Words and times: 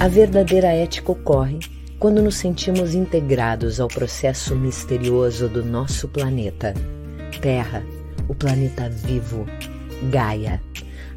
A 0.00 0.08
verdadeira 0.08 0.68
ética 0.68 1.12
ocorre 1.12 1.58
quando 1.98 2.22
nos 2.22 2.36
sentimos 2.36 2.94
integrados 2.94 3.78
ao 3.78 3.86
processo 3.86 4.56
misterioso 4.56 5.46
do 5.46 5.62
nosso 5.62 6.08
planeta. 6.08 6.72
Terra, 7.42 7.84
o 8.26 8.34
planeta 8.34 8.88
vivo, 8.88 9.44
Gaia. 10.10 10.62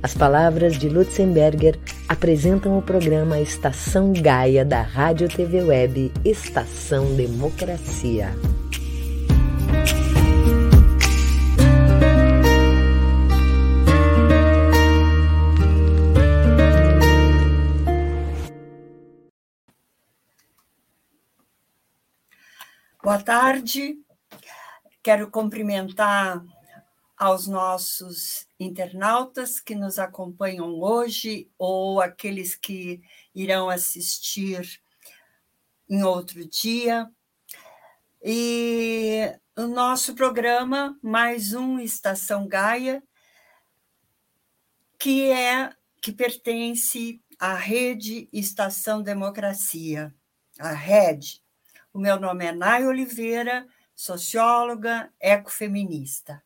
As 0.04 0.14
palavras 0.14 0.78
de 0.78 0.90
Lutzenberger 0.90 1.80
apresentam 2.10 2.78
o 2.78 2.82
programa 2.82 3.40
Estação 3.40 4.12
Gaia 4.12 4.66
da 4.66 4.82
Rádio 4.82 5.30
TV 5.30 5.64
Web 5.64 6.12
Estação 6.26 7.16
Democracia. 7.16 8.36
Boa 23.04 23.22
tarde. 23.22 23.98
Quero 25.04 25.30
cumprimentar 25.30 26.42
aos 27.18 27.48
nossos 27.48 28.48
internautas 28.58 29.60
que 29.60 29.76
nos 29.76 30.00
acompanham 30.00 30.80
hoje 30.80 31.52
ou 31.58 32.00
aqueles 32.00 32.56
que 32.56 33.02
irão 33.36 33.70
assistir 33.70 34.82
em 35.90 36.02
outro 36.02 36.48
dia. 36.48 37.12
E 38.24 39.38
o 39.58 39.68
nosso 39.68 40.16
programa, 40.16 40.98
mais 41.04 41.54
um 41.54 41.80
Estação 41.80 42.48
Gaia, 42.48 43.04
que 44.98 45.30
é 45.30 45.76
que 46.02 46.14
pertence 46.14 47.22
à 47.38 47.54
Rede 47.54 48.30
Estação 48.32 49.04
Democracia, 49.04 50.16
a 50.58 50.72
RED, 50.72 51.43
o 51.94 52.00
meu 52.00 52.20
nome 52.20 52.44
é 52.44 52.52
Nay 52.52 52.88
Oliveira, 52.88 53.68
socióloga 53.96 55.12
ecofeminista. 55.22 56.42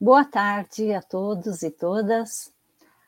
Boa 0.00 0.24
tarde 0.24 0.94
a 0.94 1.02
todos 1.02 1.62
e 1.62 1.70
todas. 1.70 2.50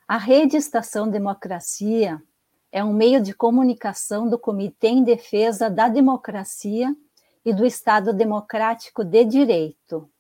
A 0.07 0.19
Rede 0.19 0.59
Estação 0.59 1.09
Democracia 1.09 2.23
é 2.71 2.85
um 2.85 2.93
meio 2.93 3.23
de 3.23 3.33
comunicação 3.33 4.29
do 4.29 4.39
Comitê 4.39 4.89
em 4.89 5.03
Defesa 5.03 5.71
da 5.71 5.89
Democracia 5.89 6.95
e 7.43 7.55
do 7.55 7.65
Estado 7.65 8.13
Democrático 8.13 9.03
de 9.03 9.25
Direito. 9.25 10.11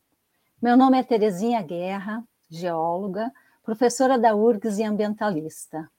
Meu 0.62 0.74
nome 0.74 0.98
é 0.98 1.02
Terezinha 1.02 1.60
Guerra, 1.60 2.24
geóloga, 2.48 3.30
professora 3.62 4.18
da 4.18 4.34
URGS 4.34 4.78
e 4.78 4.84
ambientalista. 4.84 5.90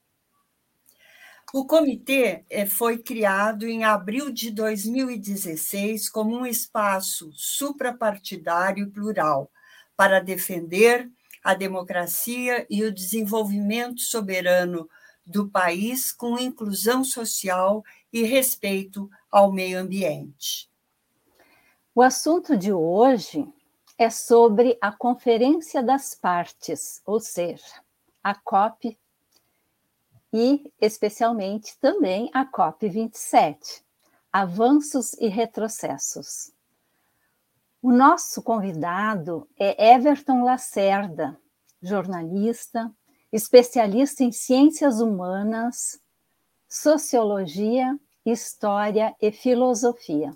O 1.54 1.66
comitê 1.66 2.46
eh, 2.50 2.66
foi 2.66 2.98
criado 2.98 3.68
em 3.68 3.84
abril 3.84 4.32
de 4.32 4.52
2016 4.52 6.08
como 6.08 6.38
um 6.38 6.46
espaço 6.46 7.30
suprapartidário 7.34 8.86
e 8.86 8.90
plural 8.90 9.52
para 9.98 10.22
defender 10.22 11.12
a 11.44 11.54
democracia 11.54 12.66
e 12.70 12.86
o 12.86 12.94
desenvolvimento 12.94 14.00
soberano 14.00 14.90
do 15.26 15.50
país 15.50 16.14
com 16.14 16.40
inclusão 16.40 17.04
social 17.04 17.84
e 18.14 18.24
respeito 18.24 19.10
ao 19.30 19.52
meio 19.52 19.78
ambiente. 19.78 20.70
O 21.94 22.02
assunto 22.02 22.56
de 22.56 22.72
hoje 22.72 23.46
é 23.98 24.10
sobre 24.10 24.78
a 24.80 24.90
Conferência 24.90 25.84
das 25.84 26.16
Partes, 26.16 27.02
ou 27.06 27.20
seja, 27.20 27.82
a 28.24 28.34
COP 28.34 28.98
e, 30.34 30.72
especialmente, 30.80 31.78
também 31.80 32.30
a 32.34 32.46
COP27, 32.46 33.84
Avanços 34.32 35.14
e 35.14 35.28
Retrocessos. 35.28 36.52
O 37.82 37.92
nosso 37.92 38.42
convidado 38.42 39.48
é 39.60 39.94
Everton 39.94 40.44
Lacerda, 40.44 41.38
jornalista, 41.82 42.94
especialista 43.32 44.24
em 44.24 44.32
ciências 44.32 45.02
humanas, 45.02 46.00
sociologia, 46.70 48.00
história 48.26 49.16
e 49.20 49.32
filosofia. 49.32 50.32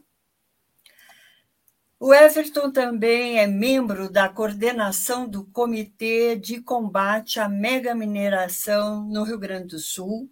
O 1.98 2.14
Everton 2.14 2.72
também 2.72 3.40
é 3.40 3.48
membro 3.48 4.12
da 4.12 4.28
coordenação 4.28 5.26
do 5.26 5.46
Comitê 5.46 6.36
de 6.36 6.62
Combate 6.62 7.40
à 7.40 7.48
Mega 7.48 7.96
Mineração 7.96 9.06
no 9.06 9.24
Rio 9.24 9.40
Grande 9.40 9.68
do 9.68 9.80
Sul, 9.80 10.30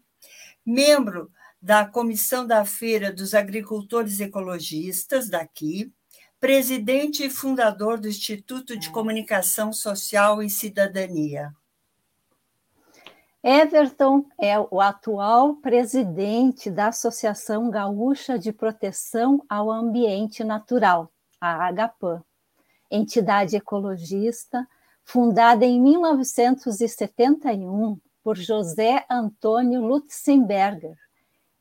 membro 0.65 1.31
da 1.61 1.85
Comissão 1.85 2.45
da 2.45 2.65
Feira 2.65 3.13
dos 3.13 3.33
Agricultores 3.33 4.19
Ecologistas 4.19 5.29
daqui, 5.29 5.89
presidente 6.37 7.23
e 7.23 7.29
fundador 7.29 7.97
do 7.97 8.09
Instituto 8.09 8.77
de 8.77 8.89
Comunicação 8.89 9.71
Social 9.71 10.43
e 10.43 10.49
Cidadania. 10.49 11.53
Everton 13.41 14.25
é 14.37 14.59
o 14.59 14.81
atual 14.81 15.55
presidente 15.55 16.69
da 16.69 16.87
Associação 16.87 17.69
Gaúcha 17.69 18.37
de 18.37 18.51
Proteção 18.51 19.41
ao 19.47 19.71
Ambiente 19.71 20.43
Natural, 20.43 21.12
a 21.43 21.67
Agapan, 21.67 22.23
entidade 22.89 23.57
ecologista 23.57 24.65
fundada 25.03 25.65
em 25.65 25.81
1971 25.81 27.99
por 28.23 28.37
José 28.37 29.05
Antônio 29.09 29.81
Lutzenberger 29.81 30.95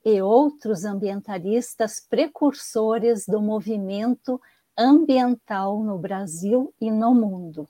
e 0.04 0.22
outros 0.22 0.84
ambientalistas 0.84 1.98
precursores 1.98 3.26
do 3.26 3.42
movimento 3.42 4.40
ambiental 4.78 5.82
no 5.82 5.98
Brasil 5.98 6.72
e 6.80 6.88
no 6.88 7.12
mundo. 7.12 7.68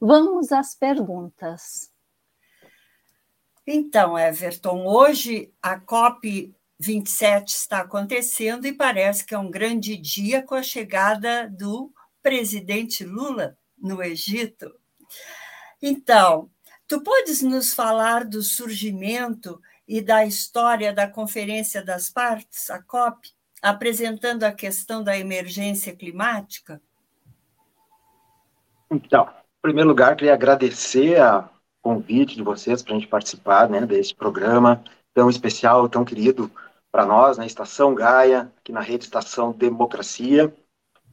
Vamos 0.00 0.50
às 0.50 0.74
perguntas. 0.74 1.92
Então, 3.64 4.18
Everton, 4.18 4.84
hoje 4.84 5.54
a 5.62 5.78
COP 5.78 6.52
27 6.80 7.50
está 7.50 7.80
acontecendo 7.80 8.66
e 8.66 8.72
parece 8.72 9.26
que 9.26 9.34
é 9.34 9.38
um 9.38 9.50
grande 9.50 9.98
dia 9.98 10.42
com 10.42 10.54
a 10.54 10.62
chegada 10.62 11.46
do 11.46 11.92
presidente 12.22 13.04
Lula 13.04 13.58
no 13.78 14.02
Egito. 14.02 14.74
Então, 15.82 16.50
tu 16.88 17.02
podes 17.02 17.42
nos 17.42 17.74
falar 17.74 18.24
do 18.24 18.42
surgimento 18.42 19.60
e 19.86 20.00
da 20.00 20.24
história 20.24 20.90
da 20.90 21.06
Conferência 21.06 21.84
das 21.84 22.08
Partes, 22.08 22.70
a 22.70 22.82
COP, 22.82 23.28
apresentando 23.60 24.44
a 24.44 24.52
questão 24.52 25.04
da 25.04 25.18
emergência 25.18 25.94
climática? 25.94 26.80
Então, 28.90 29.24
em 29.28 29.60
primeiro 29.60 29.90
lugar, 29.90 30.16
queria 30.16 30.32
agradecer 30.32 31.20
o 31.22 31.44
convite 31.82 32.36
de 32.36 32.42
vocês 32.42 32.82
para 32.82 32.94
a 32.94 32.98
gente 32.98 33.08
participar 33.08 33.68
né, 33.68 33.84
desse 33.84 34.14
programa 34.14 34.82
tão 35.12 35.28
especial, 35.28 35.86
tão 35.86 36.04
querido 36.04 36.50
para 36.90 37.06
nós, 37.06 37.36
na 37.36 37.42
né, 37.42 37.46
Estação 37.46 37.94
Gaia, 37.94 38.52
aqui 38.58 38.72
na 38.72 38.80
rede 38.80 39.04
Estação 39.04 39.52
Democracia. 39.52 40.52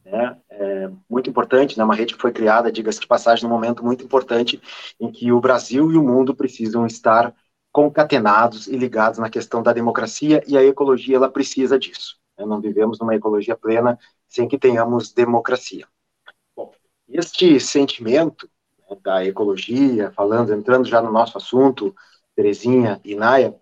Né, 0.03 0.37
é 0.49 0.89
muito 1.09 1.29
importante, 1.29 1.77
né, 1.77 1.83
uma 1.83 1.95
rede 1.95 2.15
que 2.15 2.21
foi 2.21 2.31
criada, 2.31 2.71
diga-se 2.71 2.99
de 2.99 3.07
passagem, 3.07 3.43
num 3.43 3.53
momento 3.53 3.83
muito 3.83 4.03
importante 4.03 4.61
em 4.99 5.11
que 5.11 5.31
o 5.31 5.41
Brasil 5.41 5.91
e 5.91 5.97
o 5.97 6.03
mundo 6.03 6.33
precisam 6.33 6.85
estar 6.85 7.33
concatenados 7.71 8.67
e 8.67 8.75
ligados 8.75 9.19
na 9.19 9.29
questão 9.29 9.61
da 9.61 9.73
democracia 9.73 10.41
e 10.47 10.57
a 10.57 10.63
ecologia 10.63 11.17
ela 11.17 11.29
precisa 11.29 11.77
disso. 11.77 12.17
Né, 12.37 12.45
não 12.45 12.61
vivemos 12.61 12.99
numa 12.99 13.15
ecologia 13.15 13.55
plena 13.55 13.99
sem 14.27 14.47
que 14.47 14.57
tenhamos 14.57 15.11
democracia. 15.11 15.87
Bom, 16.55 16.71
este 17.07 17.59
sentimento 17.59 18.49
né, 18.89 18.97
da 19.03 19.25
ecologia, 19.25 20.11
falando, 20.11 20.53
entrando 20.53 20.87
já 20.87 21.01
no 21.01 21.11
nosso 21.11 21.37
assunto, 21.37 21.93
Terezinha 22.35 23.01
e 23.03 23.15
Naya, 23.15 23.55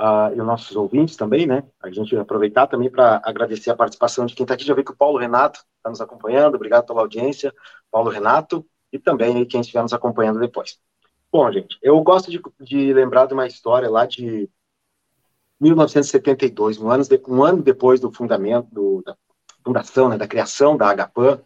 uh, 0.00 0.34
e 0.34 0.40
os 0.40 0.46
nossos 0.46 0.74
ouvintes 0.74 1.14
também, 1.14 1.46
né? 1.46 1.62
A 1.80 1.90
gente 1.90 2.16
aproveitar 2.16 2.66
também 2.66 2.90
para 2.90 3.20
agradecer 3.22 3.70
a 3.70 3.76
participação 3.76 4.24
de 4.24 4.34
quem 4.34 4.44
está 4.44 4.54
aqui. 4.54 4.64
Já 4.64 4.74
vi 4.74 4.82
que 4.82 4.92
o 4.92 4.96
Paulo 4.96 5.18
Renato 5.18 5.60
está 5.76 5.90
nos 5.90 6.00
acompanhando. 6.00 6.54
Obrigado 6.54 6.86
pela 6.86 7.02
audiência, 7.02 7.52
Paulo 7.90 8.10
Renato, 8.10 8.66
e 8.90 8.98
também 8.98 9.44
quem 9.44 9.60
estiver 9.60 9.82
nos 9.82 9.92
acompanhando 9.92 10.40
depois. 10.40 10.78
Bom, 11.30 11.50
gente, 11.52 11.78
eu 11.82 12.00
gosto 12.00 12.30
de, 12.30 12.40
de 12.60 12.92
lembrar 12.92 13.26
de 13.26 13.34
uma 13.34 13.46
história 13.46 13.88
lá 13.88 14.06
de 14.06 14.48
1972, 15.60 16.78
um 16.78 16.90
ano, 16.90 17.04
de, 17.04 17.20
um 17.28 17.44
ano 17.44 17.62
depois 17.62 18.00
do 18.00 18.10
fundamento, 18.10 18.66
do, 18.72 19.02
da 19.04 19.16
fundação, 19.62 20.08
né, 20.08 20.16
da 20.16 20.26
criação 20.26 20.76
da 20.76 20.92
HPAN, 20.92 21.40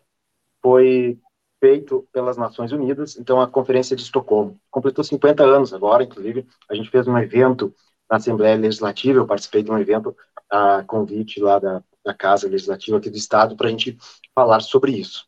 foi 0.63 1.19
feito 1.61 2.07
pelas 2.13 2.37
Nações 2.37 2.73
Unidas, 2.73 3.19
então 3.19 3.41
a 3.41 3.49
Conferência 3.49 3.97
de 3.97 4.03
Estocolmo. 4.03 4.59
Completou 4.71 5.03
50 5.03 5.43
anos 5.43 5.75
agora, 5.75 6.05
inclusive, 6.05 6.47
a 6.71 6.75
gente 6.75 6.91
fez 6.91 7.09
um 7.09 7.19
evento 7.19 7.75
na 8.11 8.17
Assembleia 8.17 8.57
Legislativa, 8.57 9.19
eu 9.19 9.27
participei 9.27 9.63
de 9.63 9.71
um 9.71 9.79
evento 9.79 10.17
a 10.51 10.85
convite 10.85 11.41
lá 11.41 11.59
da, 11.59 11.83
da 12.05 12.15
Casa 12.15 12.49
Legislativa 12.49 12.99
aqui 12.99 13.11
do 13.11 13.17
Estado 13.17 13.57
para 13.57 13.69
a 13.69 13.71
gente 13.71 13.99
falar 14.35 14.61
sobre 14.61 14.93
isso. 14.93 15.27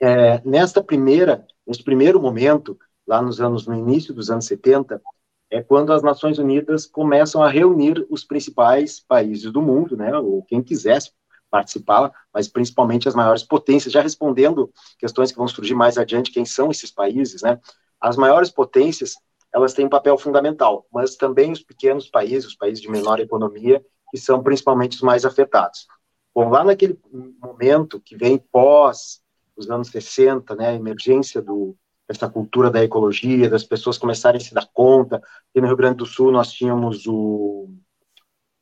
É, 0.00 0.40
nesta 0.44 0.82
primeira, 0.82 1.46
nesse 1.66 1.82
primeiro 1.82 2.20
momento, 2.20 2.78
lá 3.06 3.20
nos 3.20 3.40
anos, 3.40 3.66
no 3.66 3.74
início 3.74 4.14
dos 4.14 4.30
anos 4.30 4.46
70, 4.46 5.02
é 5.50 5.62
quando 5.62 5.92
as 5.92 6.02
Nações 6.02 6.38
Unidas 6.38 6.86
começam 6.86 7.42
a 7.42 7.48
reunir 7.48 8.06
os 8.10 8.22
principais 8.22 9.00
países 9.00 9.50
do 9.50 9.62
mundo, 9.62 9.96
né, 9.96 10.16
ou 10.16 10.42
quem 10.44 10.62
quisesse 10.62 11.10
participar, 11.50 12.12
mas 12.32 12.46
principalmente 12.46 13.08
as 13.08 13.14
maiores 13.14 13.42
potências, 13.42 13.92
já 13.92 14.02
respondendo 14.02 14.70
questões 14.98 15.32
que 15.32 15.38
vão 15.38 15.48
surgir 15.48 15.74
mais 15.74 15.96
adiante, 15.96 16.30
quem 16.30 16.44
são 16.44 16.70
esses 16.70 16.90
países, 16.90 17.40
né? 17.40 17.58
As 17.98 18.16
maiores 18.16 18.50
potências, 18.50 19.14
elas 19.52 19.72
têm 19.72 19.86
um 19.86 19.90
papel 19.90 20.16
fundamental, 20.18 20.86
mas 20.92 21.16
também 21.16 21.52
os 21.52 21.62
pequenos 21.62 22.08
países, 22.08 22.46
os 22.46 22.56
países 22.56 22.80
de 22.80 22.90
menor 22.90 23.20
economia, 23.20 23.84
que 24.10 24.18
são 24.18 24.42
principalmente 24.42 24.96
os 24.96 25.02
mais 25.02 25.24
afetados. 25.24 25.86
Bom, 26.34 26.48
lá 26.50 26.64
naquele 26.64 26.98
momento 27.40 28.00
que 28.00 28.16
vem 28.16 28.38
pós 28.38 29.20
os 29.56 29.68
anos 29.70 29.88
60, 29.88 30.54
né, 30.54 30.68
a 30.68 30.74
emergência 30.74 31.42
do, 31.42 31.76
dessa 32.08 32.28
cultura 32.28 32.70
da 32.70 32.82
ecologia, 32.82 33.50
das 33.50 33.64
pessoas 33.64 33.98
começarem 33.98 34.40
a 34.40 34.44
se 34.44 34.54
dar 34.54 34.68
conta. 34.72 35.16
Aqui 35.16 35.60
no 35.60 35.66
Rio 35.66 35.76
Grande 35.76 35.96
do 35.96 36.06
Sul 36.06 36.30
nós 36.30 36.52
tínhamos 36.52 37.06
o, 37.06 37.68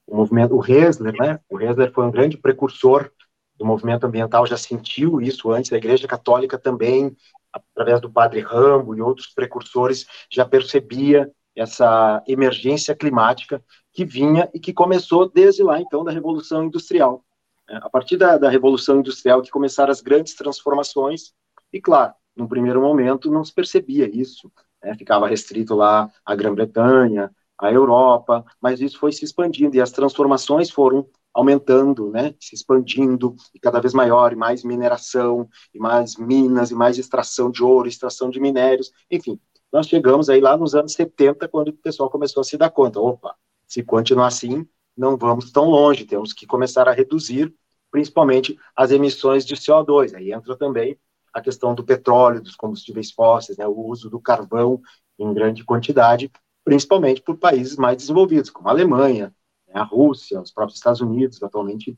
o 0.07 0.17
movimento, 0.17 0.57
o 0.57 0.65
Hesler, 0.65 1.15
né? 1.19 1.39
O 1.49 1.61
Hesler 1.61 1.93
foi 1.93 2.05
um 2.05 2.11
grande 2.11 2.39
precursor 2.39 3.11
do 3.57 3.65
movimento 3.65 4.05
ambiental, 4.05 4.47
já 4.47 4.57
sentiu 4.57 5.21
isso 5.21 5.51
antes, 5.51 5.73
a 5.73 5.77
Igreja 5.77 6.07
Católica 6.07 6.59
também, 6.59 7.17
através 7.53 8.01
do 8.01 8.11
Padre 8.11 8.41
Rambo 8.41 8.95
e 8.95 9.01
outros 9.01 9.29
precursores, 9.29 10.07
já 10.31 10.45
percebia 10.45 11.31
essa 11.55 12.23
emergência 12.27 12.95
climática 12.95 13.63
que 13.93 14.05
vinha 14.05 14.49
e 14.53 14.61
que 14.61 14.75
começou 14.75 15.31
desde 15.31 15.63
lá, 15.63 15.81
então, 15.81 16.05
da 16.05 16.13
Revolução 16.13 16.65
Industrial. 16.65 17.25
É, 17.69 17.77
a 17.77 17.89
partir 17.89 18.17
da, 18.17 18.37
da 18.37 18.49
Revolução 18.49 19.01
Industrial 19.01 19.41
que 19.43 19.51
começaram 19.51 19.91
as 19.91 20.01
grandes 20.01 20.35
transformações, 20.35 21.33
e 21.73 21.81
claro, 21.81 22.13
no 22.37 22.47
primeiro 22.47 22.81
momento 22.81 23.31
não 23.31 23.43
se 23.43 23.53
percebia 23.53 24.09
isso, 24.09 24.53
né? 24.83 24.95
ficava 24.95 25.27
restrito 25.27 25.75
lá 25.75 26.11
à 26.25 26.35
Grã-Bretanha, 26.35 27.31
à 27.59 27.73
Europa, 27.73 28.45
mas 28.61 28.81
isso 28.81 28.99
foi 28.99 29.13
se 29.13 29.25
expandindo 29.25 29.75
e 29.75 29.81
as 29.81 29.91
transformações 29.91 30.71
foram 30.71 31.09
aumentando, 31.37 32.11
né, 32.11 32.35
se 32.41 32.55
expandindo 32.55 33.37
e 33.55 33.61
cada 33.61 33.79
vez 33.79 33.93
maior, 33.93 34.33
e 34.33 34.37
mais 34.37 34.65
mineração, 34.65 35.47
e 35.75 35.79
mais 35.79 36.17
minas, 36.17 36.71
e 36.71 36.75
mais 36.75 36.97
extração 36.97 37.51
de 37.51 37.63
ouro, 37.63 37.87
extração 37.87 38.31
de 38.31 38.41
minérios, 38.41 38.91
enfim, 39.11 39.39
nós 39.71 39.87
chegamos 39.87 40.31
aí 40.31 40.41
lá 40.41 40.57
nos 40.57 40.75
anos 40.75 40.95
70, 40.95 41.47
quando 41.47 41.69
o 41.69 41.73
pessoal 41.75 42.09
começou 42.09 42.41
a 42.41 42.45
se 42.45 42.57
dar 42.57 42.71
conta, 42.71 42.99
opa, 42.99 43.37
se 43.67 43.83
continuar 43.83 44.29
assim, 44.29 44.67
não 44.97 45.19
vamos 45.19 45.53
tão 45.53 45.67
longe, 45.67 46.07
temos 46.07 46.33
que 46.33 46.47
começar 46.47 46.89
a 46.89 46.93
reduzir, 46.93 47.55
principalmente 47.91 48.59
as 48.75 48.91
emissões 48.91 49.45
de 49.45 49.57
CO2, 49.57 50.15
aí 50.15 50.33
entra 50.33 50.57
também 50.57 50.99
a 51.35 51.43
questão 51.43 51.75
do 51.75 51.85
petróleo, 51.85 52.41
dos 52.41 52.57
combustíveis 52.57 53.13
fósseis, 53.13 53.59
né, 53.59 53.67
o 53.67 53.79
uso 53.79 54.09
do 54.09 54.19
carvão 54.19 54.81
em 55.19 55.35
grande 55.35 55.63
quantidade, 55.65 56.33
principalmente 56.65 57.21
por 57.21 57.37
países 57.37 57.77
mais 57.77 57.99
desenvolvidos, 57.99 58.49
como 58.49 58.69
a 58.69 58.71
Alemanha, 58.71 59.35
a 59.73 59.83
Rússia, 59.83 60.41
os 60.41 60.51
próprios 60.51 60.79
Estados 60.79 61.01
Unidos, 61.01 61.43
atualmente 61.43 61.97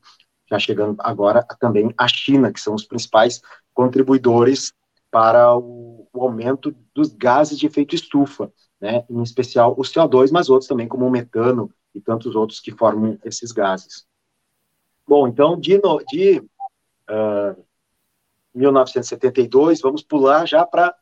já 0.49 0.57
chegando 0.57 0.95
agora 0.99 1.43
também 1.59 1.93
a 1.97 2.07
China, 2.07 2.51
que 2.51 2.59
são 2.59 2.73
os 2.73 2.85
principais 2.85 3.41
contribuidores 3.73 4.73
para 5.11 5.55
o, 5.55 6.07
o 6.11 6.23
aumento 6.23 6.75
dos 6.93 7.09
gases 7.13 7.57
de 7.57 7.65
efeito 7.65 7.95
estufa, 7.95 8.51
né, 8.79 9.05
em 9.09 9.21
especial 9.21 9.73
o 9.77 9.81
CO2, 9.81 10.31
mas 10.31 10.49
outros 10.49 10.67
também, 10.67 10.87
como 10.87 11.05
o 11.05 11.11
metano 11.11 11.71
e 11.93 12.01
tantos 12.01 12.35
outros 12.35 12.59
que 12.59 12.71
formam 12.71 13.17
esses 13.23 13.51
gases. 13.51 14.05
Bom, 15.07 15.27
então, 15.27 15.59
de, 15.59 15.79
de 16.07 16.39
uh, 17.09 17.65
1972, 18.53 19.81
vamos 19.81 20.03
pular 20.03 20.47
já 20.47 20.65
para 20.65 20.95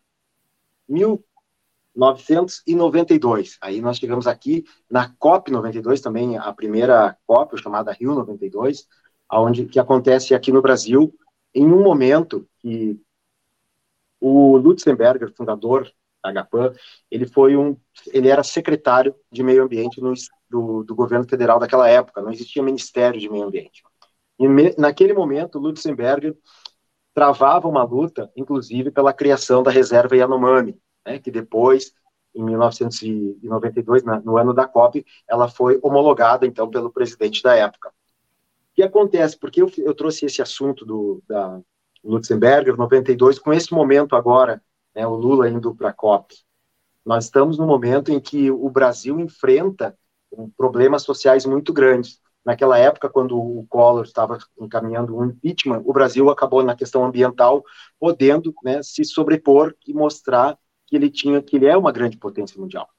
1992. 1.97 3.57
Aí 3.59 3.81
nós 3.81 3.97
chegamos 3.97 4.27
aqui 4.27 4.63
na 4.89 5.09
COP 5.17 5.51
92, 5.51 5.99
também 5.99 6.37
a 6.37 6.53
primeira 6.53 7.17
COP, 7.25 7.57
chamada 7.57 7.91
Rio 7.91 8.13
92, 8.13 8.87
aonde 9.27 9.65
que 9.65 9.79
acontece 9.79 10.35
aqui 10.35 10.51
no 10.51 10.61
Brasil, 10.61 11.13
em 11.53 11.65
um 11.65 11.81
momento 11.81 12.47
que 12.59 12.99
o 14.19 14.57
Lutzenberger, 14.57 15.33
fundador 15.35 15.91
da 16.23 16.29
Agapam, 16.29 16.71
ele 17.09 17.27
foi 17.27 17.55
um, 17.55 17.75
ele 18.07 18.29
era 18.29 18.43
secretário 18.43 19.15
de 19.31 19.41
meio 19.43 19.63
ambiente 19.63 19.99
no, 19.99 20.13
do, 20.49 20.83
do 20.83 20.95
governo 20.95 21.27
federal 21.27 21.59
daquela 21.59 21.89
época, 21.89 22.21
não 22.21 22.31
existia 22.31 22.61
ministério 22.61 23.19
de 23.19 23.29
meio 23.29 23.45
ambiente. 23.45 23.83
E 24.39 24.47
me, 24.47 24.75
naquele 24.77 25.13
momento, 25.13 25.57
Lutzenberger 25.57 26.35
travava 27.13 27.67
uma 27.67 27.83
luta, 27.83 28.31
inclusive, 28.35 28.91
pela 28.91 29.13
criação 29.13 29.63
da 29.63 29.71
reserva 29.71 30.15
Yanomami, 30.15 30.77
né, 31.07 31.19
que 31.19 31.31
depois, 31.31 31.93
em 32.35 32.43
1992, 32.43 34.03
no 34.23 34.37
ano 34.37 34.53
da 34.53 34.67
COP, 34.67 35.05
ela 35.27 35.47
foi 35.47 35.79
homologada, 35.81 36.45
então, 36.45 36.69
pelo 36.69 36.91
presidente 36.91 37.41
da 37.41 37.55
época. 37.55 37.89
O 37.89 38.75
que 38.75 38.83
acontece? 38.83 39.39
Porque 39.39 39.61
eu, 39.61 39.71
eu 39.77 39.93
trouxe 39.95 40.25
esse 40.25 40.41
assunto 40.41 40.85
do, 40.85 41.23
da 41.27 41.61
Lutzenberger, 42.03 42.75
92, 42.75 43.39
com 43.39 43.53
esse 43.53 43.73
momento 43.73 44.15
agora, 44.15 44.61
né, 44.93 45.07
o 45.07 45.15
Lula 45.15 45.49
indo 45.49 45.73
para 45.73 45.89
a 45.89 45.93
COP. 45.93 46.35
Nós 47.05 47.23
estamos 47.23 47.57
no 47.57 47.65
momento 47.65 48.11
em 48.11 48.19
que 48.19 48.51
o 48.51 48.69
Brasil 48.69 49.17
enfrenta 49.17 49.97
problemas 50.57 51.03
sociais 51.03 51.45
muito 51.45 51.71
grandes 51.71 52.19
naquela 52.47 52.77
época, 52.77 53.09
quando 53.09 53.37
o 53.37 53.65
Collor 53.67 54.05
estava 54.05 54.37
encaminhando 54.57 55.17
um 55.17 55.25
impeachment, 55.25 55.81
o 55.85 55.91
Brasil 55.91 56.29
acabou 56.29 56.63
na 56.63 56.77
questão 56.77 57.03
ambiental 57.03 57.61
podendo 57.99 58.53
né, 58.63 58.81
se 58.81 59.03
sobrepor 59.03 59.75
e 59.85 59.93
mostrar 59.93 60.57
que 60.87 60.95
ele 60.95 61.09
tinha, 61.11 61.41
que 61.41 61.57
ele 61.57 61.67
é 61.67 61.77
uma 61.77 61.91
grande 61.91 62.17
potência 62.17 62.59
mundial. 62.59 62.89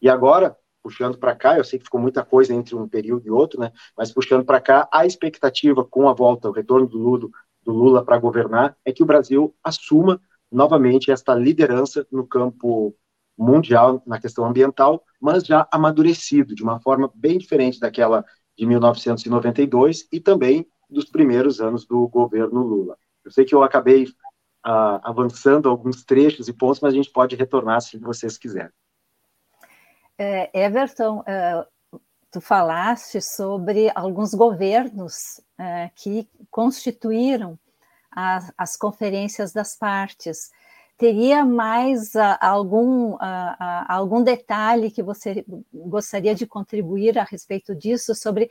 E 0.00 0.08
agora, 0.08 0.56
puxando 0.82 1.18
para 1.18 1.34
cá, 1.34 1.56
eu 1.56 1.64
sei 1.64 1.78
que 1.78 1.86
ficou 1.86 2.00
muita 2.00 2.24
coisa 2.24 2.54
entre 2.54 2.76
um 2.76 2.88
período 2.88 3.26
e 3.26 3.30
outro, 3.30 3.58
né? 3.58 3.72
Mas 3.96 4.12
puxando 4.12 4.44
para 4.44 4.60
cá, 4.60 4.88
a 4.92 5.04
expectativa 5.04 5.84
com 5.84 6.08
a 6.08 6.12
volta, 6.12 6.48
o 6.48 6.52
retorno 6.52 6.86
do 6.86 6.98
Lula, 6.98 7.28
do 7.64 7.72
Lula 7.72 8.04
para 8.04 8.18
governar, 8.18 8.76
é 8.84 8.92
que 8.92 9.02
o 9.02 9.06
Brasil 9.06 9.54
assuma 9.64 10.20
novamente 10.50 11.10
esta 11.10 11.34
liderança 11.34 12.06
no 12.12 12.26
campo 12.26 12.94
mundial 13.36 14.02
na 14.06 14.20
questão 14.20 14.44
ambiental, 14.44 15.04
mas 15.20 15.44
já 15.44 15.66
amadurecido 15.72 16.54
de 16.54 16.62
uma 16.62 16.80
forma 16.80 17.10
bem 17.14 17.38
diferente 17.38 17.78
daquela 17.78 18.24
de 18.56 18.66
1992 18.66 20.08
e 20.12 20.18
também 20.18 20.66
dos 20.90 21.04
primeiros 21.04 21.60
anos 21.60 21.86
do 21.86 22.08
governo 22.08 22.62
Lula. 22.62 22.96
Eu 23.24 23.30
sei 23.30 23.44
que 23.44 23.54
eu 23.54 23.62
acabei 23.62 24.08
uh, 24.66 25.00
avançando 25.02 25.68
alguns 25.68 26.04
trechos 26.04 26.48
e 26.48 26.52
pontos, 26.52 26.80
mas 26.80 26.92
a 26.92 26.96
gente 26.96 27.10
pode 27.10 27.36
retornar 27.36 27.80
se 27.80 27.98
vocês 27.98 28.36
quiserem. 28.38 28.72
É, 30.16 30.50
Everton, 30.66 31.22
é, 31.26 31.64
tu 32.30 32.40
falaste 32.40 33.20
sobre 33.20 33.90
alguns 33.94 34.34
governos 34.34 35.40
é, 35.56 35.90
que 35.94 36.28
constituíram 36.50 37.58
as, 38.10 38.52
as 38.58 38.76
conferências 38.76 39.52
das 39.52 39.76
partes 39.76 40.50
teria 40.98 41.44
mais 41.44 42.12
uh, 42.16 42.36
algum, 42.40 43.12
uh, 43.12 43.14
uh, 43.14 43.84
algum 43.86 44.22
detalhe 44.22 44.90
que 44.90 45.02
você 45.02 45.44
gostaria 45.72 46.34
de 46.34 46.44
contribuir 46.44 47.16
a 47.16 47.22
respeito 47.22 47.72
disso, 47.72 48.16
sobre 48.16 48.50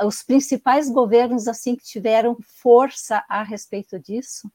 os 0.00 0.22
principais 0.22 0.88
governos 0.88 1.48
assim 1.48 1.74
que 1.74 1.82
tiveram 1.82 2.38
força 2.40 3.24
a 3.28 3.42
respeito 3.42 3.98
disso? 3.98 4.48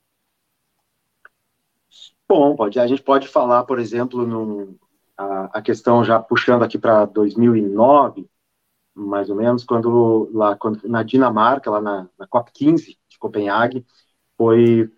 Bom, 2.35 2.55
pode, 2.55 2.79
a 2.79 2.87
gente 2.87 3.03
pode 3.03 3.27
falar, 3.27 3.63
por 3.63 3.77
exemplo, 3.77 4.25
no, 4.25 4.75
a, 5.15 5.59
a 5.59 5.61
questão 5.61 6.03
já 6.03 6.19
puxando 6.19 6.63
aqui 6.63 6.79
para 6.79 7.05
2009, 7.05 8.27
mais 8.95 9.29
ou 9.29 9.35
menos, 9.35 9.63
quando 9.63 10.31
lá 10.33 10.55
quando, 10.55 10.81
na 10.89 11.03
Dinamarca, 11.03 11.69
lá 11.69 11.79
na, 11.79 12.09
na 12.17 12.27
COP15 12.27 12.97
de 13.07 13.19
Copenhague, 13.19 13.85
foi 14.35 14.91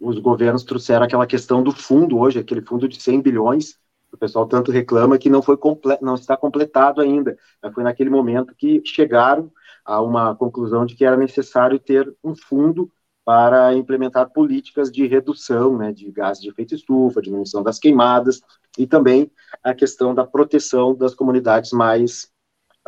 os 0.00 0.18
governos 0.18 0.64
trouxeram 0.64 1.04
aquela 1.04 1.28
questão 1.28 1.62
do 1.62 1.70
fundo 1.70 2.18
hoje, 2.18 2.40
aquele 2.40 2.60
fundo 2.60 2.88
de 2.88 3.00
100 3.00 3.22
bilhões, 3.22 3.78
o 4.10 4.16
pessoal 4.16 4.48
tanto 4.48 4.72
reclama 4.72 5.16
que 5.16 5.30
não 5.30 5.42
foi 5.42 5.56
não 6.02 6.16
está 6.16 6.36
completado 6.36 7.00
ainda. 7.00 7.38
Foi 7.72 7.84
naquele 7.84 8.10
momento 8.10 8.52
que 8.56 8.82
chegaram 8.84 9.48
a 9.84 10.02
uma 10.02 10.34
conclusão 10.34 10.84
de 10.84 10.96
que 10.96 11.04
era 11.04 11.16
necessário 11.16 11.78
ter 11.78 12.12
um 12.24 12.34
fundo 12.34 12.90
para 13.24 13.74
implementar 13.74 14.30
políticas 14.30 14.90
de 14.90 15.06
redução 15.06 15.76
né, 15.76 15.92
de 15.92 16.10
gases 16.10 16.42
de 16.42 16.48
efeito 16.48 16.74
estufa, 16.74 17.22
diminuição 17.22 17.62
das 17.62 17.78
queimadas 17.78 18.40
e 18.78 18.86
também 18.86 19.30
a 19.62 19.74
questão 19.74 20.14
da 20.14 20.26
proteção 20.26 20.94
das 20.94 21.14
comunidades 21.14 21.72
mais 21.72 22.30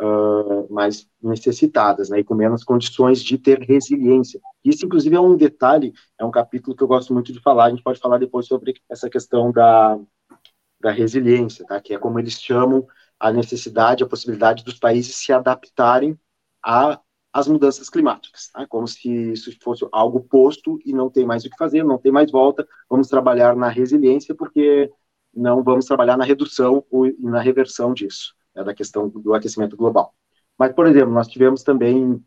uh, 0.01 0.73
mais 0.73 1.07
necessitadas, 1.21 2.09
né, 2.09 2.19
e 2.19 2.23
com 2.23 2.33
menos 2.33 2.63
condições 2.63 3.23
de 3.23 3.37
ter 3.37 3.59
resiliência. 3.59 4.39
Isso, 4.63 4.85
inclusive, 4.85 5.15
é 5.15 5.19
um 5.19 5.35
detalhe, 5.35 5.93
é 6.17 6.25
um 6.25 6.31
capítulo 6.31 6.75
que 6.75 6.83
eu 6.83 6.87
gosto 6.87 7.13
muito 7.13 7.31
de 7.31 7.39
falar, 7.39 7.65
a 7.65 7.69
gente 7.69 7.83
pode 7.83 7.99
falar 7.99 8.17
depois 8.17 8.47
sobre 8.47 8.73
essa 8.89 9.09
questão 9.09 9.51
da, 9.51 9.97
da 10.81 10.91
resiliência, 10.91 11.65
tá, 11.65 11.79
que 11.79 11.93
é 11.93 11.97
como 11.97 12.19
eles 12.19 12.41
chamam 12.41 12.85
a 13.19 13.31
necessidade, 13.31 14.03
a 14.03 14.07
possibilidade 14.07 14.63
dos 14.63 14.79
países 14.79 15.15
se 15.15 15.31
adaptarem 15.31 16.19
a 16.63 16.99
as 17.33 17.47
mudanças 17.47 17.89
climáticas, 17.89 18.49
tá? 18.49 18.65
como 18.67 18.87
se 18.87 19.09
isso 19.31 19.51
fosse 19.61 19.85
algo 19.91 20.21
posto 20.21 20.79
e 20.85 20.93
não 20.93 21.09
tem 21.09 21.25
mais 21.25 21.43
o 21.43 21.49
que 21.49 21.57
fazer, 21.57 21.83
não 21.83 21.97
tem 21.97 22.11
mais 22.11 22.31
volta, 22.31 22.67
vamos 22.89 23.07
trabalhar 23.07 23.55
na 23.55 23.69
resiliência 23.69 24.35
porque 24.35 24.91
não 25.33 25.63
vamos 25.63 25.85
trabalhar 25.85 26.15
na 26.15 26.23
redução 26.23 26.85
ou 26.91 27.11
na 27.19 27.41
reversão 27.41 27.93
disso. 27.93 28.35
né, 28.55 28.63
da 28.63 28.73
questão 28.73 29.09
do 29.09 29.33
aquecimento 29.33 29.75
global. 29.75 30.13
Mas, 30.57 30.73
por 30.73 30.85
exemplo, 30.85 31.11
nós 31.11 31.27
tivemos 31.27 31.63
também 31.63 32.23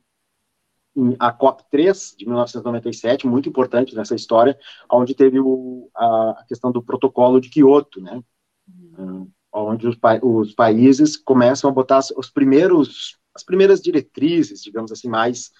a 1.18 1.32
COP3 1.32 2.16
de 2.16 2.26
1997, 2.26 3.26
muito 3.26 3.48
importante 3.48 3.94
nessa 3.94 4.14
história, 4.14 4.58
onde 4.90 5.14
teve 5.14 5.38
o, 5.38 5.90
a, 5.94 6.44
questão 6.48 6.72
do 6.72 6.82
protocolo 6.82 7.40
de 7.40 7.50
Kyoto, 7.50 8.00
né? 8.00 8.22
Uhum. 8.98 9.30
onde 9.52 9.86
os, 9.86 9.96
os, 10.22 10.54
países 10.54 11.16
começam 11.16 11.70
a 11.70 11.72
botar 11.72 12.00
os 12.16 12.30
primeiros, 12.30 13.18
as 13.36 13.44
primeiras 13.44 13.80
diretrizes, 13.80 14.62
digamos 14.62 14.90
assim, 14.90 15.08
mais, 15.08 15.52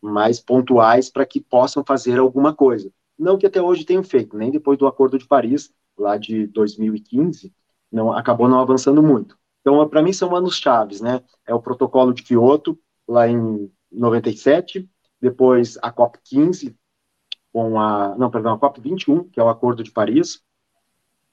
mais 0.00 0.40
pontuais 0.40 1.10
para 1.10 1.26
que 1.26 1.40
possam 1.40 1.84
fazer 1.84 2.18
alguma 2.18 2.54
coisa. 2.54 2.90
Não 3.18 3.36
que 3.36 3.46
até 3.46 3.60
hoje 3.60 3.84
tenham 3.84 4.02
feito, 4.04 4.36
nem 4.36 4.50
depois 4.50 4.78
do 4.78 4.86
Acordo 4.86 5.18
de 5.18 5.26
Paris, 5.26 5.72
lá 5.98 6.16
de 6.16 6.46
2015, 6.46 7.52
não 7.90 8.12
acabou 8.12 8.48
não 8.48 8.60
avançando 8.60 9.02
muito. 9.02 9.36
Então, 9.60 9.86
para 9.88 10.02
mim, 10.02 10.12
são 10.12 10.34
anos 10.36 10.56
chaves, 10.56 11.00
né? 11.00 11.20
É 11.44 11.52
o 11.52 11.60
protocolo 11.60 12.14
de 12.14 12.22
Kyoto, 12.22 12.78
lá 13.08 13.26
em 13.26 13.70
97, 13.90 14.88
depois 15.20 15.76
a 15.82 15.90
COP 15.90 16.18
15, 16.22 16.76
com 17.52 17.80
a, 17.80 18.14
não, 18.16 18.30
perdão, 18.30 18.54
a 18.54 18.58
COP 18.58 18.80
21, 18.80 19.24
que 19.24 19.40
é 19.40 19.42
o 19.42 19.48
Acordo 19.48 19.82
de 19.82 19.90
Paris, 19.90 20.40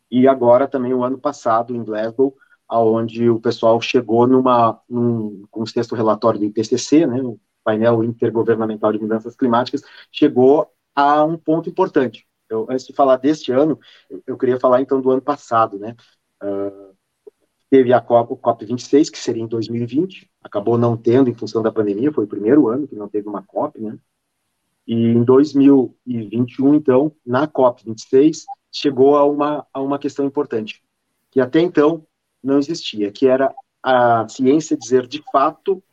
e 0.10 0.28
agora 0.28 0.68
também 0.68 0.94
o 0.94 1.04
ano 1.04 1.20
passado 1.20 1.76
em 1.76 1.84
Glasgow, 1.84 2.36
aonde 2.74 3.30
o 3.30 3.40
pessoal 3.40 3.80
chegou 3.80 4.26
numa, 4.26 4.82
num, 4.90 5.46
com 5.52 5.62
o 5.62 5.68
sexto 5.68 5.94
relatório 5.94 6.40
do 6.40 6.46
IPCC, 6.46 7.06
né, 7.06 7.22
o 7.22 7.40
painel 7.64 8.04
intergovernamental 8.04 8.92
de 8.92 9.00
mudanças 9.00 9.36
climáticas, 9.36 9.84
chegou 10.12 10.68
a 10.96 11.24
um 11.24 11.38
ponto 11.38 11.70
importante. 11.70 12.26
Eu, 12.50 12.66
antes 12.70 12.86
de 12.86 12.94
falar 12.94 13.18
deste 13.18 13.52
ano, 13.52 13.80
eu, 14.10 14.24
eu 14.26 14.38
queria 14.38 14.60
falar 14.60 14.82
então 14.82 15.00
do 15.00 15.12
ano 15.12 15.22
passado, 15.22 15.78
né? 15.78 15.96
Uh, 16.42 16.94
Teve 17.70 17.92
a 17.92 18.00
COP, 18.00 18.36
COP26, 18.36 19.10
que 19.10 19.18
seria 19.18 19.42
em 19.42 19.48
2020, 19.48 20.30
acabou 20.44 20.78
não 20.78 20.96
tendo 20.96 21.28
em 21.28 21.34
função 21.34 21.64
da 21.64 21.72
pandemia, 21.72 22.12
foi 22.12 22.26
o 22.26 22.28
primeiro 22.28 22.68
ano 22.68 22.88
que 22.88 22.96
não 22.96 23.10
teve 23.10 23.28
uma 23.28 23.42
COP, 23.42 23.82
né? 23.82 23.98
E 24.86 24.94
em 24.94 25.24
2021, 25.24 26.76
então, 26.76 27.12
na 27.26 27.48
COP26, 27.48 28.44
chegou 28.72 29.18
a 29.18 29.26
uma, 29.26 29.66
a 29.74 29.82
uma 29.82 29.98
questão 29.98 30.24
importante, 30.24 30.84
que 31.32 31.42
até 31.42 31.62
então 31.62 32.06
não 32.44 32.58
existia, 32.58 33.12
que 33.12 33.28
era 33.28 33.54
a 33.82 34.28
ciência 34.28 34.78
dizer 34.78 35.08
de 35.08 35.24
fato, 35.32 35.84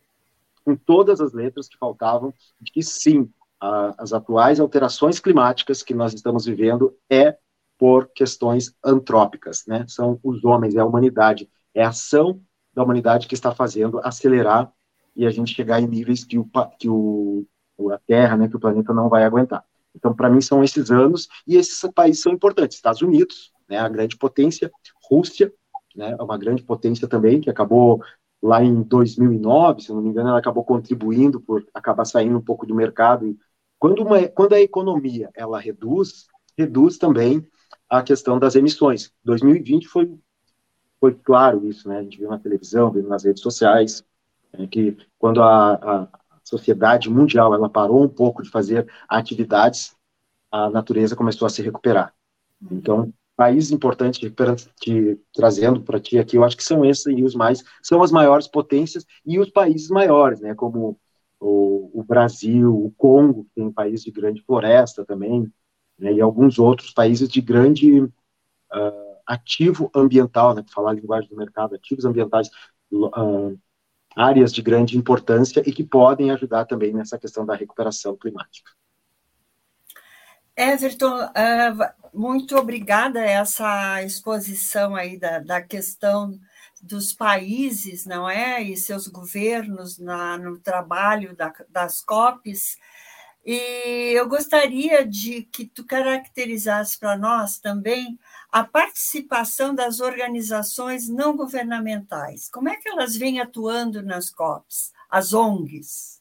com 0.64 0.76
todas 0.76 1.20
as 1.20 1.32
letras 1.32 1.68
que 1.68 1.78
faltavam, 1.78 2.32
que 2.72 2.82
sim, 2.82 3.30
a, 3.60 3.94
as 3.98 4.12
atuais 4.12 4.60
alterações 4.60 5.18
climáticas 5.18 5.82
que 5.82 5.94
nós 5.94 6.12
estamos 6.12 6.44
vivendo 6.44 6.96
é 7.08 7.36
por 7.78 8.08
questões 8.14 8.74
antrópicas, 8.84 9.64
né? 9.66 9.86
São 9.88 10.20
os 10.22 10.44
homens, 10.44 10.74
é 10.74 10.80
a 10.80 10.84
humanidade 10.84 11.48
é 11.74 11.82
a 11.82 11.88
ação 11.88 12.40
da 12.74 12.82
humanidade 12.82 13.26
que 13.26 13.34
está 13.34 13.54
fazendo 13.54 14.00
acelerar 14.00 14.72
e 15.14 15.26
a 15.26 15.30
gente 15.30 15.54
chegar 15.54 15.80
em 15.80 15.86
níveis 15.86 16.24
que, 16.24 16.38
o, 16.38 16.48
que 16.78 16.88
o, 16.88 17.46
a 17.92 17.98
Terra, 17.98 18.36
né, 18.36 18.48
que 18.48 18.56
o 18.56 18.60
planeta 18.60 18.92
não 18.92 19.08
vai 19.08 19.24
aguentar. 19.24 19.64
Então, 19.94 20.14
para 20.14 20.30
mim, 20.30 20.40
são 20.40 20.62
esses 20.62 20.90
anos, 20.90 21.28
e 21.46 21.56
esses 21.56 21.80
países 21.92 22.22
são 22.22 22.32
importantes. 22.32 22.76
Estados 22.76 23.02
Unidos, 23.02 23.52
né, 23.68 23.78
a 23.78 23.88
grande 23.88 24.16
potência, 24.16 24.70
Rússia, 25.10 25.52
né, 26.00 26.16
é 26.18 26.22
uma 26.22 26.38
grande 26.38 26.62
potência 26.62 27.06
também, 27.06 27.40
que 27.40 27.50
acabou 27.50 28.02
lá 28.42 28.64
em 28.64 28.82
2009, 28.82 29.82
se 29.82 29.92
não 29.92 30.00
me 30.00 30.08
engano, 30.08 30.30
ela 30.30 30.38
acabou 30.38 30.64
contribuindo 30.64 31.40
por 31.40 31.64
acabar 31.74 32.04
saindo 32.06 32.38
um 32.38 32.42
pouco 32.42 32.66
do 32.66 32.74
mercado. 32.74 33.26
E 33.26 33.38
quando, 33.78 34.02
uma, 34.02 34.26
quando 34.28 34.54
a 34.54 34.60
economia 34.60 35.30
ela 35.34 35.60
reduz, 35.60 36.26
reduz 36.56 36.96
também 36.96 37.46
a 37.88 38.02
questão 38.02 38.38
das 38.38 38.54
emissões. 38.54 39.12
2020 39.24 39.86
foi 39.88 40.18
foi 41.00 41.14
claro 41.14 41.66
isso, 41.66 41.88
né? 41.88 41.98
A 41.98 42.02
gente 42.02 42.18
viu 42.18 42.28
na 42.28 42.38
televisão, 42.38 42.90
viu 42.90 43.08
nas 43.08 43.24
redes 43.24 43.42
sociais, 43.42 44.04
é, 44.52 44.66
que 44.66 44.96
quando 45.18 45.42
a, 45.42 45.74
a, 45.74 46.08
sociedade 46.44 47.08
mundial 47.08 47.54
ela 47.54 47.70
parou 47.70 48.02
um 48.02 48.08
pouco 48.08 48.42
de 48.42 48.50
fazer 48.50 48.86
atividades, 49.08 49.96
a 50.50 50.68
natureza 50.68 51.16
começou 51.16 51.46
a 51.46 51.48
se 51.48 51.62
recuperar. 51.62 52.12
Então, 52.70 53.12
países 53.40 53.70
importantes 53.70 54.20
te, 54.78 55.18
trazendo 55.32 55.80
para 55.80 55.98
ti 55.98 56.18
aqui, 56.18 56.36
eu 56.36 56.44
acho 56.44 56.54
que 56.54 56.62
são 56.62 56.84
esses 56.84 57.06
e 57.06 57.24
os 57.24 57.34
mais, 57.34 57.64
são 57.82 58.02
as 58.02 58.12
maiores 58.12 58.46
potências 58.46 59.06
e 59.24 59.38
os 59.38 59.48
países 59.48 59.88
maiores, 59.88 60.42
né? 60.42 60.54
Como 60.54 61.00
o, 61.40 62.00
o 62.00 62.04
Brasil, 62.04 62.70
o 62.70 62.92
Congo, 62.98 63.44
que 63.44 63.54
tem 63.54 63.64
um 63.64 63.72
país 63.72 64.02
de 64.02 64.10
grande 64.10 64.42
floresta 64.42 65.06
também, 65.06 65.50
né, 65.98 66.12
e 66.12 66.20
alguns 66.20 66.58
outros 66.58 66.92
países 66.92 67.30
de 67.30 67.40
grande 67.40 68.02
uh, 68.02 68.12
ativo 69.26 69.90
ambiental, 69.94 70.54
né, 70.54 70.62
para 70.62 70.74
falar 70.74 70.90
a 70.90 70.94
linguagem 70.94 71.30
do 71.30 71.36
mercado, 71.36 71.74
ativos 71.74 72.04
ambientais, 72.04 72.50
uh, 72.92 73.58
áreas 74.14 74.52
de 74.52 74.60
grande 74.60 74.98
importância 74.98 75.62
e 75.66 75.72
que 75.72 75.82
podem 75.82 76.30
ajudar 76.30 76.66
também 76.66 76.92
nessa 76.92 77.18
questão 77.18 77.46
da 77.46 77.54
recuperação 77.54 78.14
climática. 78.18 78.70
Everton, 80.56 81.24
uh, 81.24 82.00
muito 82.12 82.56
obrigada 82.56 83.20
essa 83.20 84.02
exposição 84.02 84.94
aí 84.94 85.18
da, 85.18 85.38
da 85.38 85.62
questão 85.62 86.38
dos 86.82 87.12
países, 87.12 88.06
não 88.06 88.28
é, 88.28 88.62
e 88.62 88.76
seus 88.76 89.06
governos 89.06 89.98
na, 89.98 90.38
no 90.38 90.58
trabalho 90.58 91.36
da, 91.36 91.52
das 91.68 92.02
COPs. 92.02 92.78
E 93.44 94.12
eu 94.14 94.28
gostaria 94.28 95.06
de 95.06 95.42
que 95.42 95.66
tu 95.66 95.84
caracterizasse 95.84 96.98
para 96.98 97.16
nós 97.16 97.58
também 97.58 98.18
a 98.50 98.64
participação 98.64 99.74
das 99.74 100.00
organizações 100.00 101.08
não 101.08 101.36
governamentais. 101.36 102.48
Como 102.48 102.68
é 102.68 102.76
que 102.76 102.88
elas 102.88 103.16
vêm 103.16 103.40
atuando 103.40 104.02
nas 104.02 104.30
COPs, 104.30 104.92
as 105.08 105.32
ONGs? 105.32 106.20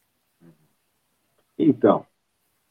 Então, 1.58 2.06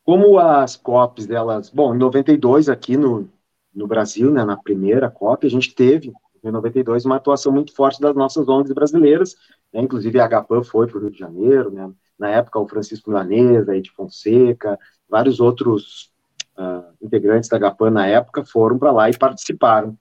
como 0.10 0.40
as 0.40 0.76
COPs 0.76 1.28
delas, 1.28 1.70
bom, 1.70 1.94
em 1.94 2.00
92 2.00 2.68
aqui 2.68 2.98
no, 2.98 3.30
no 3.72 3.86
Brasil, 3.86 4.32
né, 4.32 4.44
na 4.44 4.58
primeira 4.58 5.08
COP, 5.08 5.46
a 5.46 5.50
gente 5.52 5.76
teve 5.76 6.12
em 6.44 6.50
92 6.50 7.06
uma 7.06 7.18
atuação 7.18 7.52
muito 7.52 7.76
forte 7.76 8.02
das 8.02 8.16
nossas 8.16 8.50
ONGs 8.50 8.74
brasileiras, 8.74 9.36
né, 9.72 9.82
inclusive 9.82 10.20
a 10.20 10.28
HPAN 10.28 10.64
foi 10.64 10.88
para 10.88 10.98
o 10.98 11.02
Rio 11.02 11.12
de 11.12 11.20
Janeiro, 11.20 11.70
né, 11.70 11.92
na 12.18 12.28
época 12.28 12.58
o 12.58 12.68
Francisco 12.68 13.12
Milanesa, 13.12 13.78
Ed 13.78 13.92
Fonseca, 13.92 14.80
vários 15.08 15.40
outros 15.40 16.12
uh, 16.58 16.92
integrantes 17.00 17.48
da 17.48 17.60
GAPAN 17.60 17.92
na 17.92 18.08
época 18.08 18.44
foram 18.44 18.80
para 18.80 18.92
lá 18.92 19.12
e 19.12 19.16
participaram. 19.16 19.96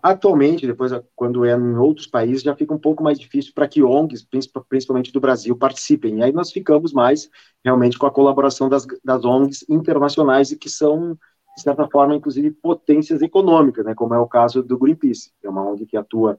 Atualmente, 0.00 0.64
depois, 0.64 0.92
quando 1.16 1.44
é 1.44 1.56
em 1.56 1.76
outros 1.76 2.06
países, 2.06 2.44
já 2.44 2.54
fica 2.54 2.72
um 2.72 2.78
pouco 2.78 3.02
mais 3.02 3.18
difícil 3.18 3.52
para 3.52 3.66
que 3.66 3.82
ONGs, 3.82 4.24
principalmente 4.68 5.12
do 5.12 5.18
Brasil, 5.18 5.56
participem. 5.56 6.18
E 6.18 6.22
aí 6.22 6.32
nós 6.32 6.52
ficamos 6.52 6.92
mais 6.92 7.28
realmente 7.64 7.98
com 7.98 8.06
a 8.06 8.10
colaboração 8.12 8.68
das, 8.68 8.86
das 9.02 9.24
ONGs 9.24 9.64
internacionais 9.68 10.52
e 10.52 10.56
que 10.56 10.70
são, 10.70 11.18
de 11.56 11.62
certa 11.62 11.88
forma, 11.88 12.14
inclusive 12.14 12.52
potências 12.52 13.22
econômicas, 13.22 13.84
né, 13.84 13.92
como 13.92 14.14
é 14.14 14.18
o 14.20 14.28
caso 14.28 14.62
do 14.62 14.78
Greenpeace, 14.78 15.32
que 15.40 15.48
é 15.48 15.50
uma 15.50 15.68
ONG 15.68 15.84
que 15.84 15.96
atua 15.96 16.38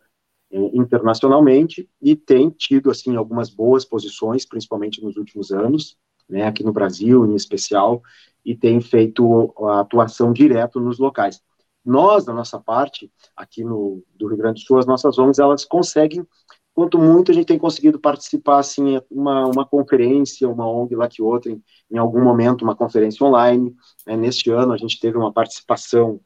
é, 0.49 0.57
internacionalmente 0.77 1.89
e 2.01 2.15
tem 2.15 2.49
tido 2.49 2.89
assim 2.89 3.17
algumas 3.17 3.49
boas 3.49 3.83
posições, 3.83 4.45
principalmente 4.45 5.03
nos 5.03 5.17
últimos 5.17 5.51
anos, 5.51 5.97
né, 6.29 6.43
aqui 6.47 6.63
no 6.63 6.71
Brasil 6.71 7.25
em 7.25 7.35
especial, 7.35 8.01
e 8.45 8.55
tem 8.55 8.79
feito 8.79 9.53
a 9.67 9.81
atuação 9.81 10.31
direto 10.31 10.79
nos 10.79 10.97
locais. 10.97 11.41
Nós, 11.85 12.25
da 12.25 12.33
nossa 12.33 12.59
parte, 12.59 13.11
aqui 13.35 13.63
no 13.63 14.03
do 14.15 14.27
Rio 14.27 14.37
Grande 14.37 14.61
do 14.61 14.65
Sul, 14.65 14.77
as 14.77 14.85
nossas 14.85 15.17
ONGs, 15.17 15.39
elas 15.39 15.65
conseguem, 15.65 16.25
quanto 16.73 16.97
muito 16.97 17.31
a 17.31 17.33
gente 17.33 17.45
tem 17.45 17.59
conseguido 17.59 17.99
participar, 17.99 18.59
assim, 18.59 18.99
uma, 19.09 19.47
uma 19.47 19.65
conferência, 19.65 20.49
uma 20.49 20.67
ONG 20.67 20.95
lá 20.95 21.07
que 21.07 21.21
outra, 21.21 21.51
em, 21.51 21.61
em 21.91 21.97
algum 21.97 22.23
momento, 22.23 22.63
uma 22.63 22.75
conferência 22.75 23.25
online. 23.25 23.75
Né? 24.07 24.15
Neste 24.15 24.49
ano, 24.49 24.73
a 24.73 24.77
gente 24.77 24.99
teve 24.99 25.17
uma 25.17 25.31
participação 25.31 26.19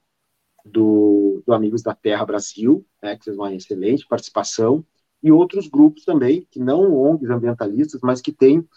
do, 0.63 1.41
do 1.45 1.53
Amigos 1.53 1.81
da 1.81 1.93
Terra 1.93 2.25
Brasil, 2.25 2.85
né, 3.01 3.15
que 3.15 3.25
fez 3.25 3.37
uma 3.37 3.53
excelente 3.53 4.05
participação, 4.07 4.85
e 5.23 5.31
outros 5.31 5.67
grupos 5.67 6.05
também, 6.05 6.47
que 6.51 6.59
não 6.59 6.93
ONGs 6.93 7.29
ambientalistas, 7.29 8.01
mas 8.03 8.21
que 8.21 8.31
têm 8.31 8.67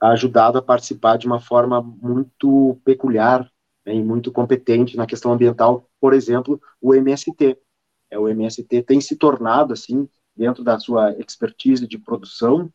ajudado 0.00 0.58
a 0.58 0.62
participar 0.62 1.18
de 1.18 1.26
uma 1.26 1.40
forma 1.40 1.82
muito 1.82 2.80
peculiar 2.84 3.50
né, 3.84 3.94
e 3.94 4.02
muito 4.02 4.32
competente 4.32 4.96
na 4.96 5.06
questão 5.06 5.32
ambiental, 5.32 5.88
por 6.00 6.12
exemplo, 6.12 6.60
o 6.80 6.94
MST. 6.94 7.58
É, 8.10 8.18
o 8.18 8.28
MST 8.28 8.82
tem 8.82 9.00
se 9.00 9.16
tornado, 9.16 9.72
assim, 9.72 10.08
dentro 10.36 10.64
da 10.64 10.78
sua 10.78 11.12
expertise 11.18 11.86
de 11.86 11.98
produção, 11.98 12.72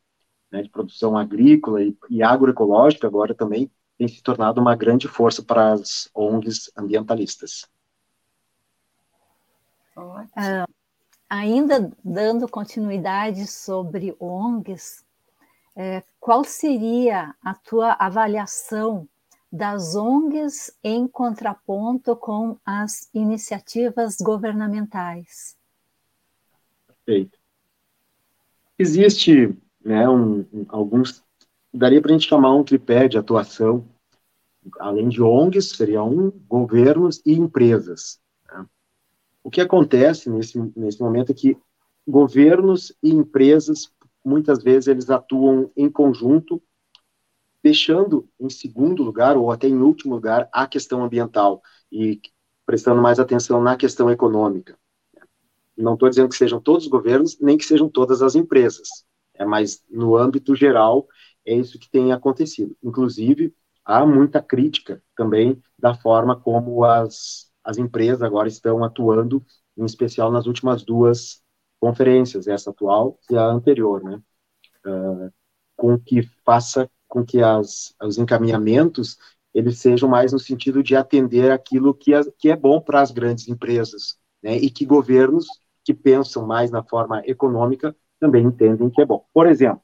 né, 0.52 0.62
de 0.62 0.70
produção 0.70 1.18
agrícola 1.18 1.84
e, 1.84 1.98
e 2.10 2.24
agroecológica, 2.24 3.08
agora 3.08 3.34
também 3.34 3.70
tem 3.98 4.08
se 4.08 4.22
tornado 4.22 4.60
uma 4.60 4.76
grande 4.76 5.08
força 5.08 5.42
para 5.42 5.74
as 5.74 6.10
ONGs 6.14 6.72
ambientalistas. 6.78 7.68
Uh, 9.98 10.68
ainda 11.30 11.92
dando 12.04 12.48
continuidade 12.48 13.48
sobre 13.48 14.16
ONGs, 14.20 15.06
é, 15.76 16.04
qual 16.20 16.44
seria 16.44 17.34
a 17.42 17.54
tua 17.54 17.94
avaliação 17.94 19.08
das 19.52 19.96
ONGs 19.96 20.78
em 20.84 21.08
contraponto 21.08 22.16
com 22.16 22.58
as 22.66 23.10
iniciativas 23.14 24.18
governamentais? 24.18 25.56
Perfeito. 26.88 27.38
Existe 28.78 29.58
né, 29.84 30.10
um, 30.10 30.46
alguns, 30.68 31.24
daria 31.74 32.02
para 32.02 32.12
a 32.12 32.18
gente 32.18 32.28
chamar 32.28 32.54
um 32.56 32.64
tripé 32.64 33.08
de 33.08 33.18
atuação, 33.18 33.88
além 34.80 35.08
de 35.08 35.22
ONGs, 35.22 35.70
seria 35.70 36.04
um, 36.04 36.32
governos 36.48 37.22
e 37.26 37.34
empresas. 37.34 38.20
Né? 38.48 38.66
O 39.44 39.50
que 39.50 39.62
acontece 39.62 40.30
nesse, 40.30 40.60
nesse 40.76 41.00
momento 41.00 41.32
é 41.32 41.36
que 41.36 41.58
governos 42.08 42.94
e 43.02 43.12
empresas, 43.12 43.92
muitas 44.24 44.64
vezes, 44.64 44.88
eles 44.88 45.10
atuam 45.10 45.72
em 45.76 45.90
conjunto, 45.90 46.62
deixando 47.66 48.30
em 48.40 48.48
segundo 48.48 49.02
lugar, 49.02 49.36
ou 49.36 49.52
até 49.52 49.68
em 49.68 49.82
último 49.82 50.14
lugar, 50.14 50.48
a 50.54 50.68
questão 50.68 51.04
ambiental, 51.04 51.64
e 51.92 52.22
prestando 52.64 53.02
mais 53.02 53.20
atenção 53.20 53.60
na 53.60 53.76
questão 53.76 54.08
econômica. 54.12 54.78
Não 55.76 55.96
estou 55.96 56.08
dizendo 56.08 56.30
que 56.30 56.36
sejam 56.36 56.62
todos 56.62 56.84
os 56.84 56.92
governos, 56.92 57.40
nem 57.40 57.58
que 57.58 57.66
sejam 57.66 57.90
todas 57.90 58.22
as 58.22 58.36
empresas, 58.36 58.88
é, 59.34 59.44
mas 59.44 59.84
no 59.90 60.16
âmbito 60.16 60.54
geral 60.56 61.08
é 61.44 61.56
isso 61.56 61.80
que 61.80 61.90
tem 61.90 62.14
acontecido. 62.14 62.78
Inclusive, 62.84 63.52
há 63.84 64.06
muita 64.06 64.44
crítica 64.44 65.02
também 65.18 65.60
da 65.78 65.96
forma 65.96 66.40
como 66.40 66.84
as, 66.84 67.52
as 67.64 67.80
empresas 67.80 68.22
agora 68.22 68.48
estão 68.48 68.84
atuando, 68.84 69.44
em 69.76 69.86
especial 69.86 70.32
nas 70.32 70.46
últimas 70.46 70.84
duas 70.84 71.42
conferências, 71.80 72.48
essa 72.48 72.70
atual 72.70 73.20
e 73.28 73.36
a 73.36 73.48
anterior, 73.48 74.04
né? 74.04 74.22
Uh, 74.86 75.34
com 75.76 76.00
que 76.00 76.22
faça 76.46 76.88
com 77.08 77.26
que 77.26 77.42
as, 77.42 77.94
os 78.02 78.18
encaminhamentos 78.18 79.18
eles 79.54 79.80
sejam 79.80 80.10
mais 80.10 80.34
no 80.34 80.40
sentido 80.40 80.84
de 80.84 80.96
atender 80.96 81.50
aquilo 81.52 81.94
que 81.94 82.14
é, 82.14 82.22
que 82.38 82.50
é 82.50 82.56
bom 82.58 82.82
para 82.82 83.02
as 83.02 83.12
grandes 83.12 83.48
empresas, 83.48 84.18
né? 84.44 84.58
E 84.58 84.70
que 84.70 84.86
governos 84.86 85.48
que 85.84 85.94
pensam 85.94 86.46
mais 86.46 86.70
na 86.72 86.84
forma 86.84 87.22
econômica 87.26 87.96
também 88.20 88.46
entendem 88.46 88.90
que 88.90 89.02
é 89.02 89.06
bom. 89.06 89.26
Por 89.34 89.48
exemplo, 89.48 89.82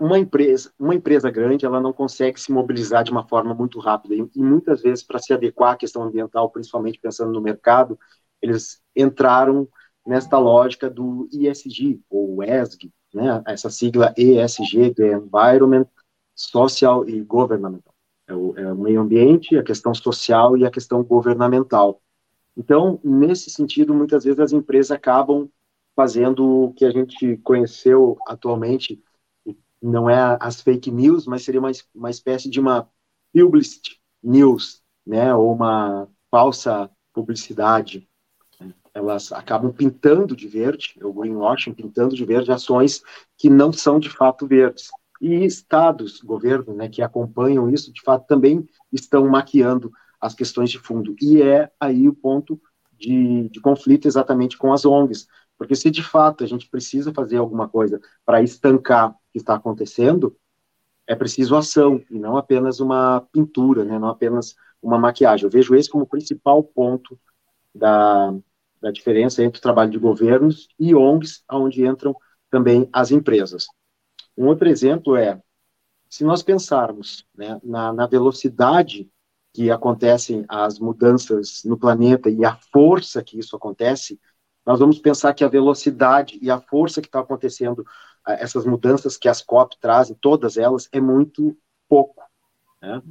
uma 0.00 0.18
empresa, 0.18 0.72
uma 0.78 0.94
empresa 0.94 1.30
grande, 1.30 1.64
ela 1.64 1.80
não 1.80 1.92
consegue 1.92 2.40
se 2.40 2.52
mobilizar 2.52 3.04
de 3.04 3.10
uma 3.10 3.26
forma 3.26 3.54
muito 3.54 3.78
rápida 3.78 4.14
e, 4.14 4.30
e 4.34 4.42
muitas 4.42 4.82
vezes 4.82 5.04
para 5.04 5.18
se 5.18 5.32
adequar 5.32 5.72
à 5.72 5.76
questão 5.76 6.02
ambiental, 6.02 6.50
principalmente 6.50 6.98
pensando 6.98 7.32
no 7.32 7.40
mercado, 7.40 7.98
eles 8.42 8.80
entraram 8.94 9.68
nesta 10.06 10.38
lógica 10.38 10.88
do 10.90 11.28
ESG 11.32 12.00
ou 12.08 12.42
ESG, 12.42 12.92
né? 13.18 13.42
Essa 13.46 13.68
sigla 13.68 14.14
ESG, 14.16 14.94
the 14.94 15.12
Environment, 15.12 15.86
Social 16.34 17.08
e 17.08 17.20
Governmental. 17.20 17.92
É 18.26 18.34
o, 18.34 18.56
é 18.56 18.72
o 18.72 18.76
meio 18.76 19.00
ambiente, 19.00 19.56
a 19.56 19.62
questão 19.62 19.92
social 19.92 20.56
e 20.56 20.64
a 20.64 20.70
questão 20.70 21.02
governamental. 21.02 22.00
Então, 22.56 23.00
nesse 23.02 23.50
sentido, 23.50 23.94
muitas 23.94 24.24
vezes 24.24 24.38
as 24.38 24.52
empresas 24.52 24.90
acabam 24.90 25.48
fazendo 25.96 26.64
o 26.64 26.72
que 26.74 26.84
a 26.84 26.90
gente 26.90 27.36
conheceu 27.38 28.16
atualmente, 28.26 29.02
não 29.82 30.08
é 30.08 30.36
as 30.40 30.60
fake 30.60 30.90
news, 30.90 31.26
mas 31.26 31.42
seria 31.42 31.60
uma, 31.60 31.70
uma 31.94 32.10
espécie 32.10 32.48
de 32.48 32.60
uma 32.60 32.88
publicity 33.32 34.00
news, 34.22 34.82
né, 35.06 35.34
ou 35.34 35.52
uma 35.52 36.08
falsa 36.30 36.90
publicidade. 37.12 38.07
Elas 38.94 39.32
acabam 39.32 39.72
pintando 39.72 40.34
de 40.34 40.48
verde, 40.48 40.94
o 41.02 41.12
greenwashing, 41.12 41.72
pintando 41.72 42.14
de 42.14 42.24
verde 42.24 42.52
ações 42.52 43.02
que 43.36 43.48
não 43.48 43.72
são 43.72 43.98
de 43.98 44.10
fato 44.10 44.46
verdes. 44.46 44.88
E 45.20 45.44
estados, 45.44 46.20
governos, 46.20 46.76
né, 46.76 46.88
que 46.88 47.02
acompanham 47.02 47.68
isso, 47.68 47.92
de 47.92 48.00
fato, 48.02 48.26
também 48.26 48.68
estão 48.92 49.26
maquiando 49.28 49.92
as 50.20 50.34
questões 50.34 50.70
de 50.70 50.78
fundo. 50.78 51.14
E 51.20 51.42
é 51.42 51.70
aí 51.80 52.08
o 52.08 52.14
ponto 52.14 52.60
de, 52.98 53.48
de 53.48 53.60
conflito 53.60 54.06
exatamente 54.06 54.56
com 54.56 54.72
as 54.72 54.84
ONGs, 54.84 55.26
porque 55.56 55.74
se 55.74 55.90
de 55.90 56.02
fato 56.02 56.44
a 56.44 56.46
gente 56.46 56.68
precisa 56.68 57.12
fazer 57.12 57.36
alguma 57.36 57.68
coisa 57.68 58.00
para 58.24 58.42
estancar 58.42 59.10
o 59.10 59.14
que 59.32 59.38
está 59.38 59.54
acontecendo, 59.54 60.36
é 61.06 61.14
preciso 61.14 61.56
ação 61.56 62.02
e 62.10 62.18
não 62.18 62.36
apenas 62.36 62.80
uma 62.80 63.26
pintura, 63.32 63.84
né, 63.84 63.98
não 63.98 64.08
apenas 64.08 64.54
uma 64.82 64.98
maquiagem. 64.98 65.44
Eu 65.44 65.50
vejo 65.50 65.74
esse 65.74 65.90
como 65.90 66.04
o 66.04 66.08
principal 66.08 66.62
ponto 66.62 67.18
da, 67.74 68.34
da 68.80 68.90
diferença 68.90 69.42
entre 69.42 69.58
o 69.58 69.62
trabalho 69.62 69.90
de 69.90 69.98
governos 69.98 70.68
e 70.78 70.94
ONGs, 70.94 71.42
onde 71.50 71.86
entram 71.86 72.14
também 72.50 72.88
as 72.92 73.10
empresas. 73.10 73.66
Um 74.36 74.46
outro 74.46 74.68
exemplo 74.68 75.16
é, 75.16 75.40
se 76.08 76.24
nós 76.24 76.42
pensarmos 76.42 77.26
né, 77.36 77.60
na, 77.62 77.92
na 77.92 78.06
velocidade 78.06 79.10
que 79.52 79.70
acontecem 79.70 80.44
as 80.48 80.78
mudanças 80.78 81.62
no 81.64 81.76
planeta 81.76 82.30
e 82.30 82.44
a 82.44 82.56
força 82.72 83.22
que 83.22 83.38
isso 83.38 83.56
acontece, 83.56 84.18
nós 84.64 84.78
vamos 84.78 84.98
pensar 84.98 85.34
que 85.34 85.42
a 85.42 85.48
velocidade 85.48 86.38
e 86.40 86.50
a 86.50 86.60
força 86.60 87.00
que 87.00 87.08
está 87.08 87.20
acontecendo, 87.20 87.84
ah, 88.24 88.34
essas 88.34 88.64
mudanças 88.64 89.16
que 89.16 89.28
as 89.28 89.42
COP 89.42 89.76
trazem, 89.80 90.16
todas 90.20 90.56
elas, 90.56 90.88
é 90.92 91.00
muito 91.00 91.56
pouco. 91.88 92.22
Né? 92.80 93.02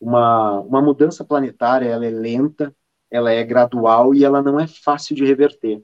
Uma, 0.00 0.60
uma 0.60 0.82
mudança 0.82 1.24
planetária, 1.24 1.88
ela 1.88 2.06
é 2.06 2.10
lenta, 2.10 2.74
ela 3.14 3.30
é 3.32 3.42
gradual 3.44 4.14
e 4.14 4.24
ela 4.24 4.42
não 4.42 4.58
é 4.58 4.66
fácil 4.66 5.14
de 5.14 5.24
reverter. 5.24 5.82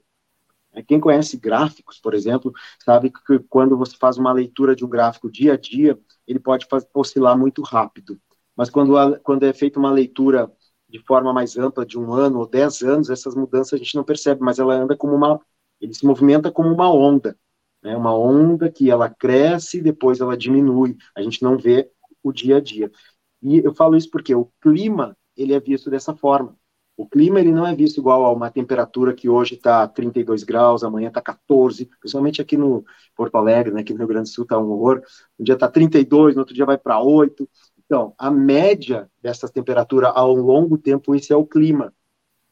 Quem 0.87 1.01
conhece 1.01 1.37
gráficos, 1.37 1.99
por 1.99 2.14
exemplo, 2.14 2.53
sabe 2.85 3.11
que 3.11 3.38
quando 3.49 3.77
você 3.77 3.97
faz 3.97 4.16
uma 4.19 4.33
leitura 4.33 4.75
de 4.77 4.85
um 4.85 4.88
gráfico 4.88 5.31
dia 5.31 5.55
a 5.55 5.57
dia, 5.57 5.99
ele 6.27 6.38
pode 6.38 6.66
oscilar 6.95 7.37
muito 7.37 7.61
rápido 7.62 8.21
mas 8.61 8.69
quando, 8.69 8.99
a, 8.99 9.19
quando 9.21 9.45
é 9.45 9.55
feita 9.55 9.79
uma 9.79 9.90
leitura 9.90 10.53
de 10.87 10.99
forma 10.99 11.33
mais 11.33 11.57
ampla, 11.57 11.87
de 11.87 11.99
um 11.99 12.12
ano 12.12 12.40
ou 12.40 12.47
dez 12.47 12.83
anos, 12.83 13.09
essas 13.09 13.35
mudanças 13.35 13.73
a 13.73 13.79
gente 13.79 13.95
não 13.95 14.05
percebe, 14.05 14.43
mas 14.43 14.59
ela 14.59 14.75
anda 14.75 14.95
como 14.95 15.14
uma, 15.14 15.40
ele 15.81 15.95
se 15.95 16.05
movimenta 16.05 16.53
como 16.53 16.69
uma 16.69 16.93
onda, 16.93 17.38
né? 17.83 17.97
uma 17.97 18.14
onda 18.14 18.71
que 18.71 18.90
ela 18.90 19.09
cresce 19.09 19.79
e 19.79 19.83
depois 19.83 20.21
ela 20.21 20.37
diminui, 20.37 20.95
a 21.16 21.23
gente 21.23 21.43
não 21.43 21.57
vê 21.57 21.90
o 22.23 22.31
dia 22.33 22.59
a 22.59 22.61
dia. 22.61 22.93
E 23.40 23.64
eu 23.64 23.75
falo 23.75 23.97
isso 23.97 24.11
porque 24.11 24.35
o 24.35 24.53
clima, 24.61 25.16
ele 25.35 25.55
é 25.55 25.61
visto 25.61 25.88
dessa 25.88 26.14
forma. 26.14 26.55
O 27.01 27.07
clima, 27.07 27.41
ele 27.41 27.51
não 27.51 27.67
é 27.67 27.75
visto 27.75 27.99
igual 27.99 28.27
a 28.27 28.33
uma 28.33 28.51
temperatura 28.51 29.15
que 29.15 29.27
hoje 29.27 29.55
está 29.55 29.89
32 29.89 30.43
graus, 30.43 30.85
amanhã 30.85 31.09
está 31.09 31.23
14, 31.23 31.87
principalmente 31.99 32.43
aqui 32.43 32.59
no 32.59 32.85
Porto 33.17 33.37
Alegre, 33.37 33.73
né, 33.73 33.81
aqui 33.81 33.95
no 33.95 34.01
Rio 34.01 34.09
Grande 34.09 34.29
do 34.29 34.35
Sul 34.35 34.45
está 34.45 34.59
um 34.59 34.71
horror, 34.71 35.03
um 35.39 35.43
dia 35.43 35.55
está 35.55 35.67
32, 35.67 36.35
no 36.35 36.41
outro 36.41 36.55
dia 36.55 36.67
vai 36.67 36.77
para 36.77 37.01
8, 37.01 37.49
então, 37.91 38.15
a 38.19 38.31
média 38.31 39.11
dessas 39.21 39.51
temperaturas 39.51 40.13
ao 40.15 40.35
longo 40.35 40.77
tempo, 40.77 41.15
isso 41.15 41.33
é 41.33 41.37
o 41.37 41.47
clima. 41.47 41.93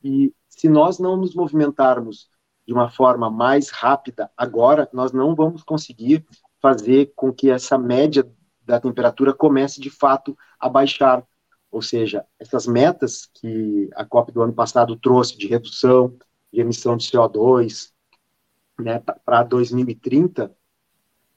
E 0.03 0.33
se 0.49 0.67
nós 0.67 0.99
não 0.99 1.15
nos 1.15 1.33
movimentarmos 1.35 2.29
de 2.67 2.73
uma 2.73 2.89
forma 2.89 3.31
mais 3.31 3.69
rápida 3.69 4.31
agora, 4.35 4.89
nós 4.93 5.13
não 5.13 5.35
vamos 5.35 5.63
conseguir 5.63 6.27
fazer 6.61 7.13
com 7.15 7.33
que 7.33 7.51
essa 7.51 7.77
média 7.77 8.29
da 8.65 8.81
temperatura 8.81 9.33
comece 9.33 9.81
de 9.81 9.91
fato 9.91 10.37
a 10.59 10.69
baixar. 10.69 11.23
Ou 11.71 11.83
seja, 11.83 12.25
essas 12.39 12.67
metas 12.67 13.29
que 13.35 13.91
a 13.95 14.05
COP 14.05 14.33
do 14.33 14.43
ano 14.43 14.53
passado 14.53 14.97
trouxe 14.97 15.37
de 15.37 15.47
redução 15.47 16.17
de 16.53 16.61
emissão 16.61 16.97
de 16.97 17.07
CO2 17.07 17.91
né, 18.79 19.03
para 19.25 19.43
2030, 19.43 20.55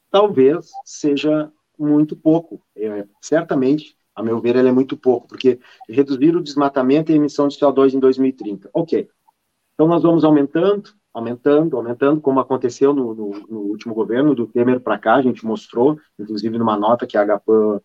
talvez 0.09 0.69
seja 0.85 1.51
muito 1.77 2.15
pouco. 2.15 2.61
É, 2.75 3.05
certamente, 3.21 3.97
a 4.15 4.21
meu 4.21 4.39
ver, 4.39 4.55
ele 4.55 4.69
é 4.69 4.71
muito 4.71 4.95
pouco, 4.95 5.27
porque 5.27 5.59
reduzir 5.89 6.35
o 6.35 6.43
desmatamento 6.43 7.11
e 7.11 7.13
a 7.13 7.17
emissão 7.17 7.47
de 7.47 7.57
CO2 7.57 7.93
em 7.93 7.99
2030. 7.99 8.69
Ok. 8.73 9.09
Então, 9.73 9.87
nós 9.87 10.03
vamos 10.03 10.23
aumentando, 10.23 10.91
aumentando, 11.13 11.75
aumentando, 11.75 12.21
como 12.21 12.39
aconteceu 12.39 12.93
no, 12.93 13.15
no, 13.15 13.29
no 13.49 13.59
último 13.61 13.93
governo, 13.93 14.35
do 14.35 14.47
Temer 14.47 14.79
para 14.79 14.99
cá, 14.99 15.15
a 15.15 15.21
gente 15.21 15.45
mostrou, 15.45 15.99
inclusive 16.19 16.57
numa 16.57 16.77
nota 16.77 17.07
que 17.07 17.17
a 17.17 17.25
HPAN 17.25 17.81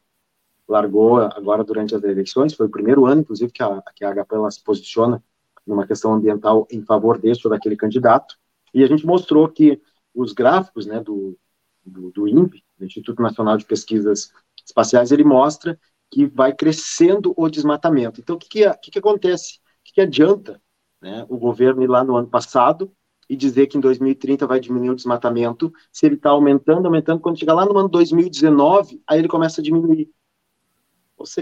largou 0.69 1.19
agora 1.19 1.63
durante 1.63 1.95
as 1.95 2.03
eleições, 2.03 2.55
foi 2.55 2.67
o 2.67 2.71
primeiro 2.71 3.07
ano, 3.07 3.21
inclusive, 3.21 3.53
que 3.53 3.63
a, 3.63 3.83
que 3.95 4.05
a 4.05 4.13
HPAN 4.13 4.51
se 4.51 4.63
posiciona 4.63 5.23
numa 5.67 5.87
questão 5.87 6.15
ambiental 6.15 6.67
em 6.71 6.83
favor 6.83 7.19
deste 7.19 7.47
ou 7.47 7.51
daquele 7.51 7.77
candidato, 7.77 8.37
e 8.73 8.85
a 8.85 8.87
gente 8.87 9.07
mostrou 9.07 9.49
que 9.49 9.81
os 10.15 10.33
gráficos 10.33 10.87
né, 10.87 11.01
do, 11.01 11.39
do, 11.85 12.11
do 12.11 12.29
INPE, 12.29 12.65
do 12.79 12.85
Instituto 12.85 13.23
Nacional 13.23 13.57
de 13.57 13.65
Pesquisas 13.65 14.33
Espaciais, 14.65 15.13
ele 15.13 15.25
mostra 15.25 15.79
que 16.11 16.27
vai 16.27 16.55
crescendo 16.55 17.35
o 17.37 17.49
desmatamento. 17.49 18.21
Então, 18.21 18.37
o 18.37 18.39
que, 18.39 18.49
que, 18.49 18.71
que, 18.79 18.91
que 18.93 18.99
acontece? 18.99 19.57
O 19.57 19.85
que, 19.85 19.95
que 19.95 20.01
adianta 20.01 20.61
né, 21.01 21.27
o 21.29 21.37
governo 21.37 21.83
ir 21.83 21.89
lá 21.89 22.05
no 22.05 22.17
ano 22.17 22.29
passado 22.29 22.93
e 23.29 23.37
dizer 23.37 23.67
que 23.67 23.77
em 23.77 23.81
2030 23.81 24.47
vai 24.47 24.61
diminuir 24.61 24.91
o 24.91 24.95
desmatamento, 24.95 25.73
se 25.93 26.07
ele 26.07 26.15
está 26.15 26.31
aumentando, 26.31 26.87
aumentando, 26.87 27.21
quando 27.21 27.39
chegar 27.39 27.55
lá 27.55 27.65
no 27.65 27.77
ano 27.77 27.89
2019, 27.89 29.03
aí 29.07 29.19
ele 29.19 29.29
começa 29.29 29.61
a 29.61 29.65
diminuir. 29.65 30.09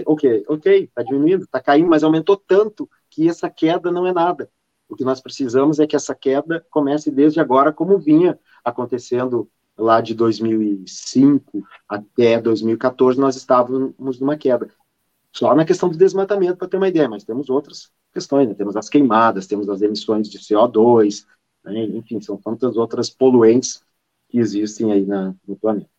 Ok, 0.05 0.45
ok, 0.47 0.83
está 0.83 1.03
diminuindo, 1.03 1.43
está 1.43 1.61
caindo, 1.61 1.89
mas 1.89 2.03
aumentou 2.03 2.37
tanto 2.37 2.89
que 3.09 3.29
essa 3.29 3.49
queda 3.49 3.91
não 3.91 4.05
é 4.05 4.13
nada. 4.13 4.49
O 4.87 4.95
que 4.95 5.03
nós 5.03 5.19
precisamos 5.19 5.79
é 5.79 5.87
que 5.87 5.95
essa 5.95 6.13
queda 6.13 6.65
comece 6.69 7.09
desde 7.09 7.39
agora, 7.39 7.73
como 7.73 7.97
vinha 7.97 8.39
acontecendo 8.63 9.49
lá 9.77 9.99
de 9.99 10.13
2005 10.13 11.63
até 11.87 12.39
2014, 12.39 13.19
nós 13.19 13.35
estávamos 13.35 14.19
numa 14.19 14.37
queda. 14.37 14.69
Só 15.31 15.53
na 15.53 15.65
questão 15.65 15.89
do 15.89 15.97
desmatamento, 15.97 16.57
para 16.57 16.67
ter 16.67 16.77
uma 16.77 16.87
ideia, 16.87 17.09
mas 17.09 17.23
temos 17.23 17.49
outras 17.49 17.91
questões, 18.13 18.47
né? 18.47 18.53
temos 18.53 18.77
as 18.77 18.87
queimadas, 18.87 19.47
temos 19.47 19.67
as 19.67 19.81
emissões 19.81 20.29
de 20.29 20.39
CO2, 20.39 21.25
né? 21.63 21.83
enfim, 21.83 22.21
são 22.21 22.37
tantas 22.37 22.77
outras 22.77 23.09
poluentes 23.09 23.83
que 24.29 24.39
existem 24.39 24.91
aí 24.93 25.05
na, 25.05 25.35
no 25.45 25.57
planeta. 25.57 25.89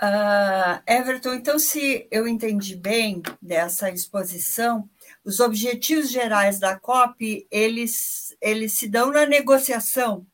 Uh, 0.00 0.82
Everton, 0.86 1.34
então, 1.34 1.58
se 1.58 2.06
eu 2.10 2.28
entendi 2.28 2.76
bem 2.76 3.22
dessa 3.40 3.90
exposição, 3.90 4.88
os 5.24 5.40
objetivos 5.40 6.10
gerais 6.10 6.58
da 6.58 6.78
COP, 6.78 7.46
eles, 7.50 8.36
eles 8.40 8.72
se 8.72 8.88
dão 8.88 9.10
na 9.10 9.24
negociação. 9.24 10.26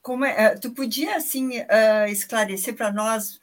Como 0.00 0.24
é, 0.24 0.56
tu 0.56 0.72
podia, 0.72 1.16
assim, 1.16 1.60
uh, 1.60 2.08
esclarecer 2.08 2.74
para 2.74 2.92
nós 2.92 3.40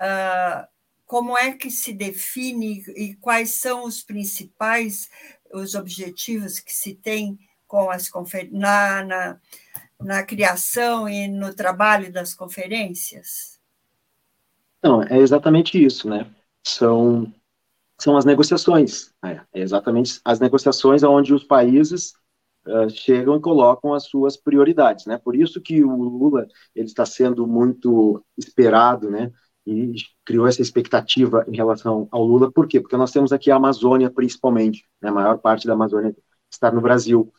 uh, 0.00 0.66
como 1.06 1.36
é 1.36 1.52
que 1.52 1.70
se 1.70 1.92
define 1.92 2.82
e 2.96 3.14
quais 3.16 3.60
são 3.60 3.84
os 3.84 4.02
principais 4.02 5.10
os 5.52 5.74
objetivos 5.74 6.58
que 6.58 6.72
se 6.72 6.94
tem 6.94 7.38
com 7.66 7.90
as 7.90 8.10
na, 8.50 9.04
na, 9.04 9.40
na 10.04 10.22
criação 10.22 11.08
e 11.08 11.28
no 11.28 11.54
trabalho 11.54 12.12
das 12.12 12.34
conferências? 12.34 13.58
Não, 14.82 15.02
é 15.02 15.18
exatamente 15.18 15.82
isso, 15.82 16.08
né? 16.08 16.26
São, 16.66 17.32
são 17.98 18.16
as 18.16 18.24
negociações, 18.24 19.12
né? 19.22 19.44
é 19.52 19.60
exatamente 19.60 20.20
as 20.24 20.40
negociações 20.40 21.02
onde 21.02 21.32
os 21.32 21.44
países 21.44 22.14
uh, 22.66 22.90
chegam 22.90 23.36
e 23.36 23.40
colocam 23.40 23.94
as 23.94 24.04
suas 24.04 24.36
prioridades, 24.36 25.06
né? 25.06 25.18
Por 25.18 25.36
isso 25.36 25.60
que 25.60 25.84
o 25.84 26.02
Lula 26.02 26.46
ele 26.74 26.86
está 26.86 27.06
sendo 27.06 27.46
muito 27.46 28.24
esperado, 28.36 29.10
né? 29.10 29.32
e 29.66 29.94
criou 30.24 30.46
essa 30.46 30.62
expectativa 30.62 31.44
em 31.48 31.56
relação 31.56 32.08
ao 32.10 32.24
Lula. 32.24 32.50
Por 32.50 32.66
quê? 32.66 32.80
Porque 32.80 32.96
nós 32.96 33.12
temos 33.12 33.32
aqui 33.32 33.50
a 33.50 33.56
Amazônia, 33.56 34.10
principalmente, 34.10 34.84
né? 35.00 35.08
a 35.08 35.12
maior 35.12 35.38
parte 35.38 35.66
da 35.66 35.74
Amazônia 35.74 36.14
está 36.50 36.70
no 36.70 36.80
Brasil. 36.80 37.32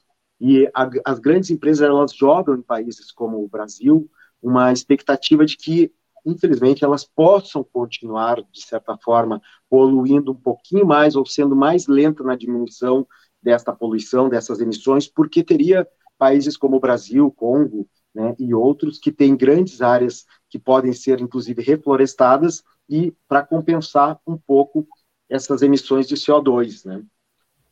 E 0.45 0.69
a, 0.73 0.89
as 1.06 1.19
grandes 1.19 1.49
empresas, 1.51 1.88
elas 1.88 2.13
jogam 2.13 2.56
em 2.56 2.62
países 2.62 3.13
como 3.13 3.41
o 3.41 3.47
Brasil 3.47 4.12
uma 4.41 4.73
expectativa 4.73 5.45
de 5.45 5.56
que, 5.56 5.89
infelizmente, 6.25 6.84
elas 6.84 7.06
possam 7.06 7.63
continuar, 7.63 8.43
de 8.51 8.62
certa 8.62 8.97
forma, 8.97 9.41
poluindo 9.69 10.34
um 10.34 10.36
pouquinho 10.36 10.86
mais 10.86 11.15
ou 11.15 11.25
sendo 11.25 11.56
mais 11.56 11.88
lenta 11.88 12.25
na 12.25 12.36
diminuição 12.36 13.08
desta 13.41 13.71
poluição, 13.71 14.27
dessas 14.27 14.60
emissões, 14.60 15.08
porque 15.08 15.45
teria 15.45 15.88
países 16.17 16.58
como 16.58 16.75
o 16.75 16.79
Brasil, 16.82 17.32
Congo, 17.32 17.88
né, 18.13 18.36
e 18.38 18.53
outros 18.53 18.99
que 18.99 19.13
têm 19.13 19.38
grandes 19.38 19.82
áreas 19.82 20.25
que 20.49 20.60
podem 20.60 20.91
ser, 20.91 21.21
inclusive, 21.21 21.62
reflorestadas 21.62 22.62
e 22.89 23.15
para 23.29 23.43
compensar 23.43 24.19
um 24.27 24.38
pouco 24.38 24.86
essas 25.29 25.62
emissões 25.62 26.06
de 26.06 26.15
CO2. 26.15 26.84
Né. 26.84 27.01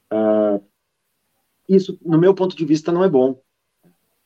Uh, 0.09 0.70
isso, 1.75 1.97
no 2.01 2.17
meu 2.17 2.33
ponto 2.33 2.55
de 2.55 2.65
vista, 2.65 2.91
não 2.91 3.03
é 3.03 3.09
bom, 3.09 3.41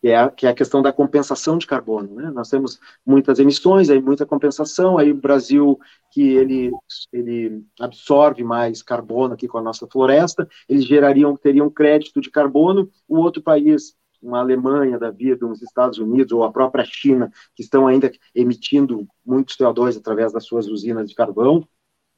que 0.02 0.10
é, 0.10 0.18
a, 0.18 0.30
que 0.30 0.46
é 0.46 0.50
a 0.50 0.54
questão 0.54 0.82
da 0.82 0.94
compensação 0.94 1.58
de 1.58 1.66
carbono. 1.66 2.16
Né? 2.16 2.30
Nós 2.32 2.50
temos 2.50 2.80
muitas 3.06 3.40
emissões, 3.40 3.90
aí 3.90 4.02
muita 4.02 4.26
compensação, 4.26 4.98
aí 4.98 5.12
o 5.12 5.16
Brasil, 5.16 5.80
que 6.12 6.22
ele, 6.22 6.72
ele 7.12 7.64
absorve 7.80 8.44
mais 8.44 8.84
carbono 8.84 9.34
aqui 9.34 9.48
com 9.48 9.58
a 9.58 9.62
nossa 9.62 9.88
floresta, 9.88 10.48
eles 10.70 10.86
gerariam, 10.86 11.36
teriam 11.36 11.70
crédito 11.70 12.22
de 12.22 12.30
carbono, 12.30 12.90
o 13.08 13.18
outro 13.18 13.42
país 13.42 13.96
uma 14.22 14.40
Alemanha 14.40 14.98
da 14.98 15.12
vida, 15.12 15.46
uns 15.46 15.62
Estados 15.62 16.00
Unidos 16.00 16.32
ou 16.32 16.44
a 16.44 16.52
própria 16.52 16.84
China, 16.84 17.32
que 17.56 17.62
estão 17.62 17.88
ainda 17.88 18.12
emitindo 18.34 19.08
muito 19.26 19.56
CO2 19.56 19.98
através 19.98 20.34
das 20.34 20.46
suas 20.46 20.68
usinas 20.68 21.10
de 21.10 21.16
carvão, 21.16 21.68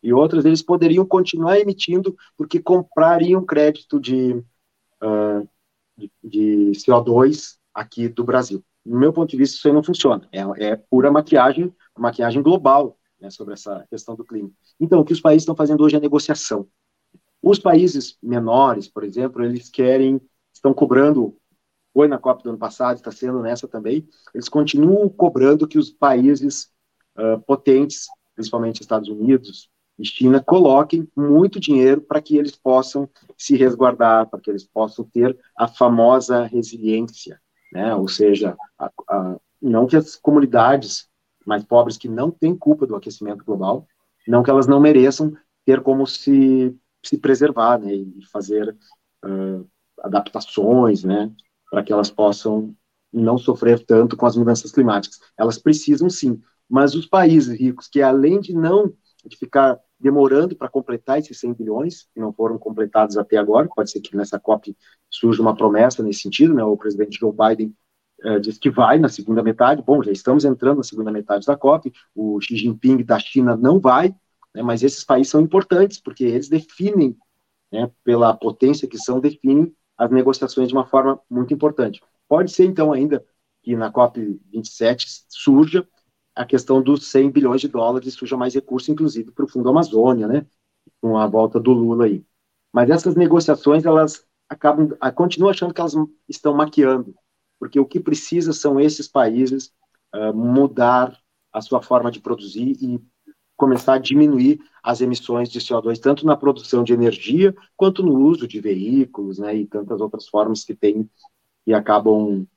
e 0.01 0.13
outras 0.13 0.45
eles 0.45 0.61
poderiam 0.61 1.05
continuar 1.05 1.59
emitindo 1.59 2.15
porque 2.37 2.59
comprariam 2.59 3.45
crédito 3.45 3.99
de, 3.99 4.41
uh, 5.03 5.47
de, 5.97 6.11
de, 6.23 6.71
CO2 6.73 7.57
aqui 7.73 8.07
do 8.07 8.23
Brasil. 8.23 8.63
No 8.85 8.99
meu 8.99 9.11
ponto 9.11 9.29
de 9.29 9.37
vista, 9.37 9.57
isso 9.57 9.67
aí 9.67 9.73
não 9.73 9.83
funciona. 9.83 10.27
É, 10.31 10.71
é 10.71 10.75
pura 10.75 11.11
maquiagem, 11.11 11.73
maquiagem 11.97 12.41
global 12.41 12.97
né, 13.19 13.29
sobre 13.29 13.53
essa 13.53 13.85
questão 13.89 14.15
do 14.15 14.23
clima. 14.23 14.49
Então, 14.79 14.99
o 14.99 15.05
que 15.05 15.13
os 15.13 15.21
países 15.21 15.43
estão 15.43 15.55
fazendo 15.55 15.83
hoje 15.83 15.95
é 15.95 15.99
negociação. 15.99 16.67
Os 17.41 17.59
países 17.59 18.17
menores, 18.21 18.87
por 18.87 19.03
exemplo, 19.03 19.43
eles 19.43 19.69
querem, 19.69 20.21
estão 20.53 20.73
cobrando 20.73 21.37
foi 21.97 22.07
na 22.07 22.19
COP 22.19 22.43
do 22.43 22.49
ano 22.49 22.59
passado, 22.59 22.97
está 22.97 23.11
sendo 23.11 23.41
nessa 23.41 23.67
também, 23.67 24.07
eles 24.31 24.47
continuam 24.47 25.09
cobrando 25.09 25.67
que 25.67 25.79
os 25.79 25.89
países 25.89 26.71
uh, 27.17 27.41
potentes, 27.41 28.05
principalmente 28.35 28.81
Estados 28.81 29.09
Unidos 29.09 29.67
e 29.97 30.05
China, 30.05 30.43
coloquem 30.43 31.07
muito 31.15 31.59
dinheiro 31.59 32.01
para 32.01 32.21
que 32.21 32.37
eles 32.37 32.55
possam 32.55 33.09
se 33.35 33.55
resguardar, 33.55 34.29
para 34.29 34.39
que 34.39 34.49
eles 34.49 34.63
possam 34.63 35.03
ter 35.05 35.37
a 35.57 35.67
famosa 35.67 36.43
resiliência, 36.45 37.41
né? 37.73 37.95
ou 37.95 38.07
seja, 38.07 38.55
a, 38.77 38.91
a, 39.09 39.37
não 39.61 39.87
que 39.87 39.95
as 39.95 40.15
comunidades 40.15 41.09
mais 41.45 41.63
pobres 41.63 41.97
que 41.97 42.07
não 42.07 42.29
têm 42.29 42.55
culpa 42.55 42.85
do 42.85 42.95
aquecimento 42.95 43.43
global, 43.43 43.87
não 44.27 44.43
que 44.43 44.49
elas 44.49 44.67
não 44.67 44.79
mereçam 44.79 45.33
ter 45.65 45.81
como 45.81 46.05
se, 46.05 46.75
se 47.03 47.17
preservar 47.17 47.79
né? 47.79 47.93
e 47.93 48.23
fazer 48.31 48.77
uh, 49.25 49.67
adaptações, 50.01 51.03
né? 51.03 51.31
para 51.71 51.83
que 51.83 51.91
elas 51.91 52.11
possam 52.11 52.75
não 53.11 53.37
sofrer 53.37 53.83
tanto 53.83 54.15
com 54.15 54.25
as 54.27 54.37
mudanças 54.37 54.71
climáticas. 54.71 55.19
Elas 55.35 55.57
precisam 55.57 56.09
sim, 56.09 56.39
mas 56.69 56.93
os 56.93 57.07
países 57.07 57.59
ricos 57.59 57.87
que 57.87 58.01
além 58.01 58.39
de 58.39 58.53
não 58.53 58.93
de 59.25 59.35
ficar 59.35 59.79
demorando 59.99 60.55
para 60.55 60.69
completar 60.69 61.19
esses 61.19 61.39
100 61.39 61.53
bilhões, 61.53 62.07
que 62.13 62.19
não 62.19 62.31
foram 62.31 62.57
completados 62.57 63.17
até 63.17 63.37
agora, 63.37 63.67
pode 63.73 63.89
ser 63.89 63.99
que 63.99 64.15
nessa 64.15 64.39
COP 64.39 64.75
surja 65.09 65.41
uma 65.41 65.55
promessa 65.55 66.03
nesse 66.03 66.21
sentido, 66.21 66.53
né? 66.53 66.63
O 66.63 66.77
presidente 66.77 67.19
Joe 67.19 67.33
Biden 67.33 67.75
uh, 68.23 68.39
disse 68.39 68.59
que 68.59 68.69
vai 68.69 68.99
na 68.99 69.09
segunda 69.09 69.41
metade. 69.41 69.81
Bom, 69.81 70.03
já 70.03 70.11
estamos 70.11 70.45
entrando 70.45 70.77
na 70.77 70.83
segunda 70.83 71.11
metade 71.11 71.45
da 71.45 71.57
COP. 71.57 71.91
O 72.15 72.39
Xi 72.39 72.55
Jinping 72.55 73.03
da 73.03 73.17
China 73.17 73.55
não 73.57 73.79
vai, 73.79 74.15
né? 74.53 74.61
Mas 74.61 74.83
esses 74.83 75.03
países 75.03 75.31
são 75.31 75.41
importantes 75.41 75.99
porque 75.99 76.23
eles 76.23 76.47
definem, 76.47 77.17
né? 77.71 77.89
Pela 78.03 78.35
potência 78.35 78.87
que 78.87 78.97
são, 78.97 79.19
definem 79.19 79.73
as 79.97 80.11
negociações 80.11 80.67
de 80.67 80.73
uma 80.75 80.85
forma 80.85 81.19
muito 81.29 81.53
importante. 81.53 82.01
Pode 82.29 82.51
ser, 82.51 82.65
então, 82.65 82.93
ainda 82.93 83.25
que 83.63 83.75
na 83.75 83.91
COP27 83.91 85.23
surja 85.27 85.87
a 86.37 86.45
questão 86.45 86.81
dos 86.81 87.07
100 87.07 87.31
bilhões 87.31 87.61
de 87.61 87.67
dólares, 87.67 88.13
surja 88.13 88.37
mais 88.37 88.53
recurso, 88.53 88.91
inclusive, 88.91 89.31
para 89.31 89.43
o 89.43 89.47
Fundo 89.47 89.69
Amazônia, 89.69 90.27
né, 90.27 90.45
com 91.01 91.17
a 91.17 91.25
volta 91.25 91.59
do 91.59 91.71
Lula 91.71 92.05
aí. 92.05 92.23
Mas 92.71 92.89
essas 92.89 93.15
negociações, 93.15 93.85
elas 93.85 94.25
acabam, 94.47 94.89
continuam 95.15 95.49
achando 95.49 95.73
que 95.73 95.81
elas 95.81 95.95
estão 96.29 96.53
maquiando, 96.53 97.15
porque 97.59 97.79
o 97.79 97.85
que 97.85 97.99
precisa 97.99 98.53
são 98.53 98.79
esses 98.79 99.07
países 99.07 99.73
uh, 100.15 100.33
mudar 100.33 101.17
a 101.51 101.59
sua 101.59 101.81
forma 101.81 102.11
de 102.11 102.19
produzir 102.19 102.77
e 102.81 103.01
começar 103.55 103.95
a 103.95 103.99
diminuir 103.99 104.59
as 104.83 105.01
emissões 105.01 105.49
de 105.49 105.59
CO2, 105.59 105.99
tanto 105.99 106.25
na 106.25 106.37
produção 106.37 106.83
de 106.83 106.93
energia, 106.93 107.55
quanto 107.75 108.03
no 108.03 108.15
uso 108.15 108.47
de 108.47 108.61
veículos, 108.61 109.39
né, 109.39 109.55
e 109.55 109.65
tantas 109.65 109.99
outras 109.99 110.27
formas 110.27 110.63
que 110.63 110.75
tem 110.75 111.09
e 111.65 111.73
acabam 111.73 112.47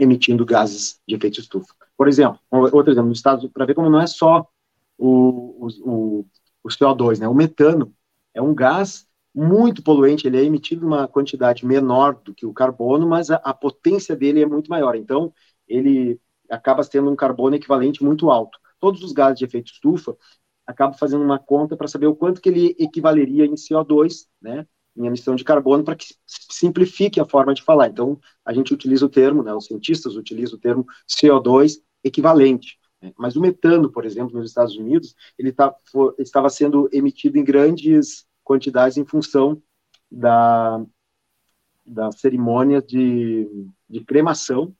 emitindo 0.00 0.44
gases 0.44 1.00
de 1.06 1.14
efeito 1.14 1.40
estufa. 1.40 1.74
Por 1.96 2.08
exemplo, 2.08 2.40
outro 2.50 2.90
exemplo, 2.90 3.08
no 3.08 3.12
Estados 3.12 3.48
para 3.52 3.66
ver 3.66 3.74
como 3.74 3.90
não 3.90 4.00
é 4.00 4.06
só 4.06 4.48
o, 4.98 5.68
o, 5.84 6.26
o 6.62 6.68
CO2, 6.68 7.18
né, 7.18 7.28
o 7.28 7.34
metano 7.34 7.94
é 8.34 8.40
um 8.40 8.54
gás 8.54 9.06
muito 9.34 9.82
poluente, 9.82 10.26
ele 10.26 10.38
é 10.38 10.44
emitido 10.44 10.86
uma 10.86 11.06
quantidade 11.06 11.64
menor 11.64 12.14
do 12.16 12.34
que 12.34 12.44
o 12.44 12.52
carbono, 12.52 13.06
mas 13.06 13.30
a, 13.30 13.36
a 13.36 13.54
potência 13.54 14.16
dele 14.16 14.42
é 14.42 14.46
muito 14.46 14.68
maior, 14.68 14.96
então 14.96 15.32
ele 15.68 16.20
acaba 16.50 16.84
tendo 16.84 17.10
um 17.10 17.16
carbono 17.16 17.54
equivalente 17.54 18.02
muito 18.02 18.30
alto. 18.30 18.58
Todos 18.80 19.02
os 19.04 19.12
gases 19.12 19.38
de 19.38 19.44
efeito 19.44 19.72
estufa, 19.72 20.16
acabo 20.66 20.96
fazendo 20.96 21.22
uma 21.22 21.38
conta 21.38 21.76
para 21.76 21.86
saber 21.86 22.06
o 22.06 22.14
quanto 22.14 22.40
que 22.40 22.48
ele 22.48 22.74
equivaleria 22.78 23.44
em 23.46 23.54
CO2, 23.56 24.26
né, 24.40 24.66
em 24.96 25.06
emissão 25.06 25.34
de 25.34 25.44
carbono, 25.44 25.84
para 25.84 25.94
que 25.94 26.14
simplifique 26.26 27.20
a 27.20 27.24
forma 27.24 27.54
de 27.54 27.62
falar. 27.62 27.88
Então, 27.88 28.18
a 28.44 28.52
gente 28.52 28.74
utiliza 28.74 29.06
o 29.06 29.08
termo, 29.08 29.42
né, 29.42 29.54
os 29.54 29.66
cientistas 29.66 30.16
utilizam 30.16 30.56
o 30.56 30.60
termo 30.60 30.86
CO2 31.08 31.78
equivalente. 32.02 32.78
Né, 33.00 33.12
mas 33.16 33.36
o 33.36 33.40
metano, 33.40 33.90
por 33.90 34.04
exemplo, 34.04 34.38
nos 34.38 34.48
Estados 34.48 34.76
Unidos, 34.76 35.14
ele 35.38 35.52
tá, 35.52 35.74
for, 35.90 36.14
estava 36.18 36.50
sendo 36.50 36.88
emitido 36.92 37.38
em 37.38 37.44
grandes 37.44 38.26
quantidades 38.44 38.96
em 38.96 39.04
função 39.04 39.62
da, 40.10 40.84
da 41.86 42.10
cerimônia 42.12 42.82
de, 42.82 43.48
de 43.88 44.04
cremação 44.04 44.74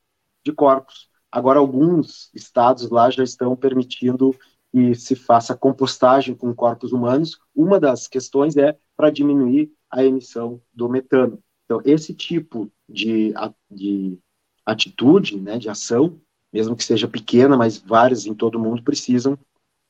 de 0.45 0.53
corpos. 0.53 1.09
Agora, 1.31 1.61
alguns 1.61 2.31
estados 2.35 2.91
lá 2.91 3.09
já 3.11 3.23
estão 3.23 3.55
permitindo 3.55 4.35
que 4.73 4.95
se 4.95 5.15
faça 5.15 5.57
compostagem 5.57 6.35
com 6.35 6.55
corpos 6.55 6.93
humanos. 6.93 7.39
Uma 7.55 7.79
das 7.79 8.09
questões 8.09 8.57
é 8.57 8.77
para 8.97 9.11
diminuir 9.11 9.71
a 9.91 10.05
emissão 10.05 10.61
do 10.73 10.89
metano. 10.89 11.43
Então, 11.65 11.81
esse 11.85 12.15
tipo 12.15 12.71
de, 12.89 13.33
de 13.71 14.19
atitude, 14.65 15.39
né, 15.39 15.59
de 15.59 15.69
ação, 15.69 16.21
mesmo 16.53 16.77
que 16.77 16.85
seja 16.85 17.07
pequena, 17.07 17.57
mas 17.57 17.79
várias 17.79 18.27
em 18.27 18.35
todo 18.35 18.59
mundo 18.59 18.83
precisam 18.83 19.39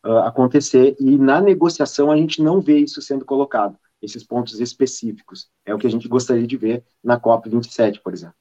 uh, 0.05 0.19
acontecer. 0.19 0.97
E 1.01 1.17
na 1.17 1.41
negociação 1.41 2.11
a 2.11 2.17
gente 2.17 2.43
não 2.43 2.61
vê 2.61 2.79
isso 2.79 3.01
sendo 3.01 3.25
colocado. 3.25 3.79
esses 4.03 4.25
pontos 4.25 4.61
específicos. 4.61 5.51
É 5.65 5.75
o 5.75 5.79
que 5.79 5.87
a 5.87 5.91
gente 5.91 6.09
gostaria 6.09 6.47
de 6.47 6.57
ver 6.57 6.85
na 7.03 7.21
COP27, 7.21 8.01
por 8.03 8.13
exemplo. 8.13 8.35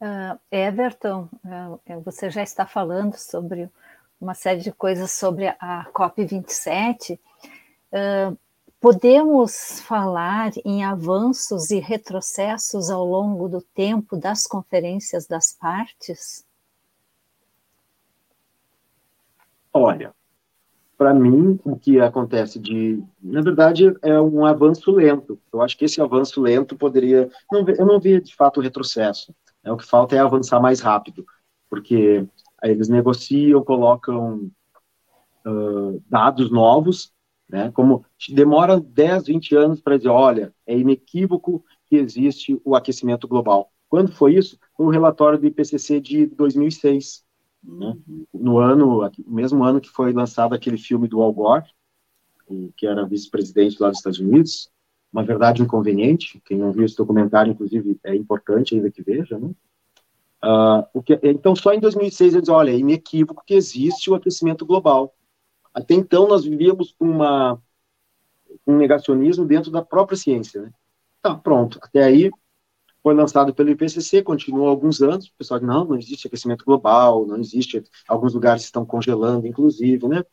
Uh, 0.00 0.38
Everton, 0.50 1.28
uh, 1.44 2.00
você 2.02 2.28
já 2.28 2.42
está 2.42 2.66
falando 2.66 3.16
sobre 3.16 3.70
uma 4.20 4.34
série 4.34 4.60
de 4.60 4.72
coisas 4.72 5.12
sobre 5.12 5.48
a 5.48 5.86
COP27. 5.92 7.18
Uh, 7.92 8.36
podemos 8.84 9.80
falar 9.80 10.50
em 10.62 10.84
avanços 10.84 11.70
e 11.70 11.80
retrocessos 11.80 12.90
ao 12.90 13.02
longo 13.02 13.48
do 13.48 13.62
tempo 13.74 14.14
das 14.14 14.46
conferências 14.46 15.26
das 15.26 15.56
partes? 15.58 16.44
Olha, 19.72 20.14
para 20.98 21.14
mim, 21.14 21.58
o 21.64 21.78
que 21.78 21.98
acontece 21.98 22.58
de, 22.58 23.02
na 23.22 23.40
verdade, 23.40 23.96
é 24.02 24.20
um 24.20 24.44
avanço 24.44 24.90
lento. 24.90 25.40
Eu 25.50 25.62
acho 25.62 25.78
que 25.78 25.86
esse 25.86 26.02
avanço 26.02 26.38
lento 26.42 26.76
poderia, 26.76 27.30
não, 27.50 27.66
eu 27.66 27.86
não 27.86 27.98
vi 27.98 28.20
de 28.20 28.36
fato 28.36 28.60
retrocesso. 28.60 29.34
É 29.64 29.72
o 29.72 29.78
que 29.78 29.86
falta 29.86 30.14
é 30.14 30.18
avançar 30.18 30.60
mais 30.60 30.80
rápido, 30.80 31.24
porque 31.70 32.28
eles 32.62 32.90
negociam, 32.90 33.64
colocam 33.64 34.50
uh, 35.46 36.02
dados 36.06 36.50
novos, 36.50 37.14
né? 37.48 37.70
Como 37.72 38.04
demora 38.30 38.80
10, 38.80 39.26
20 39.26 39.56
anos 39.56 39.80
para 39.80 39.96
dizer, 39.96 40.08
olha, 40.08 40.54
é 40.66 40.76
inequívoco 40.76 41.64
que 41.86 41.96
existe 41.96 42.60
o 42.64 42.74
aquecimento 42.74 43.28
global. 43.28 43.70
Quando 43.88 44.12
foi 44.12 44.34
isso? 44.34 44.58
Foi 44.76 44.86
o 44.86 44.90
relatório 44.90 45.38
do 45.38 45.46
IPCC 45.46 46.00
de 46.00 46.26
2006. 46.26 47.24
Né? 47.62 47.96
No 48.32 48.58
ano, 48.58 49.02
no 49.02 49.34
mesmo 49.34 49.62
ano 49.62 49.80
que 49.80 49.88
foi 49.88 50.12
lançado 50.12 50.54
aquele 50.54 50.78
filme 50.78 51.06
do 51.06 51.22
Al 51.22 51.32
Gore, 51.32 51.64
que 52.76 52.86
era 52.86 53.06
vice-presidente 53.06 53.80
lá 53.80 53.88
dos 53.88 53.98
Estados 53.98 54.18
Unidos, 54.18 54.70
uma 55.12 55.22
verdade 55.22 55.62
inconveniente. 55.62 56.42
Quem 56.44 56.58
não 56.58 56.72
viu 56.72 56.84
esse 56.84 56.96
documentário, 56.96 57.52
inclusive, 57.52 57.98
é 58.04 58.14
importante 58.14 58.74
ainda 58.74 58.90
que 58.90 59.02
veja, 59.02 59.38
né? 59.38 59.50
Uh, 60.44 61.02
que, 61.02 61.18
então, 61.22 61.56
só 61.56 61.72
em 61.72 61.80
2006 61.80 62.34
eles 62.34 62.48
olha, 62.50 62.70
é 62.70 62.76
inequívoco 62.76 63.42
que 63.46 63.54
existe 63.54 64.10
o 64.10 64.14
aquecimento 64.14 64.66
global. 64.66 65.14
Até 65.74 65.94
então, 65.94 66.28
nós 66.28 66.44
vivíamos 66.44 66.94
uma, 67.00 67.60
um 68.66 68.76
negacionismo 68.76 69.44
dentro 69.44 69.70
da 69.70 69.82
própria 69.82 70.16
ciência. 70.16 70.62
Né? 70.62 70.70
Tá, 71.20 71.34
pronto. 71.34 71.78
Até 71.82 72.04
aí, 72.04 72.30
foi 73.02 73.12
lançado 73.12 73.52
pelo 73.52 73.70
IPCC, 73.70 74.22
continuou 74.22 74.68
alguns 74.68 75.02
anos, 75.02 75.26
o 75.26 75.34
pessoal 75.36 75.60
diz, 75.60 75.68
não, 75.68 75.84
não 75.84 75.96
existe 75.96 76.26
aquecimento 76.26 76.64
global, 76.64 77.26
não 77.26 77.36
existe, 77.36 77.82
alguns 78.08 78.32
lugares 78.32 78.62
estão 78.62 78.86
congelando, 78.86 79.46
inclusive, 79.46 80.08
né? 80.08 80.24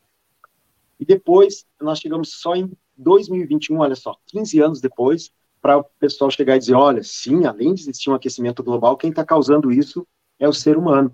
E 0.98 1.04
depois, 1.04 1.66
nós 1.82 2.00
chegamos 2.00 2.40
só 2.40 2.56
em 2.56 2.72
2021, 2.96 3.80
olha 3.80 3.96
só, 3.96 4.16
15 4.28 4.62
anos 4.62 4.80
depois, 4.80 5.32
para 5.62 5.80
o 5.80 5.84
pessoal 6.00 6.32
chegar 6.32 6.56
e 6.56 6.60
dizer, 6.60 6.76
olha, 6.76 7.04
sim, 7.04 7.46
além 7.46 7.74
de 7.74 7.82
existir 7.82 8.10
um 8.10 8.14
aquecimento 8.14 8.64
global, 8.64 8.96
quem 8.96 9.10
está 9.10 9.26
causando 9.26 9.72
isso 9.72 10.08
é 10.40 10.48
o 10.48 10.54
ser 10.54 10.78
humano, 10.78 11.12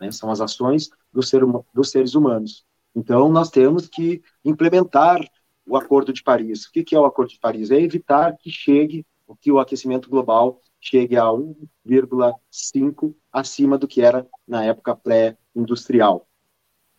né? 0.00 0.12
São 0.12 0.30
as 0.30 0.40
ações 0.40 0.90
do 1.12 1.22
ser, 1.22 1.42
dos 1.74 1.90
seres 1.90 2.14
humanos. 2.14 2.64
Então, 2.94 3.28
nós 3.28 3.50
temos 3.50 3.88
que 3.88 4.22
implementar 4.44 5.20
o 5.66 5.76
Acordo 5.76 6.12
de 6.12 6.22
Paris. 6.22 6.66
O 6.66 6.72
que, 6.72 6.94
é 6.94 6.98
o 6.98 7.04
Acordo 7.04 7.30
de 7.30 7.38
Paris? 7.38 7.70
É 7.70 7.80
evitar 7.80 8.36
que 8.36 8.50
chegue 8.50 9.06
que 9.40 9.50
o 9.50 9.58
aquecimento 9.58 10.10
global 10.10 10.60
chegue 10.80 11.16
a 11.16 11.24
1,5 11.24 13.14
acima 13.32 13.78
do 13.78 13.88
que 13.88 14.02
era 14.02 14.26
na 14.46 14.64
época 14.64 14.94
pré-industrial. 14.94 16.26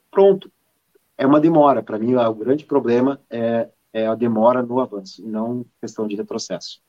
Pronto. 0.09 0.51
É 1.17 1.27
uma 1.27 1.39
demora. 1.39 1.83
Para 1.83 1.99
mim, 1.99 2.15
o 2.15 2.33
grande 2.33 2.65
problema 2.65 3.21
é, 3.29 3.69
é 3.91 4.07
a 4.07 4.15
demora 4.15 4.63
no 4.63 4.79
avanço, 4.79 5.23
não 5.27 5.65
questão 5.79 6.07
de 6.07 6.15
retrocesso. 6.15 6.81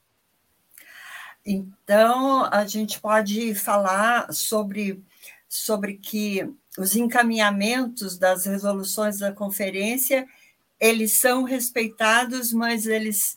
Então, 1.44 2.44
a 2.44 2.64
gente 2.64 2.98
pode 2.98 3.54
falar 3.54 4.32
sobre, 4.32 5.04
sobre 5.46 5.94
que 5.98 6.50
os 6.78 6.96
encaminhamentos 6.96 8.18
das 8.18 8.46
resoluções 8.46 9.18
da 9.18 9.32
conferência, 9.32 10.26
eles 10.80 11.20
são 11.20 11.44
respeitados, 11.44 12.52
mas 12.52 12.86
eles 12.86 13.36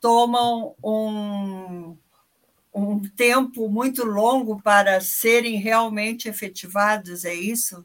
tomam 0.00 0.74
um, 0.84 1.96
um 2.74 3.00
tempo 3.16 3.68
muito 3.68 4.04
longo 4.04 4.60
para 4.60 5.00
serem 5.00 5.56
realmente 5.56 6.28
efetivados, 6.28 7.24
é 7.24 7.34
isso? 7.34 7.84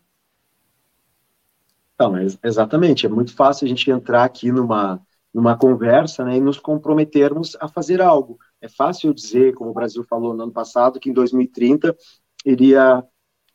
Não, 1.98 2.14
exatamente. 2.44 3.06
É 3.06 3.10
muito 3.10 3.36
fácil 3.36 3.66
a 3.66 3.70
gente 3.70 3.90
entrar 3.92 4.24
aqui 4.24 4.52
numa, 4.52 5.02
numa 5.34 5.58
conversa 5.58 6.24
né, 6.24 6.38
e 6.38 6.42
nos 6.42 6.58
comprometermos 6.58 7.58
a 7.60 7.68
fazer 7.68 8.02
algo. 8.02 8.40
É 8.62 8.68
fácil 8.68 9.14
dizer, 9.14 9.54
como 9.54 9.72
o 9.72 9.74
Brasil 9.74 10.04
falou 10.04 10.34
no 10.34 10.44
ano 10.44 10.52
passado, 10.52 11.00
que 11.00 11.10
em 11.10 11.14
2030 11.14 11.96
iria 12.46 13.04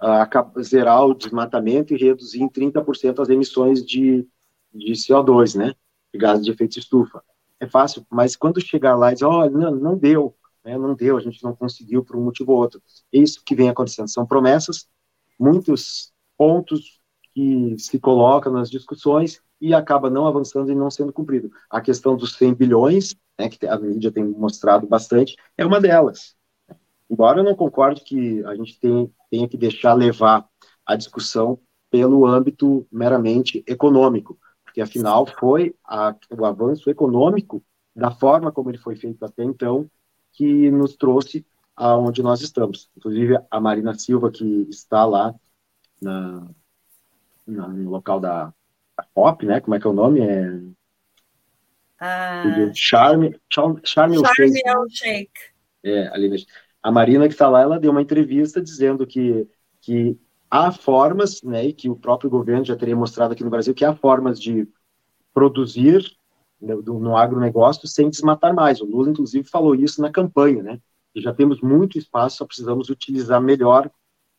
uh, 0.02 0.62
zerar 0.62 1.06
o 1.06 1.14
desmatamento 1.14 1.94
e 1.94 1.98
reduzir 1.98 2.42
em 2.42 2.48
30% 2.48 3.20
as 3.20 3.28
emissões 3.28 3.84
de, 3.84 4.26
de 4.72 4.92
CO2, 4.92 5.56
né, 5.56 5.74
de 6.12 6.18
gases 6.18 6.44
de 6.44 6.50
efeito 6.50 6.78
estufa. 6.78 7.22
É 7.60 7.66
fácil, 7.66 8.06
mas 8.10 8.36
quando 8.36 8.60
chegar 8.60 8.96
lá 8.96 9.10
e 9.10 9.14
dizer, 9.14 9.26
olha, 9.26 9.50
não, 9.50 9.70
não 9.70 9.96
deu, 9.96 10.34
né, 10.64 10.76
não 10.76 10.94
deu, 10.94 11.16
a 11.16 11.20
gente 11.20 11.42
não 11.42 11.54
conseguiu 11.54 12.04
por 12.04 12.16
um 12.16 12.24
motivo 12.24 12.52
ou 12.52 12.58
outro. 12.58 12.82
É 13.12 13.18
isso 13.18 13.42
que 13.44 13.54
vem 13.54 13.68
acontecendo. 13.68 14.08
São 14.08 14.26
promessas, 14.26 14.88
muitos 15.38 16.12
pontos 16.36 17.00
que 17.32 17.76
se 17.78 17.98
colocam 17.98 18.52
nas 18.52 18.70
discussões 18.70 19.42
e 19.60 19.74
acaba 19.74 20.10
não 20.10 20.26
avançando 20.26 20.70
e 20.70 20.74
não 20.74 20.90
sendo 20.90 21.12
cumprido. 21.12 21.50
A 21.70 21.80
questão 21.80 22.16
dos 22.16 22.34
100 22.36 22.54
bilhões, 22.54 23.16
né, 23.38 23.48
que 23.48 23.66
a 23.66 23.78
mídia 23.78 24.12
tem 24.12 24.24
mostrado 24.24 24.86
bastante, 24.86 25.36
é 25.56 25.64
uma 25.64 25.80
delas. 25.80 26.36
Embora 27.10 27.40
eu 27.40 27.44
não 27.44 27.54
concorde 27.54 28.02
que 28.02 28.44
a 28.44 28.54
gente 28.54 28.78
tem, 28.80 29.12
tenha 29.30 29.48
que 29.48 29.56
deixar 29.56 29.94
levar 29.94 30.46
a 30.86 30.96
discussão 30.96 31.58
pelo 31.90 32.26
âmbito 32.26 32.86
meramente 32.90 33.62
econômico, 33.66 34.38
porque 34.64 34.80
afinal 34.80 35.26
foi 35.26 35.74
a, 35.84 36.14
o 36.36 36.44
avanço 36.44 36.90
econômico 36.90 37.62
da 37.94 38.10
forma 38.10 38.50
como 38.50 38.70
ele 38.70 38.78
foi 38.78 38.96
feito 38.96 39.24
até 39.24 39.44
então 39.44 39.88
que 40.32 40.70
nos 40.70 40.96
trouxe 40.96 41.46
aonde 41.76 42.22
nós 42.22 42.40
estamos. 42.40 42.90
Inclusive, 42.96 43.38
a 43.50 43.60
Marina 43.60 43.94
Silva, 43.94 44.30
que 44.30 44.66
está 44.68 45.04
lá 45.04 45.34
na, 46.00 46.48
na 47.46 47.68
no 47.68 47.90
local 47.90 48.18
da, 48.18 48.46
da 48.96 49.04
COP, 49.14 49.46
né? 49.46 49.60
Como 49.60 49.74
é 49.74 49.80
que 49.80 49.86
é 49.86 49.90
o 49.90 49.94
nome? 49.94 50.20
É... 50.20 50.60
Ah, 52.00 52.42
Charme, 52.74 53.40
Charme, 53.48 53.80
Charme, 53.84 54.16
Charme 54.16 54.56
Sheikh. 54.90 55.32
É, 55.82 56.08
ali, 56.08 56.44
a 56.84 56.92
Marina 56.92 57.26
que 57.26 57.32
está 57.32 57.48
lá, 57.48 57.62
ela 57.62 57.80
deu 57.80 57.90
uma 57.90 58.02
entrevista 58.02 58.60
dizendo 58.60 59.06
que, 59.06 59.48
que 59.80 60.20
há 60.50 60.70
formas, 60.70 61.42
né, 61.42 61.64
e 61.64 61.72
que 61.72 61.88
o 61.88 61.96
próprio 61.96 62.28
governo 62.28 62.62
já 62.62 62.76
teria 62.76 62.94
mostrado 62.94 63.32
aqui 63.32 63.42
no 63.42 63.48
Brasil, 63.48 63.72
que 63.72 63.86
há 63.86 63.94
formas 63.94 64.38
de 64.38 64.68
produzir 65.32 66.04
do, 66.60 66.98
no 66.98 67.16
agronegócio 67.16 67.88
sem 67.88 68.10
desmatar 68.10 68.54
mais. 68.54 68.82
O 68.82 68.84
Lula, 68.84 69.08
inclusive, 69.08 69.48
falou 69.48 69.74
isso 69.74 70.02
na 70.02 70.10
campanha, 70.10 70.62
né? 70.62 70.78
E 71.14 71.22
já 71.22 71.32
temos 71.32 71.62
muito 71.62 71.96
espaço, 71.96 72.36
só 72.36 72.44
precisamos 72.44 72.90
utilizar 72.90 73.40
melhor 73.40 73.90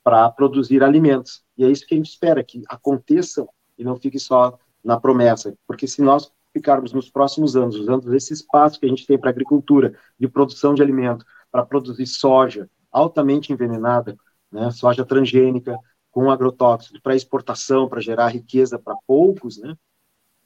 para 0.04 0.30
produzir 0.30 0.84
alimentos. 0.84 1.44
E 1.58 1.66
é 1.66 1.70
isso 1.72 1.86
que 1.88 1.96
a 1.96 1.98
gente 1.98 2.12
espera, 2.12 2.44
que 2.44 2.62
aconteça 2.70 3.48
e 3.76 3.84
não 3.84 3.96
fique 3.96 4.20
só 4.20 4.56
na 4.84 5.00
promessa, 5.00 5.58
porque 5.66 5.88
se 5.88 6.00
nós 6.04 6.32
ficarmos 6.54 6.94
nos 6.94 7.10
próximos 7.10 7.56
anos 7.56 7.76
usando 7.76 8.14
esse 8.16 8.32
espaço 8.34 8.80
que 8.80 8.86
a 8.86 8.90
gente 8.90 9.08
tem 9.08 9.18
para 9.18 9.32
agricultura, 9.32 9.98
de 10.18 10.28
produção 10.28 10.76
de 10.76 10.84
alimento, 10.84 11.26
para 11.56 11.65
produzir 11.65 12.06
soja 12.06 12.70
altamente 12.91 13.54
envenenada, 13.54 14.18
né, 14.52 14.70
soja 14.72 15.06
transgênica, 15.06 15.80
com 16.12 16.30
agrotóxicos, 16.30 17.00
para 17.00 17.15
exportação, 17.15 17.88
para 17.88 18.02
gerar 18.02 18.28
riqueza 18.28 18.78
para 18.78 18.94
poucos, 19.08 19.58
né, 19.58 19.74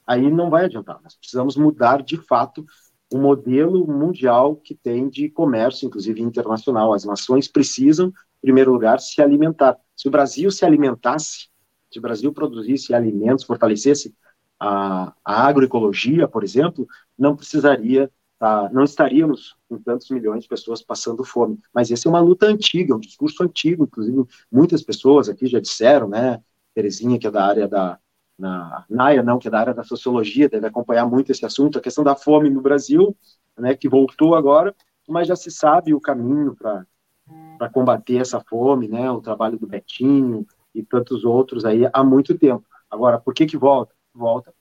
aí 0.06 0.30
não 0.30 0.48
vai 0.48 0.66
adiantar. 0.66 1.00
Nós 1.02 1.16
precisamos 1.16 1.56
mudar, 1.56 2.00
de 2.00 2.16
fato, 2.16 2.64
o 3.12 3.18
modelo 3.18 3.84
mundial 3.88 4.54
que 4.54 4.72
tem 4.72 5.08
de 5.08 5.28
comércio, 5.28 5.84
inclusive 5.84 6.22
internacional. 6.22 6.92
As 6.92 7.04
nações 7.04 7.48
precisam, 7.48 8.06
em 8.06 8.40
primeiro 8.40 8.72
lugar, 8.72 9.00
se 9.00 9.20
alimentar. 9.20 9.76
Se 9.96 10.06
o 10.06 10.12
Brasil 10.12 10.48
se 10.52 10.64
alimentasse, 10.64 11.48
se 11.90 11.98
o 11.98 12.02
Brasil 12.02 12.32
produzisse 12.32 12.94
alimentos, 12.94 13.44
fortalecesse 13.44 14.14
a, 14.60 15.12
a 15.24 15.46
agroecologia, 15.48 16.28
por 16.28 16.44
exemplo, 16.44 16.86
não 17.18 17.34
precisaria, 17.34 18.08
tá, 18.40 18.70
não 18.72 18.82
estaríamos 18.82 19.54
com 19.68 19.78
tantos 19.78 20.08
milhões 20.08 20.44
de 20.44 20.48
pessoas 20.48 20.82
passando 20.82 21.22
fome. 21.22 21.58
Mas 21.74 21.90
essa 21.90 22.08
é 22.08 22.10
uma 22.10 22.20
luta 22.20 22.46
antiga, 22.46 22.96
um 22.96 22.98
discurso 22.98 23.42
antigo, 23.42 23.84
inclusive 23.84 24.24
muitas 24.50 24.82
pessoas 24.82 25.28
aqui 25.28 25.46
já 25.46 25.60
disseram, 25.60 26.08
né, 26.08 26.42
Terezinha, 26.74 27.18
que 27.18 27.26
é 27.26 27.30
da 27.30 27.44
área 27.44 27.68
da, 27.68 27.98
na 28.38 28.86
NAIA, 28.88 29.22
não, 29.22 29.38
que 29.38 29.46
é 29.46 29.50
da 29.50 29.60
área 29.60 29.74
da 29.74 29.84
sociologia, 29.84 30.48
deve 30.48 30.66
acompanhar 30.66 31.06
muito 31.06 31.30
esse 31.30 31.44
assunto, 31.44 31.78
a 31.78 31.82
questão 31.82 32.02
da 32.02 32.16
fome 32.16 32.48
no 32.48 32.62
Brasil, 32.62 33.14
né, 33.58 33.74
que 33.74 33.90
voltou 33.90 34.34
agora, 34.34 34.74
mas 35.06 35.28
já 35.28 35.36
se 35.36 35.50
sabe 35.50 35.92
o 35.92 36.00
caminho 36.00 36.56
para 36.56 37.68
combater 37.70 38.16
essa 38.16 38.40
fome, 38.40 38.88
né, 38.88 39.10
o 39.10 39.20
trabalho 39.20 39.58
do 39.58 39.66
Betinho 39.66 40.46
e 40.74 40.82
tantos 40.82 41.26
outros 41.26 41.66
aí 41.66 41.82
há 41.92 42.02
muito 42.02 42.38
tempo. 42.38 42.64
Agora, 42.90 43.20
por 43.20 43.34
que 43.34 43.44
que 43.44 43.58
volta? 43.58 43.94
Volta, 44.14 44.54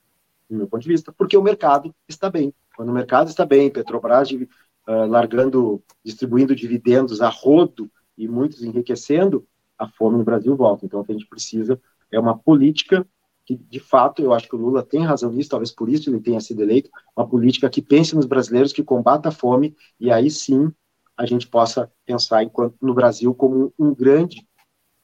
do 0.50 0.58
meu 0.58 0.68
ponto 0.68 0.82
de 0.82 0.90
vista, 0.90 1.14
porque 1.14 1.38
o 1.38 1.42
mercado 1.42 1.96
está 2.10 2.30
bem. 2.30 2.54
Quando 2.80 2.92
o 2.92 2.94
mercado 2.94 3.28
está 3.28 3.46
bem, 3.46 3.70
Petrobras 3.70 4.32
uh, 4.32 5.06
largando, 5.06 5.84
distribuindo 6.02 6.56
dividendos 6.56 7.20
a 7.20 7.28
rodo 7.28 7.92
e 8.18 8.26
muitos 8.26 8.64
enriquecendo, 8.64 9.46
a 9.78 9.86
fome 9.86 10.18
no 10.18 10.24
Brasil 10.24 10.56
volta. 10.56 10.86
Então, 10.86 11.02
o 11.02 11.04
que 11.04 11.12
a 11.12 11.16
gente 11.16 11.28
precisa 11.28 11.78
é 12.10 12.18
uma 12.18 12.38
política 12.38 13.06
que, 13.46 13.58
de 13.58 13.82
fato, 13.82 14.22
eu 14.22 14.34
acho 14.34 14.48
que 14.48 14.56
o 14.56 14.58
Lula 14.58 14.82
tem 14.82 15.04
razão 15.04 15.30
nisso, 15.30 15.50
talvez 15.50 15.74
por 15.74 15.90
isso 15.90 16.10
ele 16.10 16.22
tenha 16.22 16.40
sido 16.40 16.62
eleito, 16.62 16.90
uma 17.18 17.28
política 17.28 17.70
que 17.70 17.82
pense 17.82 18.16
nos 18.16 18.26
brasileiros, 18.26 18.72
que 18.72 18.82
combata 18.82 19.28
a 19.28 19.34
fome, 19.34 19.76
e 20.00 20.10
aí 20.10 20.32
sim 20.32 20.72
a 21.18 21.26
gente 21.26 21.50
possa 21.50 21.92
pensar 22.06 22.44
enquanto, 22.44 22.78
no 22.82 22.94
Brasil 22.94 23.36
como 23.36 23.74
um 23.78 23.94
grande 23.94 24.48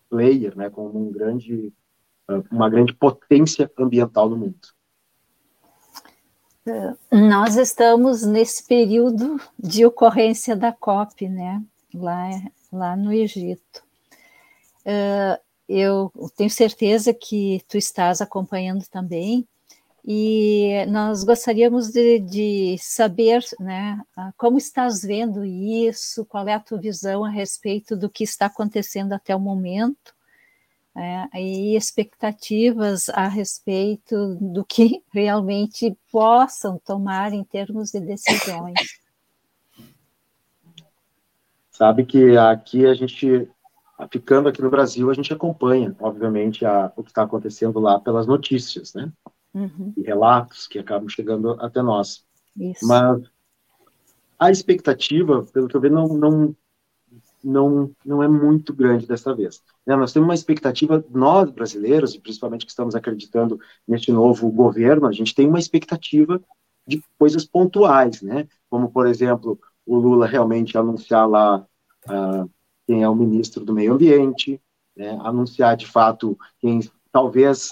player, 0.09 0.55
né, 0.55 0.69
como 0.69 0.97
um 0.97 1.11
grande, 1.11 1.73
ah, 2.25 2.41
uma 2.49 2.69
grande 2.69 2.93
potência 2.93 3.69
ambiental 3.77 4.29
no 4.29 4.38
mundo. 4.38 4.74
Nós 7.12 7.56
estamos 7.56 8.23
nesse 8.23 8.65
período 8.65 9.39
de 9.58 9.86
ocorrência 9.86 10.56
da 10.56 10.71
COP, 10.71 11.30
né, 11.30 11.62
lá, 11.93 12.30
lá 12.71 12.95
no 12.95 13.13
Egito. 13.13 13.84
Uh, 14.86 15.39
eu 15.69 16.12
tenho 16.36 16.49
certeza 16.49 17.13
que 17.13 17.63
tu 17.67 17.78
estás 17.78 18.21
acompanhando 18.21 18.86
também, 18.88 19.47
e 20.08 20.86
nós 20.88 21.23
gostaríamos 21.23 21.89
de, 21.89 22.19
de, 22.19 22.78
saber 22.80 23.43
né, 23.60 23.99
como 24.38 24.58
estás 24.58 25.01
vendo 25.01 25.43
isso, 25.43 26.23
qual 26.25 26.47
é 26.47 26.54
a 26.54 26.60
tua 26.60 26.80
visão 26.80 27.25
a 27.25 27.30
respeito 27.30 27.97
do 27.97 28.08
que 28.08 28.23
está 28.23 28.45
acontecendo 28.45 29.13
até 29.13 29.36
o 29.36 29.39
momento, 29.39 30.14
é, 30.95 31.41
e 31.41 31.75
expectativas 31.75 33.10
a 33.10 33.27
respeito 33.27 34.36
do 34.36 34.63
que 34.63 35.03
realmente 35.13 35.97
possam 36.12 36.79
tomar 36.79 37.34
em 37.34 37.43
termos 37.43 37.91
de 37.91 37.99
decisões. 37.99 38.79
Sabe 41.69 42.05
que 42.05 42.38
aqui 42.38 42.86
a 42.86 42.93
gente 42.93 43.49
ficando 44.12 44.49
aqui 44.49 44.62
no 44.62 44.69
Brasil, 44.69 45.10
a 45.10 45.13
gente 45.13 45.31
acompanha, 45.34 45.95
obviamente, 45.99 46.65
a, 46.65 46.91
o 46.95 47.03
que 47.03 47.10
está 47.10 47.23
acontecendo 47.23 47.79
lá 47.79 47.99
pelas 47.99 48.27
notícias, 48.27 48.93
né? 48.93 49.12
Uhum. 49.53 49.93
E 49.95 50.01
relatos 50.01 50.67
que 50.67 50.79
acabam 50.79 51.08
chegando 51.08 51.51
até 51.62 51.81
nós. 51.81 52.25
Isso. 52.58 52.86
Mas 52.86 53.21
a 54.38 54.51
expectativa, 54.51 55.43
pelo 55.53 55.67
que 55.67 55.75
eu 55.75 55.81
vejo, 55.81 55.93
não, 55.93 56.08
não, 56.08 56.55
não, 57.45 57.91
não 58.03 58.23
é 58.23 58.27
muito 58.27 58.73
grande 58.73 59.05
dessa 59.05 59.34
vez. 59.34 59.62
Né? 59.86 59.95
Nós 59.95 60.12
temos 60.12 60.27
uma 60.27 60.34
expectativa, 60.34 61.05
nós 61.12 61.51
brasileiros, 61.51 62.15
e 62.15 62.19
principalmente 62.19 62.65
que 62.65 62.71
estamos 62.71 62.95
acreditando 62.95 63.60
neste 63.88 64.12
novo 64.12 64.49
governo, 64.51 65.08
a 65.08 65.12
gente 65.12 65.36
tem 65.36 65.47
uma 65.47 65.60
expectativa 65.60 66.41
de 66.88 67.03
coisas 67.17 67.45
pontuais, 67.45 68.21
né? 68.21 68.47
Como, 68.69 68.91
por 68.91 69.08
exemplo, 69.08 69.60
o 69.86 69.97
Lula 69.97 70.27
realmente 70.27 70.77
anunciar 70.77 71.27
lá 71.27 71.65
uh, 72.08 72.49
quem 72.86 73.03
é 73.03 73.10
o 73.10 73.15
ministro 73.15 73.63
do 73.63 73.73
Meio 73.73 73.93
Ambiente, 73.93 74.62
né, 74.95 75.17
anunciar 75.21 75.75
de 75.75 75.86
fato 75.88 76.38
quem 76.60 76.79
talvez 77.12 77.69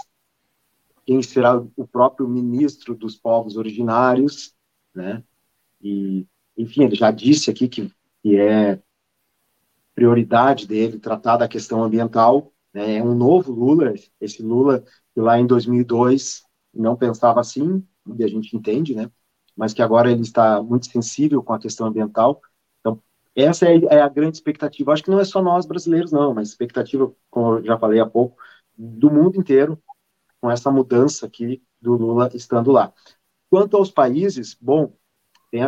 quem 1.05 1.21
será 1.21 1.61
o 1.75 1.87
próprio 1.87 2.27
ministro 2.27 2.95
dos 2.95 3.15
povos 3.15 3.55
originários, 3.57 4.53
né? 4.93 5.23
E 5.81 6.25
enfim, 6.57 6.83
ele 6.83 6.95
já 6.95 7.11
disse 7.11 7.49
aqui 7.49 7.67
que, 7.67 7.91
que 8.21 8.37
é 8.37 8.79
prioridade 9.95 10.67
dele 10.67 10.99
tratar 10.99 11.37
da 11.37 11.47
questão 11.47 11.83
ambiental, 11.83 12.51
né? 12.73 12.97
É 12.97 13.03
um 13.03 13.15
novo 13.15 13.51
Lula, 13.51 13.93
esse 14.19 14.41
Lula 14.41 14.83
que 15.13 15.21
lá 15.21 15.39
em 15.39 15.45
2002 15.45 16.43
não 16.73 16.95
pensava 16.95 17.39
assim, 17.39 17.85
e 18.17 18.23
a 18.23 18.27
gente 18.27 18.55
entende, 18.55 18.95
né? 18.95 19.09
Mas 19.55 19.73
que 19.73 19.81
agora 19.81 20.11
ele 20.11 20.21
está 20.21 20.61
muito 20.61 20.87
sensível 20.87 21.43
com 21.43 21.53
a 21.53 21.59
questão 21.59 21.87
ambiental 21.87 22.41
essa 23.35 23.67
é, 23.67 23.77
é, 23.85 24.01
a 24.01 24.09
grande 24.09 24.37
expectativa. 24.37 24.91
Acho 24.91 25.03
que 25.03 25.11
não 25.11 25.19
é 25.19 25.25
só 25.25 25.41
nós 25.41 25.65
brasileiros, 25.65 26.11
não, 26.11 26.33
mas 26.33 26.49
expectativa, 26.49 27.11
como 27.29 27.57
eu 27.57 27.63
já 27.63 27.77
falei 27.77 27.99
há 27.99 28.05
pouco, 28.05 28.37
do 28.77 29.11
mundo 29.11 29.39
inteiro, 29.39 29.81
com 30.39 30.49
essa 30.51 30.71
mudança 30.71 31.25
aqui 31.25 31.63
do 31.81 31.93
Lula 31.93 32.29
estando 32.33 32.71
lá. 32.71 32.93
Quanto 33.49 33.77
aos 33.77 33.91
países, 33.91 34.57
bom, 34.59 34.93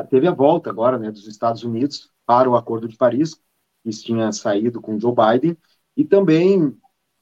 teve 0.10 0.28
a 0.28 0.32
volta 0.32 0.70
agora 0.70 0.98
né, 0.98 1.12
dos 1.12 1.28
Estados 1.28 1.64
Unidos 1.64 2.12
para 2.26 2.50
o 2.50 2.56
Acordo 2.56 2.88
de 2.88 2.98
Paris, 2.98 3.40
que 3.86 4.04
tinha 4.04 4.32
saído 4.32 4.82
com 4.82 5.00
Joe 5.00 5.14
Biden, 5.14 5.58
e 5.96 6.04
também, 6.04 6.76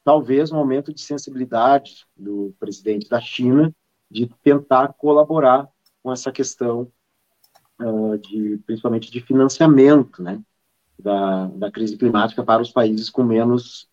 talvez, 0.03 0.51
um 0.51 0.57
aumento 0.57 0.93
de 0.93 1.01
sensibilidade 1.01 2.05
do 2.15 2.55
presidente 2.57 3.09
da 3.09 3.19
China 3.19 3.75
de 4.09 4.27
tentar 4.41 4.93
colaborar 4.93 5.67
com 6.01 6.11
essa 6.11 6.31
questão 6.31 6.89
uh, 7.81 8.17
de, 8.17 8.57
principalmente 8.65 9.11
de 9.11 9.19
financiamento, 9.19 10.23
né, 10.23 10.41
da, 10.97 11.47
da 11.47 11.71
crise 11.71 11.97
climática 11.97 12.43
para 12.43 12.61
os 12.61 12.71
países 12.71 13.09
com 13.09 13.23
menos, 13.23 13.89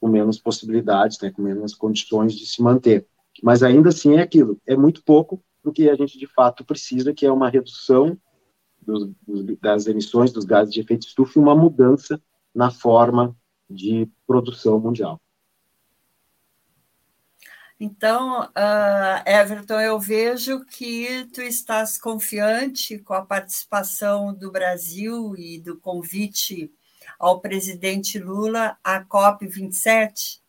com 0.00 0.08
menos 0.08 0.38
possibilidades, 0.38 1.20
né, 1.20 1.30
com 1.30 1.42
menos 1.42 1.74
condições 1.74 2.34
de 2.34 2.46
se 2.46 2.62
manter. 2.62 3.06
Mas 3.42 3.62
ainda 3.62 3.90
assim 3.90 4.16
é 4.16 4.22
aquilo, 4.22 4.60
é 4.66 4.76
muito 4.76 5.02
pouco 5.04 5.42
do 5.62 5.72
que 5.72 5.90
a 5.90 5.94
gente 5.94 6.18
de 6.18 6.26
fato 6.26 6.64
precisa, 6.64 7.12
que 7.12 7.26
é 7.26 7.32
uma 7.32 7.50
redução 7.50 8.16
dos, 8.88 9.10
das 9.60 9.86
emissões 9.86 10.32
dos 10.32 10.46
gases 10.46 10.72
de 10.72 10.80
efeito 10.80 11.06
estufa 11.06 11.38
e 11.38 11.42
uma 11.42 11.54
mudança 11.54 12.20
na 12.54 12.70
forma 12.70 13.36
de 13.68 14.08
produção 14.26 14.80
mundial. 14.80 15.20
Então, 17.78 18.42
uh, 18.42 19.22
Everton, 19.24 19.80
eu 19.80 20.00
vejo 20.00 20.64
que 20.64 21.26
tu 21.32 21.42
estás 21.42 21.96
confiante 21.98 22.98
com 22.98 23.14
a 23.14 23.24
participação 23.24 24.34
do 24.34 24.50
Brasil 24.50 25.36
e 25.36 25.60
do 25.60 25.76
convite 25.78 26.72
ao 27.18 27.40
presidente 27.40 28.18
Lula 28.18 28.76
à 28.82 29.04
COP27? 29.04 30.40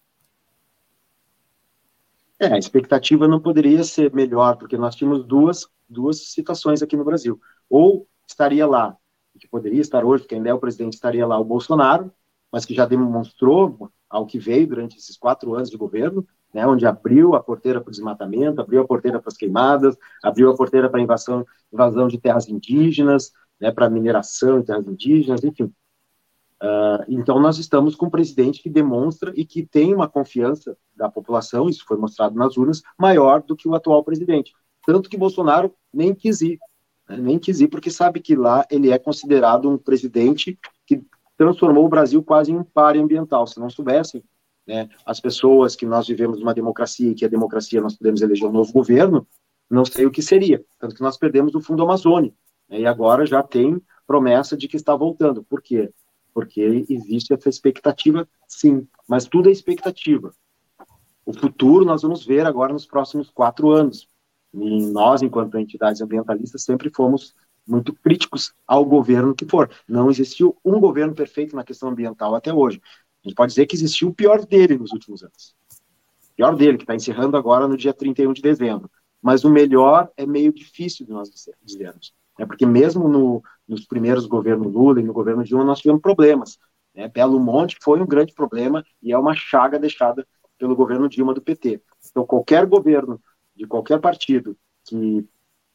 É, 2.40 2.54
a 2.54 2.58
expectativa 2.58 3.28
não 3.28 3.40
poderia 3.40 3.84
ser 3.84 4.12
melhor, 4.14 4.58
porque 4.58 4.78
nós 4.78 4.96
tínhamos 4.96 5.24
duas, 5.26 5.68
duas 5.88 6.32
situações 6.32 6.82
aqui 6.82 6.96
no 6.96 7.04
Brasil. 7.04 7.40
Ou 7.70 8.08
estaria 8.30 8.66
lá, 8.66 8.96
que 9.40 9.48
poderia 9.48 9.82
estar 9.82 10.04
hoje, 10.04 10.24
porque 10.24 10.36
ainda 10.36 10.50
é 10.50 10.54
o 10.54 10.60
presidente, 10.60 10.94
estaria 10.94 11.26
lá 11.26 11.40
o 11.40 11.44
Bolsonaro, 11.44 12.12
mas 12.52 12.66
que 12.66 12.74
já 12.74 12.86
demonstrou 12.86 13.92
ao 14.10 14.26
que 14.26 14.40
veio 14.40 14.68
durante 14.68 14.98
esses 14.98 15.18
quatro 15.18 15.54
anos 15.54 15.70
de 15.70 15.78
governo, 15.78 16.28
né, 16.54 16.66
onde 16.66 16.86
abriu 16.86 17.36
a 17.36 17.44
porteira 17.44 17.80
para 17.80 17.90
o 17.90 17.92
desmatamento, 17.92 18.60
abriu 18.60 18.82
a 18.82 18.88
porteira 18.88 19.20
para 19.20 19.30
as 19.30 19.38
queimadas, 19.38 19.96
abriu 20.24 20.50
a 20.50 20.56
porteira 20.56 20.90
para 20.90 21.00
a 21.00 21.04
invasão, 21.04 21.46
invasão 21.72 22.08
de 22.08 22.20
terras 22.20 22.50
indígenas, 22.50 23.32
né, 23.60 23.72
para 23.72 23.90
mineração 23.90 24.60
em 24.60 24.64
terras 24.64 24.88
indígenas, 24.88 25.44
enfim. 25.44 25.72
Uh, 26.62 27.06
então, 27.08 27.40
nós 27.40 27.58
estamos 27.58 27.96
com 27.96 28.08
um 28.08 28.10
presidente 28.10 28.62
que 28.62 28.70
demonstra 28.70 29.32
e 29.36 29.46
que 29.46 29.66
tem 29.66 29.94
uma 29.94 30.10
confiança 30.10 30.76
da 30.96 31.08
população, 31.08 31.70
isso 31.70 31.86
foi 31.86 31.98
mostrado 31.98 32.36
nas 32.36 32.58
urnas, 32.58 32.82
maior 32.98 33.42
do 33.44 33.56
que 33.56 33.68
o 33.68 33.76
atual 33.76 34.04
presidente. 34.04 34.54
Tanto 34.86 35.10
que 35.10 35.18
Bolsonaro 35.18 35.74
nem 35.94 36.14
quis 36.14 36.42
ir, 36.42 36.60
nem 37.18 37.40
quis 37.40 37.60
ir, 37.60 37.68
porque 37.68 37.90
sabe 37.90 38.20
que 38.20 38.36
lá 38.36 38.66
ele 38.70 38.92
é 38.92 39.00
considerado 39.00 39.70
um 39.70 39.78
presidente 39.78 40.58
que 40.86 41.04
transformou 41.38 41.86
o 41.86 41.90
Brasil 41.90 42.22
quase 42.24 42.52
em 42.52 42.58
um 42.58 42.64
páreo 42.64 43.02
ambiental. 43.02 43.48
Se 43.48 43.60
não 43.60 43.70
soubessem, 43.70 44.24
né, 44.68 44.90
as 45.06 45.20
pessoas 45.20 45.76
que 45.76 45.86
nós 45.86 46.08
vivemos 46.08 46.40
numa 46.40 46.54
democracia 46.54 47.12
e 47.12 47.16
que 47.16 47.26
a 47.26 47.30
democracia 47.30 47.82
nós 47.82 47.96
podemos 47.96 48.22
eleger 48.22 48.48
um 48.48 48.52
novo 48.52 48.72
governo, 48.72 49.28
não 49.70 49.86
sei 49.86 50.06
o 50.06 50.12
que 50.12 50.22
seria. 50.22 50.64
Tanto 50.80 50.96
que 50.96 51.02
nós 51.02 51.18
perdemos 51.18 51.56
o 51.56 51.62
Fundo 51.62 51.84
Amazônia. 51.84 52.34
Né, 52.70 52.82
e 52.82 52.86
agora 52.86 53.26
já 53.26 53.42
tem 53.42 53.82
promessa 54.06 54.58
de 54.58 54.68
que 54.68 54.76
está 54.76 54.96
voltando. 54.96 55.44
Por 55.44 55.62
quê? 55.62 55.92
Porque 56.34 56.86
existe 56.90 57.34
essa 57.34 57.50
expectativa, 57.50 58.28
sim, 58.48 58.88
mas 59.08 59.26
tudo 59.26 59.50
é 59.50 59.52
expectativa. 59.52 60.34
O 61.26 61.34
futuro 61.34 61.86
nós 61.86 62.02
vamos 62.02 62.26
ver 62.26 62.46
agora 62.46 62.74
nos 62.74 62.86
próximos 62.86 63.30
quatro 63.30 63.70
anos. 63.70 64.08
E 64.54 64.86
nós, 64.88 65.22
enquanto 65.22 65.58
entidades 65.58 66.02
ambientalistas, 66.02 66.64
sempre 66.64 66.90
fomos 66.90 67.36
muito 67.68 67.94
críticos 67.94 68.54
ao 68.68 68.84
governo 68.84 69.36
que 69.36 69.46
for. 69.46 69.70
Não 69.88 70.10
existiu 70.10 70.58
um 70.66 70.80
governo 70.80 71.14
perfeito 71.14 71.56
na 71.56 71.64
questão 71.64 71.90
ambiental 71.90 72.34
até 72.34 72.54
hoje. 72.54 72.82
A 73.24 73.28
gente 73.28 73.36
pode 73.36 73.52
dizer 73.52 73.66
que 73.68 73.76
existiu 73.76 74.10
o 74.10 74.14
pior 74.14 74.46
dele 74.46 74.78
nos 74.78 74.92
últimos 74.92 75.22
anos. 75.24 75.56
O 76.32 76.36
pior 76.36 76.56
dele, 76.56 76.78
que 76.78 76.84
está 76.84 76.96
encerrando 76.96 77.38
agora 77.38 77.68
no 77.68 77.78
dia 77.78 77.94
31 77.94 78.34
de 78.34 78.42
dezembro. 78.42 78.90
Mas 79.22 79.44
o 79.44 79.50
melhor 79.50 80.10
é 80.18 80.26
meio 80.26 80.54
difícil 80.54 81.06
de 81.06 81.12
nós 81.12 81.30
dizermos. 81.62 82.14
Né? 82.38 82.46
Porque 82.46 82.66
mesmo 82.66 83.08
no, 83.08 83.44
nos 83.68 83.86
primeiros 83.86 84.26
governos 84.26 84.74
Lula 84.74 85.02
e 85.02 85.04
no 85.04 85.14
governo 85.14 85.44
Dilma, 85.44 85.66
nós 85.66 85.80
tivemos 85.80 86.02
problemas. 86.02 86.58
Né? 86.96 87.08
Belo 87.10 87.40
Monte 87.40 87.78
foi 87.82 88.02
um 88.02 88.08
grande 88.08 88.34
problema 88.34 88.84
e 89.04 89.12
é 89.12 89.18
uma 89.18 89.36
chaga 89.36 89.78
deixada 89.78 90.26
pelo 90.58 90.76
governo 90.76 91.10
Dilma 91.10 91.34
do 91.34 91.42
PT. 91.42 91.82
Então, 92.10 92.26
qualquer 92.26 92.66
governo 92.66 93.22
de 93.60 93.68
qualquer 93.68 94.00
partido 94.00 94.58
que 94.86 95.28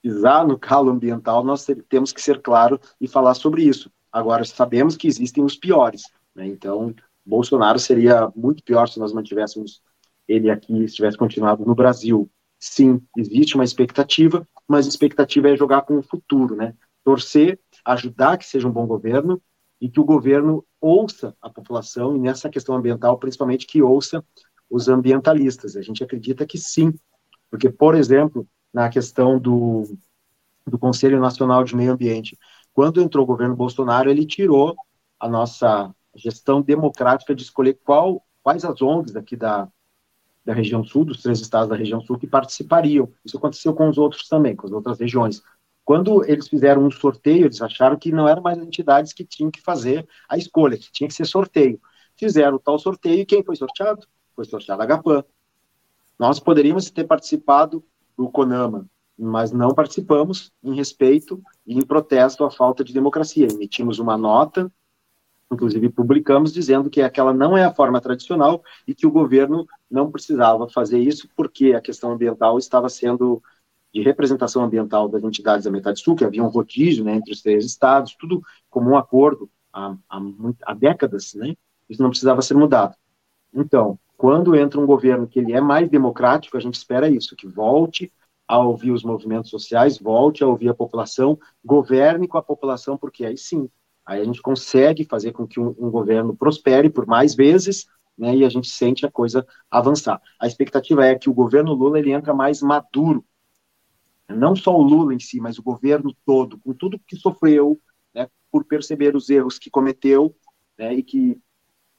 pisar 0.03 0.47
no 0.47 0.59
calo 0.59 0.91
ambiental, 0.91 1.45
nós 1.45 1.66
temos 1.89 2.12
que 2.12 2.22
ser 2.22 2.41
claro 2.41 2.80
e 2.99 3.07
falar 3.07 3.35
sobre 3.35 3.62
isso. 3.62 3.93
Agora, 4.11 4.43
sabemos 4.45 4.97
que 4.97 5.07
existem 5.07 5.45
os 5.45 5.55
piores. 5.55 6.05
Né? 6.35 6.47
Então, 6.47 6.95
Bolsonaro 7.24 7.78
seria 7.78 8.32
muito 8.35 8.64
pior 8.64 8.89
se 8.89 8.99
nós 8.99 9.12
mantivéssemos 9.12 9.82
ele 10.26 10.51
aqui, 10.51 10.89
se 10.89 10.95
tivesse 10.95 11.18
continuado 11.18 11.64
no 11.64 11.74
Brasil. 11.74 12.30
Sim, 12.59 13.03
existe 13.16 13.55
uma 13.55 13.64
expectativa, 13.64 14.49
mas 14.66 14.87
a 14.87 14.89
expectativa 14.89 15.51
é 15.51 15.57
jogar 15.57 15.82
com 15.82 15.99
o 15.99 16.03
futuro, 16.03 16.57
né? 16.57 16.74
Torcer, 17.05 17.61
ajudar 17.85 18.39
que 18.39 18.47
seja 18.47 18.66
um 18.66 18.72
bom 18.72 18.87
governo 18.87 19.43
e 19.78 19.91
que 19.91 20.01
o 20.01 20.05
governo 20.05 20.64
ouça 20.80 21.37
a 21.43 21.51
população 21.51 22.16
e 22.16 22.18
nessa 22.18 22.49
questão 22.49 22.74
ambiental, 22.74 23.18
principalmente 23.18 23.66
que 23.66 23.82
ouça 23.82 24.24
os 24.70 24.89
ambientalistas. 24.89 25.76
A 25.76 25.82
gente 25.82 26.03
acredita 26.03 26.47
que 26.47 26.57
sim, 26.57 26.95
porque, 27.55 27.71
por 27.71 27.95
exemplo, 27.95 28.49
na 28.73 28.89
questão 28.89 29.39
do, 29.39 29.85
do 30.67 30.77
Conselho 30.77 31.21
Nacional 31.21 31.63
de 31.63 31.77
Meio 31.77 31.93
Ambiente, 31.93 32.37
quando 32.73 33.01
entrou 33.01 33.23
o 33.23 33.27
governo 33.29 33.55
Bolsonaro, 33.55 34.11
ele 34.11 34.27
tirou 34.27 34.75
a 35.21 35.29
nossa 35.29 35.95
gestão 36.17 36.61
democrática 36.61 37.33
de 37.33 37.45
escolher 37.45 37.75
qual, 37.85 38.27
quais 38.43 38.65
as 38.65 38.83
ONGs 38.83 39.15
aqui 39.15 39.37
da, 39.37 39.69
da 40.45 40.53
região 40.53 40.83
sul, 40.83 41.05
dos 41.05 41.23
três 41.23 41.41
estados 41.41 41.69
da 41.69 41.77
região 41.77 42.01
sul, 42.01 42.19
que 42.19 42.27
participariam. 42.27 43.09
Isso 43.25 43.39
aconteceu 43.39 43.73
com 43.73 43.89
os 43.89 43.99
outros 43.99 44.27
também, 44.27 44.57
com 44.57 44.67
as 44.67 44.73
outras 44.73 44.99
regiões. 44.99 45.41
Quando 45.85 46.25
eles 46.25 46.49
fizeram 46.49 46.85
um 46.85 46.91
sorteio, 46.91 47.45
eles 47.45 47.63
acharam 47.63 47.97
que 47.97 48.11
não 48.11 48.27
eram 48.27 48.43
mais 48.43 48.59
entidades 48.59 49.13
que 49.13 49.25
tinham 49.25 49.49
que 49.49 49.61
fazer 49.61 50.05
a 50.29 50.37
escolha, 50.37 50.77
que 50.77 50.91
tinha 50.91 51.07
que 51.07 51.15
ser 51.15 51.25
sorteio. 51.25 51.81
Fizeram 52.17 52.59
tal 52.59 52.81
sorteio 52.81 53.21
e 53.21 53.25
quem 53.25 53.45
foi 53.45 53.55
sorteado? 53.55 54.05
Foi 54.35 54.45
sorteado 54.45 54.83
a 54.83 54.87
GAPAN. 54.87 55.23
Nós 56.19 56.39
poderíamos 56.39 56.91
ter 56.91 57.05
participado 57.05 57.85
do 58.17 58.29
CONAMA, 58.31 58.87
mas 59.19 59.53
não 59.53 59.75
participamos 59.75 60.53
em 60.62 60.75
respeito 60.75 61.43
e 61.67 61.79
em 61.79 61.85
protesto 61.85 62.45
à 62.45 62.51
falta 62.51 62.85
de 62.85 62.93
democracia. 62.93 63.49
Emitimos 63.51 63.99
uma 63.99 64.17
nota 64.17 64.71
inclusive 65.55 65.89
publicamos 65.89 66.53
dizendo 66.53 66.91
que 66.91 67.01
aquela 67.01 67.33
não 67.33 67.57
é 67.57 67.65
a 67.65 67.73
forma 67.75 68.01
tradicional 68.01 68.62
e 68.87 68.95
que 68.95 69.07
o 69.07 69.11
governo 69.11 69.67
não 69.91 70.11
precisava 70.11 70.69
fazer 70.69 70.99
isso 70.99 71.29
porque 71.37 71.73
a 71.73 71.81
questão 71.81 72.12
ambiental 72.12 72.59
estava 72.59 72.89
sendo 72.89 73.43
de 73.93 74.03
representação 74.03 74.65
ambiental 74.65 75.09
das 75.09 75.23
entidades 75.23 75.65
da 75.65 75.71
metade 75.71 76.01
sul, 76.01 76.17
que 76.17 76.25
havia 76.25 76.43
um 76.43 76.49
rodízio 76.49 77.05
né, 77.05 77.15
entre 77.15 77.33
os 77.33 77.41
três 77.41 77.65
estados, 77.65 78.17
tudo 78.19 78.43
como 78.69 78.91
um 78.91 78.97
acordo 78.97 79.49
há, 79.73 79.95
há, 80.11 80.21
há 80.67 80.75
décadas, 80.75 81.35
né? 81.35 81.55
Isso 81.89 82.03
não 82.03 82.11
precisava 82.11 82.43
ser 82.43 82.55
mudado. 82.55 82.97
Então, 83.53 83.97
quando 84.17 84.57
entra 84.57 84.81
um 84.81 84.87
governo 84.87 85.27
que 85.27 85.39
ele 85.39 85.53
é 85.53 85.61
mais 85.61 85.89
democrático, 85.89 86.57
a 86.57 86.61
gente 86.61 86.75
espera 86.75 87.09
isso, 87.09 87.37
que 87.37 87.47
volte 87.47 88.12
a 88.47 88.59
ouvir 88.59 88.91
os 88.91 89.03
movimentos 89.03 89.51
sociais, 89.51 89.99
volte 89.99 90.45
a 90.45 90.47
ouvir 90.47 90.69
a 90.69 90.75
população, 90.75 91.39
governe 91.65 92.29
com 92.29 92.39
a 92.39 92.43
população, 92.43 92.97
porque 92.97 93.25
aí 93.25 93.37
sim 93.37 93.69
Aí 94.07 94.21
a 94.21 94.25
gente 94.25 94.43
consegue 94.43 95.05
fazer 95.05 95.33
com 95.33 95.47
que 95.47 95.59
um, 95.59 95.69
um 95.79 95.91
governo 95.91 96.37
prospere 96.37 96.91
por 96.91 97.07
mais 97.07 97.35
vezes, 97.35 97.87
né, 98.17 98.37
e 98.37 98.45
a 98.45 98.49
gente 98.49 98.69
sente 98.69 99.07
a 99.07 99.11
coisa 99.11 99.47
avançar. 99.71 100.21
A 100.39 100.47
expectativa 100.47 101.07
é 101.07 101.15
que 101.15 101.31
o 101.31 101.35
governo 101.35 101.73
Lula 101.73 101.99
ele 101.99 102.12
entra 102.12 102.35
mais 102.35 102.61
maduro, 102.61 103.25
não 104.29 104.55
só 104.55 104.77
o 104.77 104.83
Lula 104.83 105.15
em 105.15 105.19
si, 105.19 105.41
mas 105.41 105.59
o 105.59 105.62
governo 105.62 106.15
todo, 106.25 106.59
com 106.59 106.73
tudo 106.75 107.01
que 107.07 107.17
sofreu, 107.17 107.81
né, 108.15 108.29
por 108.51 108.65
perceber 108.65 109.17
os 109.17 109.31
erros 109.31 109.59
que 109.59 109.71
cometeu, 109.71 110.35
né, 110.79 110.95
e 110.95 111.03
que 111.03 111.41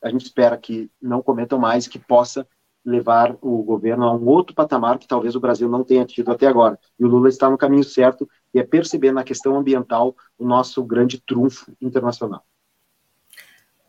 a 0.03 0.09
gente 0.09 0.25
espera 0.25 0.57
que 0.57 0.89
não 1.01 1.21
cometam 1.21 1.57
mais, 1.57 1.87
que 1.87 1.99
possa 1.99 2.47
levar 2.85 3.35
o 3.41 3.63
governo 3.63 4.05
a 4.05 4.13
um 4.13 4.27
outro 4.27 4.53
patamar 4.53 4.99
que 4.99 5.07
talvez 5.07 5.35
o 5.35 5.39
Brasil 5.39 5.67
não 5.67 5.83
tenha 5.83 6.05
tido 6.05 6.31
até 6.31 6.45
agora. 6.45 6.79
E 6.99 7.03
o 7.03 7.07
Lula 7.07 7.27
está 7.27 7.49
no 7.49 7.57
caminho 7.57 7.83
certo 7.83 8.29
e 8.53 8.59
é 8.59 8.63
perceber 8.63 9.11
na 9.11 9.23
questão 9.23 9.57
ambiental 9.57 10.15
o 10.37 10.45
nosso 10.45 10.83
grande 10.83 11.19
trunfo 11.19 11.75
internacional. 11.81 12.45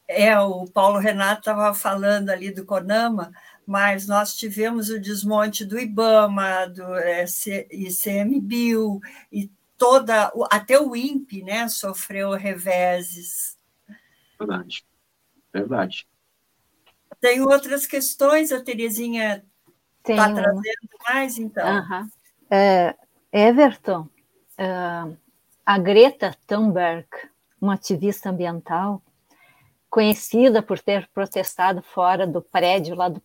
É, 0.09 0.39
o 0.39 0.67
Paulo 0.67 0.99
Renato 0.99 1.41
estava 1.41 1.75
falando 1.75 2.31
ali 2.31 2.51
do 2.51 2.65
CONAMA, 2.65 3.33
mas 3.67 4.07
nós 4.07 4.35
tivemos 4.37 4.89
o 4.89 5.01
desmonte 5.01 5.65
do 5.65 5.79
IBAMA, 5.79 6.69
do 6.69 6.85
ICMBio, 7.71 9.01
e 9.31 9.51
toda, 9.77 10.33
até 10.51 10.81
o 10.81 10.95
INPE 10.95 11.43
né, 11.43 11.69
sofreu 11.69 12.31
reveses. 12.31 13.59
Verdade, 14.39 14.87
verdade. 15.61 16.07
Tem 17.21 17.41
outras 17.41 17.87
questões, 17.87 18.53
a 18.53 18.63
Terezinha 18.63 19.45
está 20.07 20.33
trazendo 20.33 20.63
mais, 21.09 21.39
então. 21.39 21.79
Uhum. 21.79 22.09
É, 22.51 22.95
Everton, 23.33 24.09
uh, 24.61 25.17
a 25.65 25.79
Greta 25.79 26.37
Thunberg, 26.47 27.07
uma 27.61 27.75
ativista 27.75 28.31
ambiental, 28.31 29.03
conhecida 29.89 30.63
por 30.63 30.79
ter 30.79 31.09
protestado 31.09 31.83
fora 31.83 32.27
do 32.27 32.43
prédio 32.43 32.95
lá 32.95 33.09
do 33.09 33.23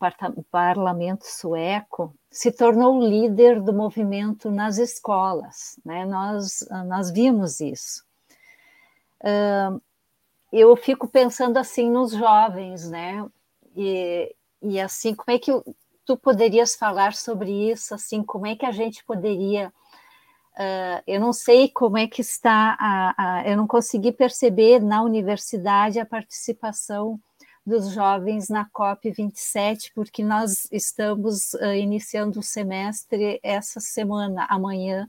parlamento 0.50 1.26
sueco, 1.26 2.16
se 2.30 2.52
tornou 2.52 3.06
líder 3.06 3.62
do 3.62 3.74
movimento 3.74 4.50
nas 4.50 4.78
escolas. 4.78 5.78
Né? 5.84 6.06
Nós, 6.06 6.66
nós 6.88 7.12
vimos 7.12 7.60
isso. 7.60 8.06
Uh, 9.20 9.82
eu 10.52 10.76
fico 10.76 11.08
pensando 11.08 11.58
assim 11.58 11.90
nos 11.90 12.12
jovens, 12.12 12.90
né? 12.90 13.26
E, 13.76 14.36
e 14.62 14.80
assim, 14.80 15.16
como 15.16 15.36
é 15.36 15.40
que 15.40 15.52
tu 16.06 16.18
poderias 16.18 16.76
falar 16.76 17.14
sobre 17.14 17.72
isso? 17.72 17.94
Assim, 17.94 18.24
como 18.24 18.48
é 18.48 18.56
que 18.56 18.66
a 18.66 18.72
gente 18.72 19.04
poderia 19.06 19.72
Uh, 20.52 21.02
eu 21.08 21.20
não 21.20 21.32
sei 21.32 21.70
como 21.70 21.98
é 21.98 22.08
que 22.08 22.22
está, 22.22 22.76
a, 22.78 23.14
a, 23.18 23.50
eu 23.50 23.56
não 23.56 23.66
consegui 23.66 24.12
perceber 24.12 24.82
na 24.82 25.02
universidade 25.02 25.98
a 25.98 26.06
participação 26.06 27.20
dos 27.66 27.94
jovens 27.94 28.50
na 28.50 28.66
COP 28.66 29.12
27, 29.12 29.94
porque 29.96 30.24
nós 30.24 30.68
estamos 30.72 31.54
uh, 31.54 31.74
iniciando 31.74 32.40
o 32.40 32.44
semestre 32.44 33.40
essa 33.42 33.80
semana, 33.80 34.46
amanhã, 34.50 35.08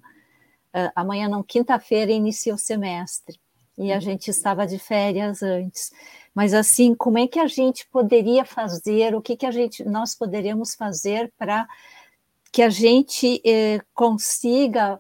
uh, 0.74 0.92
amanhã 0.94 1.28
não, 1.28 1.42
quinta-feira 1.42 2.12
inicia 2.12 2.54
o 2.54 2.58
semestre, 2.58 3.40
e 3.78 3.92
a 3.92 4.00
gente 4.00 4.28
estava 4.28 4.66
de 4.66 4.78
férias 4.78 5.42
antes. 5.42 5.90
Mas 6.34 6.54
assim, 6.54 6.94
como 6.94 7.18
é 7.18 7.26
que 7.26 7.38
a 7.38 7.46
gente 7.46 7.86
poderia 7.90 8.44
fazer, 8.44 9.14
o 9.14 9.20
que, 9.20 9.36
que 9.36 9.46
a 9.46 9.50
gente, 9.50 9.84
nós 9.84 10.14
poderíamos 10.14 10.74
fazer 10.74 11.32
para 11.38 11.66
que 12.50 12.62
a 12.62 12.70
gente 12.70 13.40
eh, 13.44 13.80
consiga 13.94 14.98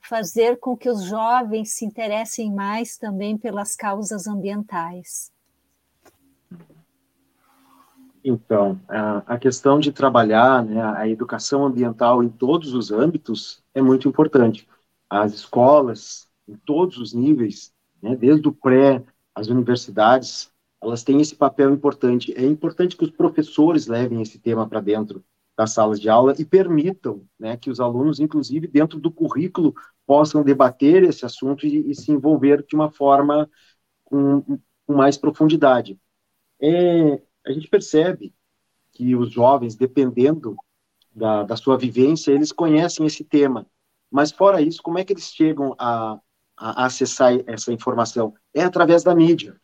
fazer 0.00 0.58
com 0.58 0.76
que 0.76 0.88
os 0.88 1.04
jovens 1.04 1.74
se 1.74 1.84
interessem 1.84 2.52
mais 2.52 2.96
também 2.96 3.36
pelas 3.36 3.74
causas 3.74 4.26
ambientais? 4.26 5.32
Então, 8.22 8.80
a, 9.26 9.36
questão 9.38 9.78
de 9.78 9.92
trabalhar 9.92 10.64
né, 10.64 10.82
a 10.82 11.06
educação 11.06 11.66
ambiental 11.66 12.22
em 12.22 12.28
todos 12.30 12.72
os 12.72 12.90
âmbitos 12.90 13.62
é 13.74 13.82
muito 13.82 14.08
importante. 14.08 14.66
As 15.10 15.34
escolas, 15.34 16.26
em 16.48 16.56
todos 16.56 16.96
os 16.96 17.12
níveis, 17.12 17.73
né, 18.04 18.14
desde 18.14 18.46
o 18.46 18.52
pré 18.52 19.02
às 19.34 19.48
universidades, 19.48 20.52
elas 20.82 21.02
têm 21.02 21.22
esse 21.22 21.34
papel 21.34 21.72
importante. 21.72 22.34
É 22.36 22.44
importante 22.44 22.98
que 22.98 23.04
os 23.04 23.10
professores 23.10 23.86
levem 23.86 24.20
esse 24.20 24.38
tema 24.38 24.68
para 24.68 24.80
dentro 24.80 25.24
das 25.56 25.72
salas 25.72 25.98
de 25.98 26.10
aula 26.10 26.34
e 26.38 26.44
permitam 26.44 27.26
né, 27.38 27.56
que 27.56 27.70
os 27.70 27.80
alunos, 27.80 28.20
inclusive 28.20 28.66
dentro 28.66 29.00
do 29.00 29.10
currículo, 29.10 29.74
possam 30.06 30.42
debater 30.42 31.02
esse 31.02 31.24
assunto 31.24 31.66
e, 31.66 31.90
e 31.90 31.94
se 31.94 32.12
envolver 32.12 32.62
de 32.66 32.76
uma 32.76 32.90
forma 32.90 33.48
com, 34.04 34.42
com 34.86 34.92
mais 34.94 35.16
profundidade. 35.16 35.98
É, 36.60 37.22
a 37.46 37.52
gente 37.52 37.68
percebe 37.68 38.34
que 38.92 39.16
os 39.16 39.30
jovens, 39.30 39.76
dependendo 39.76 40.56
da, 41.14 41.42
da, 41.44 41.56
sua 41.56 41.78
vivência, 41.78 42.32
eles 42.32 42.52
conhecem 42.52 43.06
esse 43.06 43.24
tema. 43.24 43.66
Mas, 44.10 44.30
fora 44.30 44.60
isso, 44.60 44.82
como 44.82 44.98
é 44.98 45.04
que 45.04 45.12
eles 45.14 45.32
chegam 45.32 45.74
a, 45.78 46.20
a 46.56 46.86
acessar 46.86 47.32
essa 47.46 47.72
informação? 47.72 48.34
É 48.52 48.62
através 48.62 49.02
da 49.02 49.14
mídia. 49.14 49.56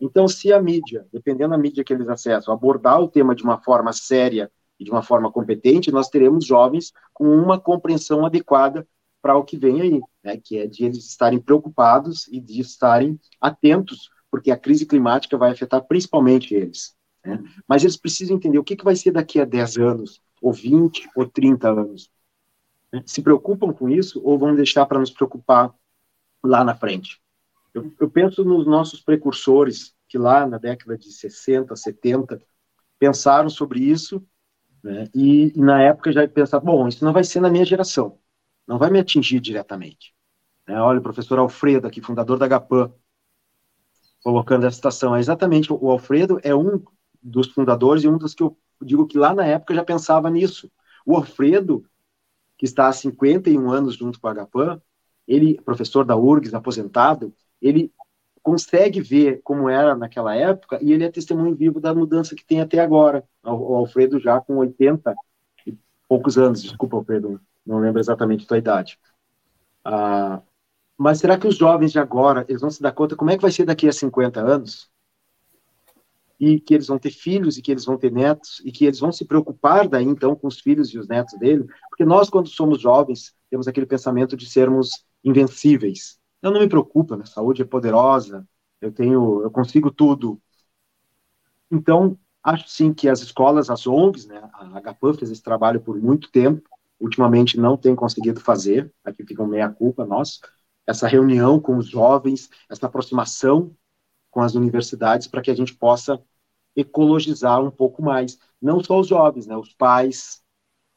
Então, 0.00 0.26
se 0.26 0.52
a 0.52 0.60
mídia, 0.60 1.06
dependendo 1.12 1.50
da 1.50 1.58
mídia 1.58 1.84
que 1.84 1.92
eles 1.92 2.08
acessam, 2.08 2.54
abordar 2.54 3.00
o 3.00 3.08
tema 3.08 3.34
de 3.34 3.42
uma 3.42 3.60
forma 3.60 3.92
séria 3.92 4.50
e 4.78 4.84
de 4.84 4.90
uma 4.90 5.02
forma 5.02 5.30
competente, 5.30 5.92
nós 5.92 6.08
teremos 6.08 6.46
jovens 6.46 6.92
com 7.12 7.24
uma 7.24 7.60
compreensão 7.60 8.24
adequada 8.24 8.86
para 9.22 9.36
o 9.36 9.44
que 9.44 9.56
vem 9.56 9.80
aí, 9.80 10.00
né, 10.22 10.36
que 10.36 10.58
é 10.58 10.66
de 10.66 10.84
eles 10.84 11.06
estarem 11.06 11.40
preocupados 11.40 12.28
e 12.28 12.40
de 12.40 12.60
estarem 12.60 13.18
atentos, 13.40 14.10
porque 14.30 14.50
a 14.50 14.56
crise 14.56 14.84
climática 14.84 15.38
vai 15.38 15.50
afetar 15.50 15.82
principalmente 15.84 16.54
eles. 16.54 16.94
Né? 17.24 17.42
Mas 17.66 17.82
eles 17.82 17.96
precisam 17.96 18.36
entender 18.36 18.58
o 18.58 18.64
que, 18.64 18.76
que 18.76 18.84
vai 18.84 18.96
ser 18.96 19.12
daqui 19.12 19.40
a 19.40 19.44
10 19.44 19.78
anos, 19.78 20.20
ou 20.42 20.52
20, 20.52 21.08
ou 21.16 21.26
30 21.26 21.70
anos. 21.70 22.10
Né? 22.92 23.02
Se 23.06 23.22
preocupam 23.22 23.72
com 23.72 23.88
isso 23.88 24.20
ou 24.22 24.38
vão 24.38 24.54
deixar 24.54 24.84
para 24.86 24.98
nos 24.98 25.10
preocupar 25.10 25.74
lá 26.44 26.64
na 26.64 26.74
frente? 26.74 27.20
Eu, 27.72 27.92
eu 27.98 28.10
penso 28.10 28.44
nos 28.44 28.66
nossos 28.66 29.00
precursores, 29.00 29.94
que 30.08 30.18
lá 30.18 30.46
na 30.46 30.58
década 30.58 30.96
de 30.96 31.10
60, 31.10 31.74
70, 31.74 32.40
pensaram 32.98 33.48
sobre 33.48 33.80
isso 33.80 34.24
né? 34.84 35.08
E, 35.14 35.50
e, 35.56 35.60
na 35.60 35.80
época 35.80 36.12
já 36.12 36.28
pensava, 36.28 36.62
bom, 36.62 36.86
isso 36.86 37.02
não 37.02 37.12
vai 37.12 37.24
ser 37.24 37.40
na 37.40 37.48
minha 37.48 37.64
geração, 37.64 38.18
não 38.66 38.78
vai 38.78 38.90
me 38.90 38.98
atingir 38.98 39.40
diretamente. 39.40 40.14
Né? 40.68 40.78
Olha, 40.78 40.98
o 40.98 41.02
professor 41.02 41.38
Alfredo, 41.38 41.86
aqui, 41.86 42.02
fundador 42.02 42.38
da 42.38 42.46
GAPAN, 42.46 42.92
colocando 44.22 44.66
essa 44.66 44.76
citação. 44.76 45.16
É 45.16 45.20
exatamente, 45.20 45.72
o 45.72 45.90
Alfredo 45.90 46.38
é 46.42 46.54
um 46.54 46.84
dos 47.22 47.48
fundadores 47.48 48.04
e 48.04 48.08
um 48.08 48.18
dos 48.18 48.34
que 48.34 48.42
eu 48.42 48.58
digo 48.82 49.06
que 49.06 49.16
lá 49.16 49.34
na 49.34 49.46
época 49.46 49.74
já 49.74 49.82
pensava 49.82 50.28
nisso. 50.28 50.70
O 51.06 51.16
Alfredo, 51.16 51.86
que 52.58 52.66
está 52.66 52.88
há 52.88 52.92
51 52.92 53.70
anos 53.70 53.96
junto 53.96 54.20
com 54.20 54.28
a 54.28 54.32
Agapan, 54.32 54.82
ele, 55.26 55.60
professor 55.62 56.04
da 56.04 56.16
URGS, 56.16 56.54
aposentado, 56.54 57.32
ele 57.60 57.92
consegue 58.42 59.00
ver 59.00 59.40
como 59.42 59.70
era 59.70 59.96
naquela 59.96 60.36
época 60.36 60.78
e 60.82 60.92
ele 60.92 61.02
é 61.02 61.10
testemunho 61.10 61.54
vivo 61.54 61.80
da 61.80 61.94
mudança 61.94 62.34
que 62.34 62.44
tem 62.44 62.60
até 62.60 62.78
agora. 62.78 63.24
O 63.42 63.74
Alfredo 63.74 64.20
já 64.20 64.38
com 64.38 64.58
80 64.58 65.14
e 65.66 65.74
poucos 66.06 66.36
anos, 66.36 66.62
desculpa, 66.62 66.96
Alfredo, 66.96 67.40
não 67.64 67.78
lembro 67.78 68.00
exatamente 68.00 68.44
a 68.44 68.48
tua 68.48 68.58
idade. 68.58 68.98
Ah, 69.82 70.42
mas 70.96 71.18
será 71.18 71.38
que 71.38 71.48
os 71.48 71.56
jovens 71.56 71.92
de 71.92 71.98
agora, 71.98 72.44
eles 72.48 72.60
vão 72.60 72.70
se 72.70 72.82
dar 72.82 72.92
conta 72.92 73.16
como 73.16 73.30
é 73.30 73.36
que 73.36 73.42
vai 73.42 73.50
ser 73.50 73.64
daqui 73.64 73.88
a 73.88 73.92
50 73.92 74.40
anos? 74.40 74.90
E 76.38 76.60
que 76.60 76.74
eles 76.74 76.86
vão 76.86 76.98
ter 76.98 77.10
filhos 77.10 77.56
e 77.56 77.62
que 77.62 77.70
eles 77.70 77.86
vão 77.86 77.96
ter 77.96 78.12
netos 78.12 78.60
e 78.64 78.70
que 78.70 78.84
eles 78.84 79.00
vão 79.00 79.10
se 79.10 79.24
preocupar 79.24 79.88
daí 79.88 80.04
então 80.04 80.36
com 80.36 80.46
os 80.48 80.60
filhos 80.60 80.92
e 80.92 80.98
os 80.98 81.08
netos 81.08 81.38
dele? 81.38 81.64
Porque 81.88 82.04
nós, 82.04 82.28
quando 82.28 82.48
somos 82.48 82.80
jovens, 82.80 83.34
temos 83.48 83.66
aquele 83.66 83.86
pensamento 83.86 84.36
de 84.36 84.46
sermos 84.46 85.04
invencíveis. 85.24 86.18
Eu 86.42 86.50
não 86.50 86.60
me 86.60 86.68
preocupo, 86.68 87.14
minha 87.16 87.26
saúde 87.26 87.62
é 87.62 87.64
poderosa, 87.64 88.46
eu 88.80 88.92
tenho, 88.92 89.42
eu 89.42 89.50
consigo 89.50 89.90
tudo. 89.90 90.40
Então, 91.70 92.18
acho 92.42 92.68
sim 92.68 92.92
que 92.92 93.08
as 93.08 93.20
escolas, 93.22 93.70
as 93.70 93.86
ONGs, 93.86 94.26
né, 94.26 94.48
a 94.52 94.80
HPAN 94.80 95.14
fez 95.14 95.30
esse 95.30 95.42
trabalho 95.42 95.80
por 95.80 95.96
muito 95.98 96.30
tempo, 96.30 96.68
ultimamente 97.00 97.58
não 97.58 97.76
tem 97.76 97.94
conseguido 97.96 98.40
fazer, 98.40 98.92
aqui 99.04 99.24
fica 99.24 99.46
meia 99.46 99.68
culpa 99.68 100.04
nossa, 100.06 100.38
essa 100.86 101.08
reunião 101.08 101.58
com 101.58 101.76
os 101.76 101.88
jovens, 101.88 102.50
essa 102.70 102.86
aproximação 102.86 103.74
com 104.30 104.42
as 104.42 104.54
universidades 104.54 105.26
para 105.26 105.42
que 105.42 105.50
a 105.50 105.56
gente 105.56 105.74
possa 105.74 106.22
ecologizar 106.76 107.62
um 107.62 107.70
pouco 107.70 108.02
mais, 108.02 108.38
não 108.60 108.82
só 108.84 109.00
os 109.00 109.08
jovens, 109.08 109.46
né, 109.46 109.56
os 109.56 109.72
pais, 109.74 110.43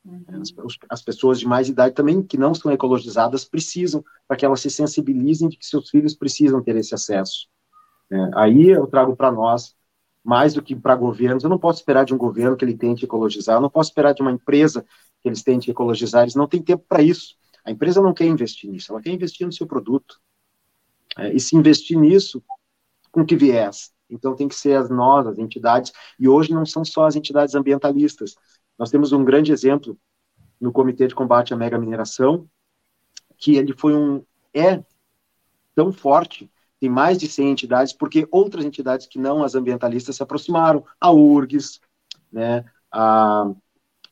uhum. 0.08 0.42
as, 0.42 0.54
as, 0.90 1.02
pessoas 1.02 1.40
de 1.40 1.46
mais 1.46 1.70
idade 1.70 1.94
também 1.94 2.24
que 2.24 2.38
não 2.38 2.54
são 2.54 2.72
ecologizadas 2.72 3.46
precisam 3.46 4.04
para 4.28 4.38
que 4.38 4.46
elas 4.46 4.62
se 4.62 4.70
sensibilizem 4.70 5.50
de 5.50 5.58
que 5.58 5.66
seus 5.66 5.90
filhos 5.90 6.16
precisam 6.16 6.64
ter 6.64 6.76
esse 6.76 6.96
acesso. 6.96 7.48
É, 8.10 8.30
aí 8.36 8.70
eu 8.70 8.88
trago 8.88 9.16
para 9.16 9.32
nós 9.32 9.76
mais 10.24 10.54
do 10.54 10.62
que 10.62 10.76
para 10.76 10.96
governos. 10.96 11.44
Eu 11.44 11.50
não 11.50 11.60
posso 11.60 11.80
esperar 11.80 12.06
de 12.06 12.14
um 12.14 12.18
governo 12.18 12.58
que 12.58 12.66
ele 12.66 12.78
tente 12.78 13.06
ecologizar, 13.06 13.56
eu 13.56 13.62
não 13.62 13.70
posso 13.70 13.90
esperar 13.90 14.14
de 14.14 14.22
uma 14.22 14.32
empresa 14.32 14.86
que 15.22 15.30
eles 15.30 15.44
tentem 15.44 15.72
ecologizar, 15.72 16.24
eles 16.24 16.36
não 16.36 16.48
têm 16.48 16.62
tempo 16.62 16.84
para 16.88 17.02
isso. 17.02 17.36
A 17.64 17.72
empresa 17.72 18.02
não 18.02 18.14
quer 18.14 18.26
investir 18.26 18.70
nisso, 18.70 18.92
ela 18.92 19.02
quer 19.02 19.12
investir 19.12 19.46
no 19.46 19.54
seu 19.54 19.68
produto. 19.68 20.20
É, 21.18 21.34
e 21.34 21.40
se 21.40 21.56
investir 21.56 21.98
nisso, 21.98 22.44
com 23.12 23.26
que 23.26 23.36
viés? 23.36 23.92
Então 24.10 24.36
tem 24.36 24.48
que 24.48 24.56
ser 24.56 24.78
as 24.78 24.90
nós, 24.90 25.28
as 25.28 25.38
entidades, 25.38 25.92
e 26.20 26.28
hoje 26.28 26.54
não 26.54 26.66
são 26.66 26.86
só 26.86 27.06
as 27.06 27.16
entidades 27.16 27.56
ambientalistas. 27.56 28.36
Nós 28.78 28.92
temos 28.92 29.12
um 29.12 29.24
grande 29.24 29.52
exemplo 29.52 29.98
no 30.60 30.72
Comitê 30.72 31.08
de 31.08 31.16
Combate 31.16 31.54
à 31.54 31.58
Mega 31.58 31.78
Mineração, 31.78 32.48
que 33.38 33.56
ele 33.56 33.74
foi 33.74 33.96
um 33.96 34.24
é 34.54 34.84
tão 35.76 35.92
forte, 35.92 36.50
tem 36.80 36.90
mais 36.90 37.18
de 37.18 37.28
100 37.28 37.52
entidades, 37.52 37.94
porque 37.94 38.28
outras 38.32 38.66
entidades 38.66 39.06
que 39.06 39.20
não 39.20 39.44
as 39.44 39.56
ambientalistas 39.56 40.16
se 40.16 40.24
aproximaram, 40.24 40.84
a 41.00 41.12
URGS, 41.12 41.80
né, 42.32 42.66
a, 42.92 43.52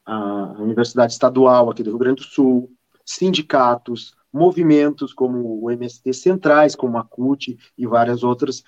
a 0.05 0.55
Universidade 0.59 1.13
Estadual 1.13 1.69
aqui 1.69 1.81
do 1.81 1.91
Rio 1.91 1.99
Grande 1.99 2.21
do 2.21 2.27
Sul, 2.27 2.71
sindicatos, 3.03 4.15
movimentos 4.31 5.13
como 5.13 5.63
o 5.63 5.71
MST 5.71 6.13
Centrais, 6.13 6.75
como 6.75 6.97
a 6.97 7.03
CUT 7.03 7.57
e 7.77 7.87
várias 7.87 8.23
outras, 8.23 8.63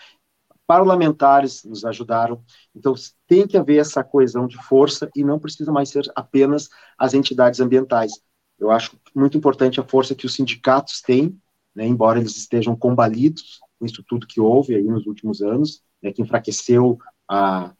parlamentares 0.67 1.63
nos 1.63 1.85
ajudaram. 1.85 2.43
Então, 2.75 2.93
tem 3.25 3.47
que 3.47 3.57
haver 3.57 3.79
essa 3.79 4.03
coesão 4.03 4.45
de 4.45 4.57
força 4.57 5.09
e 5.15 5.23
não 5.23 5.39
precisa 5.39 5.71
mais 5.71 5.89
ser 5.89 6.11
apenas 6.13 6.69
as 6.97 7.13
entidades 7.13 7.59
ambientais. 7.59 8.11
Eu 8.59 8.69
acho 8.69 8.99
muito 9.15 9.37
importante 9.37 9.79
a 9.79 9.83
força 9.83 10.13
que 10.13 10.25
os 10.25 10.35
sindicatos 10.35 11.01
têm, 11.01 11.39
né, 11.73 11.87
embora 11.87 12.19
eles 12.19 12.35
estejam 12.35 12.75
combalidos 12.75 13.59
com 13.79 13.85
isso 13.85 14.03
tudo 14.07 14.27
que 14.27 14.41
houve 14.41 14.75
aí 14.75 14.83
nos 14.83 15.05
últimos 15.05 15.41
anos, 15.41 15.81
né, 16.01 16.11
que 16.11 16.21
enfraqueceu 16.21 16.97
a, 17.29 17.73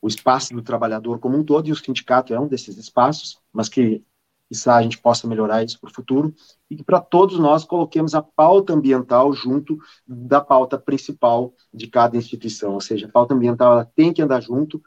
o 0.00 0.06
espaço 0.06 0.54
do 0.54 0.62
trabalhador 0.62 1.18
como 1.18 1.36
um 1.36 1.44
todo, 1.44 1.68
e 1.68 1.72
o 1.72 1.76
sindicato 1.76 2.32
é 2.32 2.38
um 2.38 2.46
desses 2.46 2.76
espaços, 2.76 3.38
mas 3.52 3.68
que 3.68 4.02
quizá 4.48 4.76
a 4.76 4.82
gente 4.82 4.98
possa 4.98 5.28
melhorar 5.28 5.62
isso 5.62 5.78
para 5.78 5.90
o 5.90 5.94
futuro, 5.94 6.34
e 6.70 6.76
que 6.76 6.82
para 6.82 7.00
todos 7.00 7.38
nós 7.38 7.64
coloquemos 7.64 8.14
a 8.14 8.22
pauta 8.22 8.72
ambiental 8.72 9.32
junto 9.32 9.78
da 10.06 10.40
pauta 10.40 10.78
principal 10.78 11.52
de 11.72 11.86
cada 11.86 12.16
instituição, 12.16 12.72
ou 12.74 12.80
seja, 12.80 13.06
a 13.06 13.10
pauta 13.10 13.34
ambiental 13.34 13.72
ela 13.72 13.84
tem 13.84 14.12
que 14.12 14.22
andar 14.22 14.40
junto, 14.40 14.82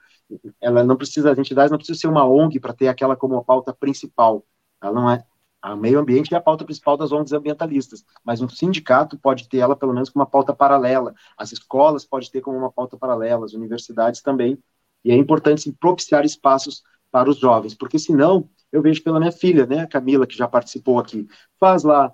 ela 0.59 0.83
não 0.83 0.95
precisa, 0.95 1.31
as 1.31 1.37
entidades 1.37 1.71
não 1.71 1.77
precisam 1.77 1.99
ser 1.99 2.07
uma 2.07 2.25
ONG 2.25 2.59
para 2.59 2.73
ter 2.73 2.87
aquela 2.87 3.15
como 3.15 3.35
a 3.37 3.43
pauta 3.43 3.73
principal, 3.73 4.43
ela 4.81 4.93
não 4.93 5.09
é, 5.09 5.23
o 5.63 5.75
meio 5.75 5.99
ambiente 5.99 6.33
é 6.33 6.37
a 6.37 6.41
pauta 6.41 6.65
principal 6.65 6.97
das 6.97 7.11
ONGs 7.11 7.33
ambientalistas, 7.33 8.03
mas 8.23 8.41
um 8.41 8.49
sindicato 8.49 9.17
pode 9.19 9.47
ter 9.47 9.59
ela 9.59 9.75
pelo 9.75 9.93
menos 9.93 10.09
como 10.09 10.23
uma 10.23 10.29
pauta 10.29 10.55
paralela, 10.55 11.13
as 11.37 11.51
escolas 11.51 12.03
podem 12.03 12.31
ter 12.31 12.41
como 12.41 12.57
uma 12.57 12.71
pauta 12.71 12.97
paralela, 12.97 13.45
as 13.45 13.53
universidades 13.53 14.21
também, 14.21 14.57
e 15.03 15.11
é 15.11 15.15
importante 15.15 15.61
sim, 15.61 15.71
propiciar 15.71 16.25
espaços 16.25 16.83
para 17.11 17.29
os 17.29 17.37
jovens, 17.37 17.75
porque 17.75 17.99
senão 17.99 18.49
eu 18.71 18.81
vejo 18.81 19.03
pela 19.03 19.19
minha 19.19 19.31
filha, 19.31 19.65
né, 19.65 19.81
a 19.81 19.87
Camila, 19.87 20.25
que 20.25 20.37
já 20.37 20.47
participou 20.47 20.97
aqui, 20.97 21.27
faz 21.59 21.83
lá, 21.83 22.13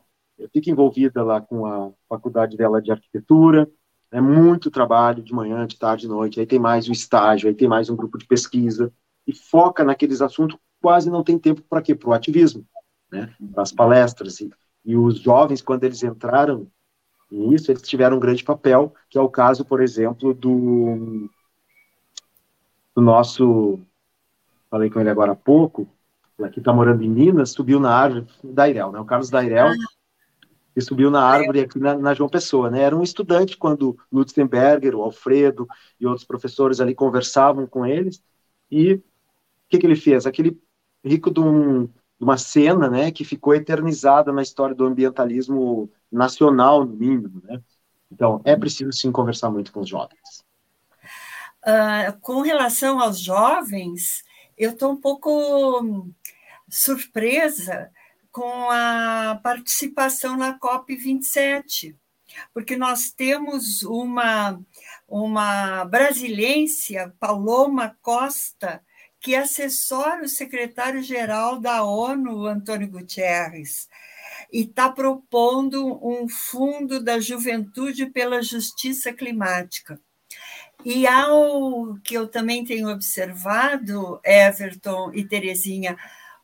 fica 0.52 0.72
envolvida 0.72 1.24
lá 1.24 1.40
com 1.40 1.66
a 1.66 1.92
faculdade 2.10 2.58
dela 2.58 2.82
de 2.82 2.92
arquitetura, 2.92 3.70
é 4.12 4.20
muito 4.20 4.72
trabalho 4.72 5.22
de 5.22 5.34
manhã, 5.34 5.68
de 5.68 5.78
tarde, 5.78 6.04
de 6.04 6.08
noite, 6.08 6.40
aí 6.40 6.46
tem 6.46 6.60
mais 6.60 6.88
o 6.88 6.92
estágio, 6.92 7.48
aí 7.48 7.56
tem 7.56 7.68
mais 7.68 7.90
um 7.90 7.96
grupo 7.96 8.18
de 8.18 8.26
pesquisa, 8.26 8.92
e 9.28 9.36
foca 9.36 9.84
naqueles 9.84 10.22
assuntos, 10.22 10.58
quase 10.82 11.10
não 11.10 11.24
tem 11.24 11.38
tempo 11.38 11.62
para 11.70 11.82
quê? 11.82 11.94
Para 11.94 12.10
o 12.10 12.14
ativismo, 12.14 12.66
né, 13.12 13.34
para 13.54 13.64
as 13.64 13.72
palestras, 13.72 14.40
e, 14.40 14.50
e 14.84 14.96
os 14.96 15.20
jovens, 15.20 15.62
quando 15.62 15.84
eles 15.84 16.02
entraram 16.02 16.68
nisso, 17.30 17.72
eles 17.72 17.82
tiveram 17.82 18.18
um 18.18 18.22
grande 18.22 18.44
papel, 18.44 18.94
que 19.10 19.18
é 19.18 19.22
o 19.22 19.30
caso, 19.30 19.66
por 19.66 19.82
exemplo, 19.82 20.34
do, 20.34 21.30
do 22.96 23.02
nosso, 23.02 23.80
falei 24.70 24.90
com 24.90 25.00
ele 25.00 25.10
agora 25.10 25.32
há 25.32 25.36
pouco, 25.36 25.88
que 26.52 26.60
está 26.60 26.72
morando 26.72 27.04
em 27.04 27.10
Minas, 27.10 27.52
subiu 27.52 27.80
na 27.80 27.92
árvore, 27.92 28.28
Dairel, 28.44 28.92
né? 28.92 29.00
O 29.00 29.06
Carlos 29.06 29.30
Dairel, 29.30 29.72
que 30.74 30.82
subiu 30.82 31.10
na 31.10 31.24
árvore 31.24 31.62
aqui 31.62 31.80
na, 31.80 31.98
na, 31.98 32.14
João 32.14 32.30
Pessoa, 32.30 32.70
né? 32.70 32.82
Era 32.82 32.96
um 32.96 33.02
estudante 33.02 33.58
quando 33.58 33.98
Lutzenberger, 34.12 34.96
o 34.96 35.02
Alfredo 35.02 35.68
e 36.00 36.06
outros 36.06 36.26
professores 36.26 36.80
ali 36.80 36.94
conversavam 36.94 37.66
com 37.66 37.86
eles, 37.86 38.24
e 38.70 38.94
o 38.94 39.04
que, 39.70 39.80
que 39.80 39.86
ele 39.88 39.96
fez? 39.96 40.28
Aquele 40.28 40.62
rico 41.04 41.32
de, 41.32 41.40
um, 41.40 41.86
de 41.86 41.92
uma 42.20 42.38
cena, 42.38 42.90
né, 42.90 43.12
que 43.12 43.26
ficou 43.26 43.56
eternizada 43.56 44.32
na 44.32 44.42
história 44.42 44.76
do 44.76 44.86
ambientalismo 44.86 45.90
nacional, 46.12 46.86
no 46.86 46.94
mínimo, 46.94 47.42
né? 47.44 47.62
Então, 48.12 48.42
é 48.46 48.56
preciso 48.56 48.92
sim 48.94 49.12
conversar 49.12 49.50
muito 49.50 49.72
com 49.72 49.82
os 49.82 49.90
jovens. 49.90 50.46
Uh, 51.66 52.18
com 52.22 52.42
relação 52.42 53.02
aos 53.02 53.20
jovens, 53.20 54.24
eu 54.58 54.72
estou 54.72 54.92
um 54.92 54.98
pouco 54.98 56.10
surpresa 56.70 57.92
com 58.32 58.70
a 58.70 59.40
participação 59.42 60.36
na 60.36 60.60
COP27, 60.60 61.96
porque 62.54 62.76
nós 62.76 63.12
temos 63.12 63.84
uma, 63.84 64.60
uma 65.08 65.86
brasileira, 65.86 67.14
Paloma 67.20 67.98
Costa, 68.02 68.84
que 69.20 69.36
assessora 69.36 70.24
o 70.24 70.28
secretário-geral 70.28 71.60
da 71.60 71.84
ONU, 71.84 72.46
Antônio 72.46 72.90
Guterres, 72.90 73.88
e 74.52 74.62
está 74.62 74.90
propondo 74.90 76.00
um 76.06 76.30
fundo 76.30 77.04
da 77.04 77.20
juventude 77.20 78.06
pela 78.08 78.42
justiça 78.42 79.12
climática. 79.12 80.00
E 80.86 81.08
ao 81.08 81.98
que 82.04 82.14
eu 82.14 82.28
também 82.28 82.64
tenho 82.64 82.90
observado, 82.90 84.20
Everton 84.24 85.12
e 85.14 85.26
Terezinha, 85.26 85.98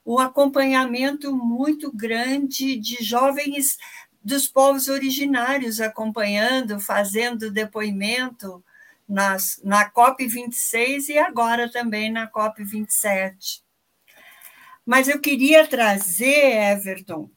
o 0.04 0.20
acompanhamento 0.20 1.34
muito 1.34 1.92
grande 1.92 2.78
de 2.78 3.04
jovens 3.04 3.78
dos 4.24 4.48
povos 4.48 4.88
originários 4.88 5.80
acompanhando, 5.80 6.80
fazendo 6.80 7.52
depoimento 7.52 8.64
nas, 9.08 9.60
na 9.64 9.90
COP26 9.92 11.10
e 11.10 11.18
agora 11.18 11.70
também 11.70 12.12
na 12.12 12.30
COP27. 12.30 13.62
Mas 14.86 15.08
eu 15.08 15.20
queria 15.20 15.68
trazer, 15.68 16.72
Everton, 16.72 17.30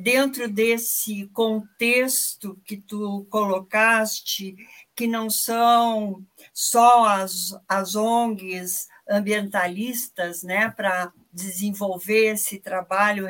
dentro 0.00 0.48
desse 0.48 1.26
contexto 1.28 2.58
que 2.64 2.76
tu 2.76 3.26
colocaste, 3.30 4.56
que 4.96 5.06
não 5.06 5.28
são 5.28 6.24
só 6.52 7.04
as, 7.04 7.54
as 7.68 7.94
ONGs 7.94 8.88
ambientalistas, 9.08 10.42
né, 10.42 10.70
para 10.70 11.12
desenvolver 11.32 12.34
esse 12.34 12.58
trabalho 12.58 13.26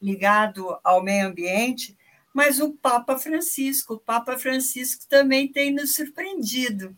ligado 0.00 0.76
ao 0.84 1.02
meio 1.02 1.28
ambiente, 1.28 1.96
mas 2.34 2.60
o 2.60 2.72
Papa 2.72 3.18
Francisco, 3.18 3.94
o 3.94 4.00
Papa 4.00 4.38
Francisco 4.38 5.06
também 5.08 5.50
tem 5.50 5.72
nos 5.72 5.94
surpreendido 5.94 6.96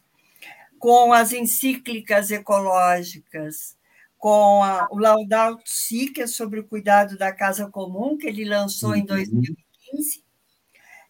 com 0.78 1.12
as 1.12 1.32
encíclicas 1.32 2.30
ecológicas, 2.30 3.76
com 4.24 4.62
a, 4.62 4.88
o 4.90 4.98
Laudato 4.98 5.60
Si, 5.66 6.08
que 6.08 6.22
é 6.22 6.26
sobre 6.26 6.58
o 6.58 6.66
cuidado 6.66 7.18
da 7.18 7.30
casa 7.30 7.68
comum, 7.68 8.16
que 8.16 8.26
ele 8.26 8.42
lançou 8.42 8.92
uhum. 8.92 8.96
em 8.96 9.04
2015, 9.04 10.24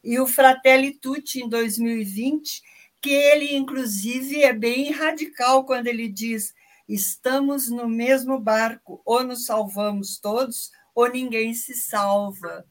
e 0.02 0.18
o 0.18 0.26
Fratelli 0.26 0.98
Tutti 0.98 1.40
em 1.40 1.48
2020, 1.48 2.60
que 3.00 3.10
ele, 3.10 3.54
inclusive, 3.54 4.42
é 4.42 4.52
bem 4.52 4.90
radical 4.90 5.64
quando 5.64 5.86
ele 5.86 6.08
diz: 6.08 6.52
estamos 6.88 7.70
no 7.70 7.88
mesmo 7.88 8.36
barco, 8.36 9.00
ou 9.04 9.22
nos 9.22 9.46
salvamos 9.46 10.18
todos, 10.18 10.72
ou 10.92 11.08
ninguém 11.08 11.54
se 11.54 11.72
salva. 11.72 12.66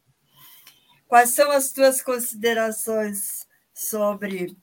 Quais 1.07 1.29
são 1.29 1.51
as 1.51 1.71
tuas 1.71 2.01
considerações 2.01 3.47
sobre 3.73 4.57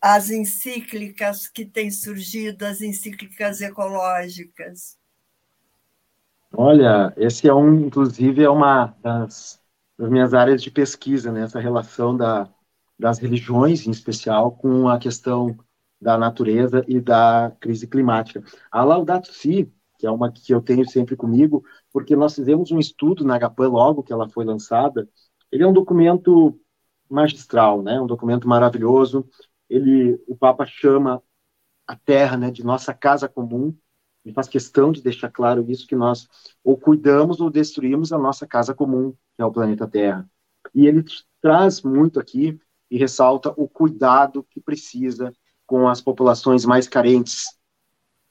as 0.00 0.30
encíclicas 0.30 1.48
que 1.48 1.64
têm 1.64 1.90
surgido, 1.90 2.64
as 2.64 2.80
encíclicas 2.80 3.60
ecológicas? 3.60 4.96
Olha, 6.52 7.12
esse 7.16 7.48
é 7.48 7.54
um, 7.54 7.86
inclusive, 7.86 8.42
é 8.42 8.48
uma 8.48 8.94
das 9.02 9.58
das 9.98 10.08
minhas 10.08 10.32
áreas 10.32 10.62
de 10.62 10.70
pesquisa, 10.70 11.32
né, 11.32 11.42
essa 11.42 11.58
relação 11.58 12.16
da, 12.16 12.48
das 12.96 13.18
religiões, 13.18 13.86
em 13.86 13.90
especial, 13.90 14.52
com 14.52 14.88
a 14.88 14.98
questão 14.98 15.58
da 16.00 16.16
natureza 16.16 16.84
e 16.86 17.00
da 17.00 17.52
crise 17.58 17.88
climática. 17.88 18.42
A 18.70 18.84
Laudato 18.84 19.32
Si, 19.32 19.70
que 19.98 20.06
é 20.06 20.10
uma 20.10 20.30
que 20.30 20.54
eu 20.54 20.62
tenho 20.62 20.88
sempre 20.88 21.16
comigo, 21.16 21.64
porque 21.92 22.14
nós 22.14 22.36
fizemos 22.36 22.70
um 22.70 22.78
estudo 22.78 23.24
na 23.24 23.36
HPAN 23.36 23.68
logo 23.68 24.04
que 24.04 24.12
ela 24.12 24.28
foi 24.28 24.44
lançada. 24.44 25.08
Ele 25.50 25.64
é 25.64 25.66
um 25.66 25.72
documento 25.72 26.56
magistral, 27.10 27.82
né? 27.82 28.00
Um 28.00 28.06
documento 28.06 28.46
maravilhoso. 28.46 29.28
Ele, 29.68 30.22
o 30.26 30.36
Papa 30.36 30.66
chama 30.66 31.22
a 31.86 31.96
Terra, 31.96 32.36
né, 32.36 32.50
de 32.50 32.64
nossa 32.64 32.92
casa 32.92 33.28
comum. 33.28 33.76
Ele 34.24 34.34
faz 34.34 34.48
questão 34.48 34.92
de 34.92 35.02
deixar 35.02 35.30
claro 35.30 35.64
isso 35.70 35.86
que 35.86 35.96
nós 35.96 36.28
ou 36.62 36.76
cuidamos 36.76 37.40
ou 37.40 37.50
destruímos 37.50 38.12
a 38.12 38.18
nossa 38.18 38.46
casa 38.46 38.74
comum, 38.74 39.12
que 39.34 39.42
é 39.42 39.44
o 39.44 39.52
planeta 39.52 39.88
Terra. 39.88 40.28
E 40.74 40.86
ele 40.86 41.04
traz 41.40 41.82
muito 41.82 42.20
aqui 42.20 42.58
e 42.90 42.98
ressalta 42.98 43.52
o 43.56 43.68
cuidado 43.68 44.44
que 44.50 44.60
precisa 44.60 45.32
com 45.66 45.88
as 45.88 46.00
populações 46.00 46.64
mais 46.64 46.88
carentes, 46.88 47.44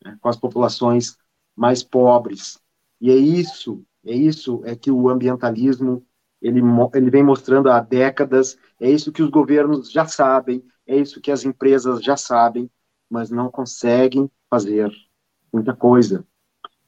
né, 0.03 0.17
com 0.21 0.29
as 0.29 0.38
populações 0.38 1.17
mais 1.55 1.83
pobres. 1.83 2.59
E 2.99 3.11
é 3.11 3.15
isso, 3.15 3.83
é 4.05 4.15
isso 4.15 4.61
é 4.65 4.75
que 4.75 4.91
o 4.91 5.09
ambientalismo 5.09 6.05
ele, 6.41 6.61
ele 6.93 7.09
vem 7.09 7.23
mostrando 7.23 7.69
há 7.69 7.79
décadas, 7.79 8.57
é 8.79 8.89
isso 8.89 9.11
que 9.11 9.23
os 9.23 9.29
governos 9.29 9.91
já 9.91 10.05
sabem, 10.05 10.63
é 10.88 10.95
isso 10.95 11.21
que 11.21 11.31
as 11.31 11.43
empresas 11.43 12.01
já 12.01 12.15
sabem, 12.15 12.71
mas 13.09 13.29
não 13.29 13.51
conseguem 13.51 14.31
fazer 14.49 14.91
muita 15.51 15.75
coisa. 15.75 16.25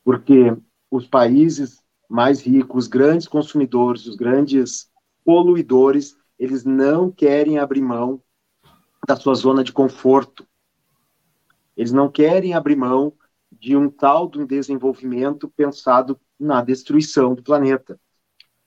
Porque 0.03 0.55
os 0.89 1.05
países 1.05 1.83
mais 2.07 2.41
ricos, 2.41 2.85
os 2.85 2.87
grandes 2.87 3.27
consumidores, 3.27 4.07
os 4.07 4.15
grandes 4.15 4.89
poluidores, 5.23 6.17
eles 6.39 6.63
não 6.63 7.11
querem 7.11 7.59
abrir 7.59 7.81
mão 7.81 8.21
da 9.05 9.15
sua 9.15 9.35
zona 9.35 9.63
de 9.63 9.73
conforto. 9.73 10.47
Eles 11.75 11.91
não 11.91 12.09
querem 12.09 12.53
abrir 12.53 12.75
mão 12.75 13.13
de 13.51 13.75
um 13.75 13.89
tal 13.89 14.29
de 14.29 14.39
um 14.39 14.45
desenvolvimento 14.45 15.49
pensado 15.49 16.19
na 16.39 16.63
destruição 16.63 17.35
do 17.35 17.43
planeta. 17.43 17.99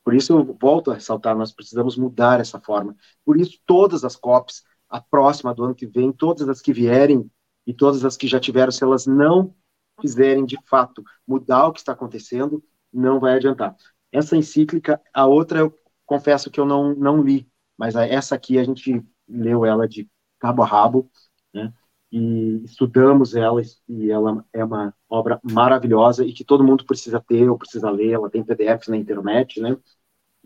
Por 0.04 0.14
isso 0.14 0.32
eu 0.32 0.56
volto 0.60 0.90
a 0.90 0.94
ressaltar, 0.94 1.36
nós 1.36 1.52
precisamos 1.52 1.96
mudar 1.96 2.40
essa 2.40 2.60
forma. 2.60 2.96
Por 3.24 3.40
isso 3.40 3.60
todas 3.64 4.04
as 4.04 4.16
COPs, 4.16 4.62
a 4.92 5.00
próxima 5.00 5.54
do 5.54 5.64
ano 5.64 5.74
que 5.74 5.86
vem, 5.86 6.12
todas 6.12 6.46
as 6.50 6.60
que 6.60 6.70
vierem 6.70 7.28
e 7.66 7.72
todas 7.72 8.04
as 8.04 8.14
que 8.14 8.28
já 8.28 8.38
tiveram, 8.38 8.70
se 8.70 8.84
elas 8.84 9.06
não 9.06 9.54
fizerem 9.98 10.44
de 10.44 10.58
fato 10.66 11.02
mudar 11.26 11.66
o 11.66 11.72
que 11.72 11.78
está 11.78 11.92
acontecendo, 11.92 12.62
não 12.92 13.18
vai 13.18 13.36
adiantar. 13.36 13.74
Essa 14.12 14.36
encíclica, 14.36 15.00
a 15.14 15.26
outra 15.26 15.60
eu 15.60 15.74
confesso 16.04 16.50
que 16.50 16.60
eu 16.60 16.66
não, 16.66 16.94
não 16.94 17.22
li, 17.22 17.48
mas 17.78 17.96
essa 17.96 18.34
aqui 18.34 18.58
a 18.58 18.64
gente 18.64 19.02
leu 19.26 19.64
ela 19.64 19.88
de 19.88 20.06
cabo 20.38 20.62
a 20.62 20.66
rabo, 20.66 21.10
né? 21.54 21.72
E 22.10 22.62
estudamos 22.64 23.34
ela 23.34 23.62
e 23.88 24.10
ela 24.10 24.44
é 24.52 24.62
uma 24.62 24.94
obra 25.08 25.40
maravilhosa 25.42 26.22
e 26.26 26.34
que 26.34 26.44
todo 26.44 26.62
mundo 26.62 26.84
precisa 26.84 27.18
ter 27.18 27.48
ou 27.48 27.56
precisa 27.56 27.88
ler. 27.90 28.12
Ela 28.12 28.28
tem 28.28 28.44
PDFs 28.44 28.88
na 28.88 28.98
internet, 28.98 29.58
né? 29.58 29.74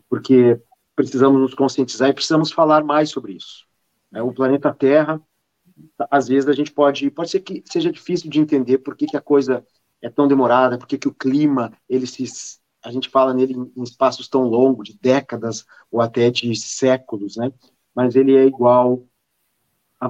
Porque 0.09 0.61
precisamos 0.95 1.41
nos 1.41 1.53
conscientizar 1.53 2.09
e 2.09 2.13
precisamos 2.13 2.53
falar 2.53 2.85
mais 2.85 3.09
sobre 3.09 3.33
isso. 3.33 3.66
Né? 4.11 4.21
O 4.21 4.33
planeta 4.33 4.73
Terra, 4.73 5.21
às 6.09 6.27
vezes 6.27 6.49
a 6.49 6.53
gente 6.53 6.71
pode, 6.71 7.09
pode 7.11 7.29
ser 7.29 7.41
que 7.41 7.63
seja 7.65 7.91
difícil 7.91 8.29
de 8.29 8.39
entender 8.39 8.79
por 8.79 8.95
que, 8.95 9.05
que 9.07 9.17
a 9.17 9.21
coisa 9.21 9.65
é 10.01 10.09
tão 10.09 10.27
demorada, 10.27 10.77
por 10.77 10.87
que, 10.87 10.97
que 10.97 11.07
o 11.07 11.13
clima, 11.13 11.71
ele 11.89 12.05
se, 12.07 12.23
a 12.83 12.91
gente 12.91 13.09
fala 13.09 13.33
nele 13.33 13.53
em, 13.53 13.83
espaços 13.83 14.27
tão 14.27 14.43
longos, 14.43 14.89
de 14.89 14.97
décadas 14.99 15.65
ou 15.91 16.01
até 16.01 16.29
de 16.29 16.55
séculos, 16.55 17.35
né? 17.37 17.51
Mas 17.95 18.15
ele 18.15 18.35
é 18.35 18.45
igual 18.45 19.07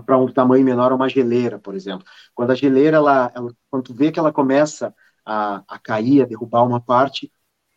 para 0.06 0.18
um 0.18 0.32
tamanho 0.32 0.66
menor 0.66 0.92
a 0.92 0.96
uma 0.96 1.10
geleira, 1.10 1.60
por 1.60 1.74
exemplo. 1.76 2.06
Quando 2.36 2.52
a 2.52 2.56
geleira, 2.56 2.98
ela, 2.98 3.32
ela 3.34 3.54
quando 3.70 3.84
tu 3.84 3.94
vê 3.94 4.12
que 4.12 4.20
ela 4.20 4.34
começa 4.34 4.94
a, 5.26 5.64
a 5.68 5.80
cair, 5.80 6.22
a 6.22 6.26
derrubar 6.26 6.64
uma 6.66 6.82
parte, 6.82 7.32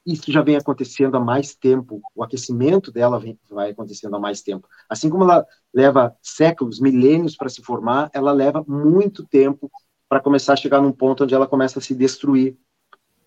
isso 0.05 0.33
já 0.33 0.43
vem 0.43 0.57
acontecendo 0.57 1.17
há 1.17 1.21
mais 1.21 1.55
tempo. 1.55 2.01
O 2.15 2.23
aquecimento 2.23 2.91
dela 2.91 3.19
vem, 3.19 3.39
vai 3.51 3.71
acontecendo 3.71 4.17
há 4.17 4.19
mais 4.19 4.43
tempo. 4.43 4.67
Assim 4.89 5.11
como 5.11 5.25
ela 5.25 5.47
leva 5.73 6.17
séculos, 6.23 6.81
milênios 6.81 7.37
para 7.37 7.49
se 7.49 7.63
formar, 7.63 8.11
ela 8.13 8.33
leva 8.33 8.65
muito 8.67 9.27
tempo 9.27 9.71
para 10.09 10.21
começar 10.21 10.55
a 10.55 10.57
chegar 10.57 10.81
num 10.81 10.93
ponto 10.93 11.25
onde 11.25 11.35
ela 11.35 11.47
começa 11.47 11.79
a 11.79 11.83
se 11.83 11.95
destruir. 11.95 12.57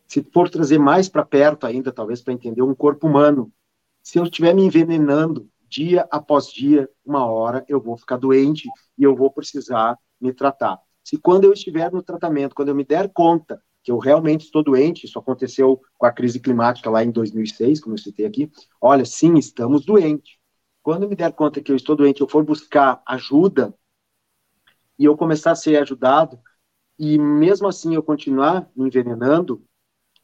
Se 0.07 0.21
for 0.21 0.49
trazer 0.49 0.77
mais 0.77 1.07
para 1.07 1.23
perto 1.23 1.65
ainda, 1.65 1.91
talvez 1.91 2.21
para 2.21 2.33
entender 2.33 2.61
um 2.61 2.75
corpo 2.75 3.07
humano, 3.07 3.51
se 4.01 4.19
eu 4.19 4.23
estiver 4.23 4.53
me 4.53 4.63
envenenando 4.63 5.49
dia 5.69 6.07
após 6.11 6.47
dia, 6.47 6.89
uma 7.05 7.25
hora 7.25 7.63
eu 7.67 7.81
vou 7.81 7.97
ficar 7.97 8.17
doente 8.17 8.67
e 8.97 9.03
eu 9.03 9.15
vou 9.15 9.31
precisar 9.31 9.97
me 10.19 10.33
tratar. 10.33 10.77
Se 11.03 11.17
quando 11.17 11.45
eu 11.45 11.53
estiver 11.53 11.91
no 11.91 12.03
tratamento, 12.03 12.53
quando 12.53 12.69
eu 12.69 12.75
me 12.75 12.85
der 12.85 13.09
conta 13.11 13.61
que 13.83 13.91
eu 13.91 13.97
realmente 13.97 14.45
estou 14.45 14.63
doente, 14.63 15.05
isso 15.05 15.19
aconteceu 15.19 15.81
com 15.97 16.05
a 16.05 16.11
crise 16.11 16.39
climática 16.39 16.89
lá 16.89 17.03
em 17.03 17.11
2006, 17.11 17.81
como 17.81 17.95
eu 17.95 17.99
citei 17.99 18.25
aqui, 18.25 18.49
olha, 18.79 19.03
sim, 19.05 19.35
estamos 19.35 19.85
doentes. 19.85 20.37
Quando 20.81 21.07
me 21.07 21.15
der 21.15 21.33
conta 21.33 21.61
que 21.61 21.71
eu 21.71 21.75
estou 21.75 21.95
doente, 21.95 22.21
eu 22.21 22.27
for 22.27 22.43
buscar 22.43 23.01
ajuda 23.05 23.73
e 24.97 25.05
eu 25.05 25.17
começar 25.17 25.51
a 25.51 25.55
ser 25.55 25.77
ajudado, 25.81 26.39
e 26.97 27.17
mesmo 27.17 27.67
assim 27.67 27.95
eu 27.95 28.03
continuar 28.03 28.69
me 28.75 28.87
envenenando, 28.87 29.63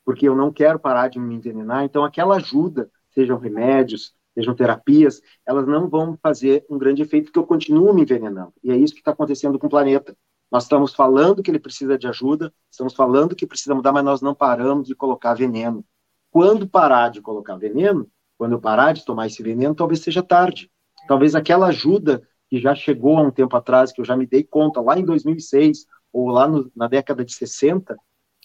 porque 0.06 0.28
eu 0.28 0.36
não 0.36 0.52
quero 0.52 0.80
parar 0.80 1.10
de 1.10 1.20
me 1.20 1.36
envenenar, 1.36 1.84
então 1.84 2.04
aquela 2.04 2.38
ajuda, 2.38 2.90
sejam 3.12 3.38
remédios, 3.38 4.14
sejam 4.34 4.56
terapias, 4.56 5.22
elas 5.46 5.68
não 5.68 5.90
vão 5.90 6.18
fazer 6.22 6.66
um 6.70 6.78
grande 6.78 7.02
efeito, 7.02 7.26
porque 7.26 7.40
eu 7.40 7.46
continuo 7.46 7.94
me 7.94 8.04
envenenando. 8.04 8.54
E 8.64 8.72
é 8.72 8.78
isso 8.78 8.94
que 8.94 9.02
está 9.02 9.12
acontecendo 9.12 9.60
com 9.60 9.68
o 9.68 9.70
planeta. 9.70 10.16
Nós 10.52 10.64
estamos 10.64 10.94
falando 10.94 11.44
que 11.44 11.52
ele 11.52 11.60
precisa 11.60 11.98
de 11.98 12.08
ajuda, 12.08 12.54
estamos 12.72 12.94
falando 12.94 13.36
que 13.36 13.46
precisa 13.46 13.76
mudar, 13.76 13.92
mas 13.92 14.04
nós 14.04 14.22
não 14.22 14.34
paramos 14.34 14.88
de 14.88 14.96
colocar 14.96 15.34
veneno. 15.34 15.86
Quando 16.32 16.68
parar 16.68 17.10
de 17.10 17.22
colocar 17.22 17.56
veneno, 17.56 18.08
quando 18.38 18.54
eu 18.54 18.60
parar 18.60 18.94
de 18.94 19.06
tomar 19.06 19.28
esse 19.28 19.44
veneno, 19.44 19.76
talvez 19.76 20.02
seja 20.02 20.24
tarde. 20.24 20.72
Talvez 21.08 21.36
aquela 21.36 21.68
ajuda 21.68 22.28
que 22.50 22.60
já 22.60 22.74
chegou 22.74 23.18
há 23.18 23.22
um 23.22 23.32
tempo 23.32 23.56
atrás, 23.56 23.92
que 23.92 24.02
eu 24.02 24.06
já 24.06 24.16
me 24.16 24.26
dei 24.26 24.44
conta 24.44 24.82
lá 24.82 24.98
em 24.98 25.06
2006, 25.06 25.86
ou 26.12 26.30
lá 26.30 26.48
no, 26.48 26.72
na 26.76 26.88
década 26.88 27.24
de 27.24 27.34
60, 27.34 27.96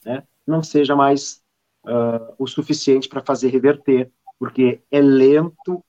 né, 0.05 0.23
não 0.47 0.63
seja 0.63 0.95
mais 0.95 1.43
uh, 1.87 2.35
o 2.39 2.47
suficiente 2.47 3.09
para 3.09 3.25
fazer 3.25 3.49
reverter, 3.49 4.11
porque 4.39 4.83
é 4.91 5.01
lento, 5.01 5.83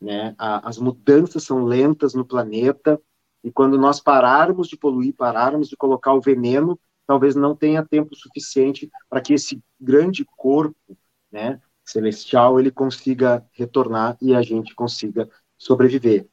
né, 0.00 0.34
a, 0.38 0.68
as 0.68 0.78
mudanças 0.78 1.42
são 1.42 1.64
lentas 1.64 2.14
no 2.14 2.24
planeta, 2.24 3.00
e 3.42 3.50
quando 3.50 3.78
nós 3.78 4.00
pararmos 4.00 4.68
de 4.68 4.76
poluir, 4.76 5.14
pararmos 5.14 5.68
de 5.68 5.76
colocar 5.76 6.12
o 6.14 6.20
veneno, 6.20 6.78
talvez 7.06 7.34
não 7.34 7.54
tenha 7.54 7.84
tempo 7.84 8.14
suficiente 8.14 8.90
para 9.08 9.20
que 9.20 9.32
esse 9.34 9.62
grande 9.80 10.26
corpo, 10.36 10.96
né, 11.30 11.60
celestial, 11.84 12.58
ele 12.58 12.70
consiga 12.70 13.44
retornar 13.52 14.16
e 14.20 14.34
a 14.34 14.42
gente 14.42 14.74
consiga 14.74 15.28
sobreviver. 15.56 16.28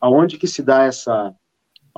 Aonde 0.00 0.38
que 0.38 0.46
se 0.46 0.62
dá 0.62 0.84
essa 0.84 1.34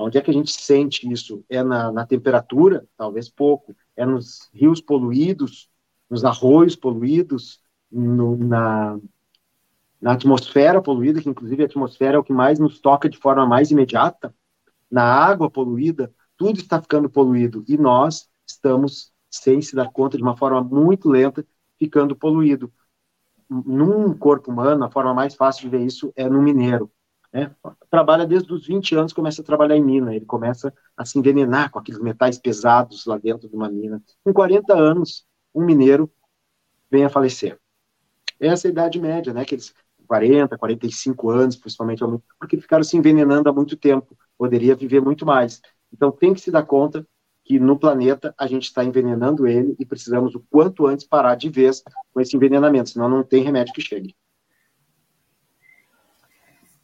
Onde 0.01 0.17
é 0.17 0.21
que 0.21 0.31
a 0.31 0.33
gente 0.33 0.51
sente 0.51 1.11
isso? 1.11 1.43
É 1.49 1.61
na, 1.61 1.91
na 1.91 2.05
temperatura? 2.05 2.87
Talvez 2.95 3.29
pouco. 3.29 3.75
É 3.97 4.05
nos 4.05 4.49
rios 4.53 4.79
poluídos, 4.79 5.69
nos 6.09 6.23
arroios 6.23 6.75
poluídos, 6.75 7.59
no, 7.91 8.37
na, 8.37 8.97
na 10.01 10.13
atmosfera 10.13 10.81
poluída, 10.81 11.21
que 11.21 11.29
inclusive 11.29 11.63
a 11.63 11.65
atmosfera 11.65 12.15
é 12.15 12.19
o 12.19 12.23
que 12.23 12.31
mais 12.31 12.59
nos 12.59 12.79
toca 12.79 13.09
de 13.09 13.17
forma 13.17 13.45
mais 13.45 13.71
imediata, 13.71 14.33
na 14.89 15.03
água 15.03 15.49
poluída, 15.49 16.13
tudo 16.37 16.59
está 16.59 16.81
ficando 16.81 17.09
poluído 17.09 17.63
e 17.67 17.77
nós 17.77 18.29
estamos, 18.47 19.11
sem 19.29 19.61
se 19.61 19.75
dar 19.75 19.91
conta, 19.91 20.17
de 20.17 20.23
uma 20.23 20.37
forma 20.37 20.63
muito 20.63 21.09
lenta, 21.09 21.45
ficando 21.77 22.15
poluído. 22.15 22.71
Num 23.49 24.13
corpo 24.17 24.51
humano, 24.51 24.83
a 24.83 24.91
forma 24.91 25.13
mais 25.13 25.35
fácil 25.35 25.63
de 25.63 25.77
ver 25.77 25.85
isso 25.85 26.13
é 26.15 26.29
no 26.29 26.41
mineiro. 26.41 26.91
Né? 27.31 27.53
Trabalha 27.89 28.25
desde 28.25 28.51
os 28.51 28.65
20 28.65 28.95
anos, 28.95 29.13
começa 29.13 29.41
a 29.41 29.45
trabalhar 29.45 29.75
em 29.75 29.83
mina, 29.83 30.15
ele 30.15 30.25
começa 30.25 30.73
a 30.97 31.05
se 31.05 31.19
envenenar 31.19 31.71
com 31.71 31.79
aqueles 31.79 31.99
metais 31.99 32.37
pesados 32.39 33.05
lá 33.05 33.17
dentro 33.17 33.47
de 33.47 33.55
uma 33.55 33.69
mina. 33.69 34.01
Com 34.23 34.33
40 34.33 34.73
anos, 34.73 35.25
um 35.53 35.63
mineiro 35.63 36.11
venha 36.89 37.07
a 37.07 37.09
falecer. 37.09 37.59
Essa 38.39 38.67
é 38.67 38.69
a 38.69 38.71
idade 38.71 38.99
média, 38.99 39.33
né? 39.33 39.41
Aqueles 39.41 39.73
40, 40.07 40.57
45 40.57 41.29
anos, 41.29 41.55
principalmente, 41.55 42.03
porque 42.39 42.59
ficaram 42.59 42.83
se 42.83 42.97
envenenando 42.97 43.49
há 43.49 43.53
muito 43.53 43.77
tempo, 43.77 44.17
poderia 44.39 44.73
viver 44.73 45.01
muito 45.01 45.25
mais. 45.25 45.61
Então 45.93 46.09
tem 46.09 46.33
que 46.33 46.39
se 46.39 46.49
dar 46.49 46.63
conta 46.63 47.05
que 47.43 47.59
no 47.59 47.77
planeta 47.77 48.33
a 48.37 48.47
gente 48.47 48.63
está 48.63 48.83
envenenando 48.83 49.45
ele 49.45 49.75
e 49.77 49.85
precisamos 49.85 50.33
o 50.33 50.39
quanto 50.49 50.87
antes 50.87 51.05
parar 51.05 51.35
de 51.35 51.49
vez 51.49 51.83
com 52.13 52.21
esse 52.21 52.37
envenenamento, 52.37 52.91
senão 52.91 53.09
não 53.09 53.23
tem 53.23 53.43
remédio 53.43 53.73
que 53.73 53.81
chegue. 53.81 54.15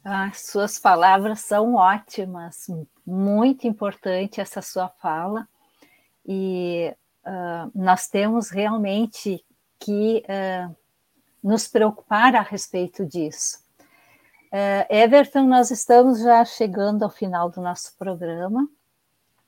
As 0.04 0.42
suas 0.46 0.78
palavras 0.78 1.40
são 1.40 1.74
ótimas, 1.74 2.66
muito 3.04 3.66
importante 3.66 4.40
essa 4.40 4.62
sua 4.62 4.88
fala, 4.88 5.48
e 6.24 6.94
uh, 7.24 7.70
nós 7.74 8.06
temos 8.08 8.50
realmente 8.50 9.44
que 9.80 10.22
uh, 10.28 10.76
nos 11.42 11.66
preocupar 11.66 12.36
a 12.36 12.42
respeito 12.42 13.04
disso. 13.04 13.65
Uh, 14.46 14.86
Everton, 14.88 15.46
nós 15.46 15.70
estamos 15.70 16.20
já 16.20 16.44
chegando 16.44 17.02
ao 17.02 17.10
final 17.10 17.50
do 17.50 17.60
nosso 17.60 17.96
programa, 17.98 18.68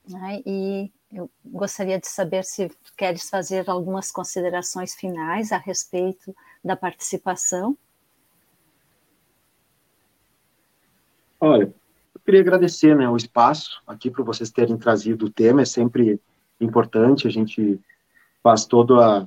né, 0.09 0.43
e 0.45 0.91
eu 1.13 1.31
gostaria 1.45 1.99
de 1.99 2.09
saber 2.09 2.45
se 2.45 2.71
queres 2.97 3.31
fazer 3.31 3.69
algumas 3.71 4.11
considerações 4.11 4.95
finais 4.95 5.53
a 5.53 5.57
respeito 5.57 6.35
da 6.63 6.77
participação. 6.77 7.77
Olha, 11.41 11.73
eu 12.15 12.21
queria 12.25 12.41
agradecer 12.41 12.97
né, 12.97 13.09
o 13.09 13.17
espaço 13.17 13.81
aqui 13.87 14.11
para 14.11 14.25
vocês 14.25 14.51
terem 14.51 14.77
trazido 14.77 15.27
o 15.27 15.31
tema, 15.31 15.63
é 15.63 15.65
sempre 15.65 16.21
importante, 16.61 17.27
a 17.27 17.31
gente 17.31 17.81
faz 18.43 18.67
todo, 18.67 19.01
a, 19.01 19.27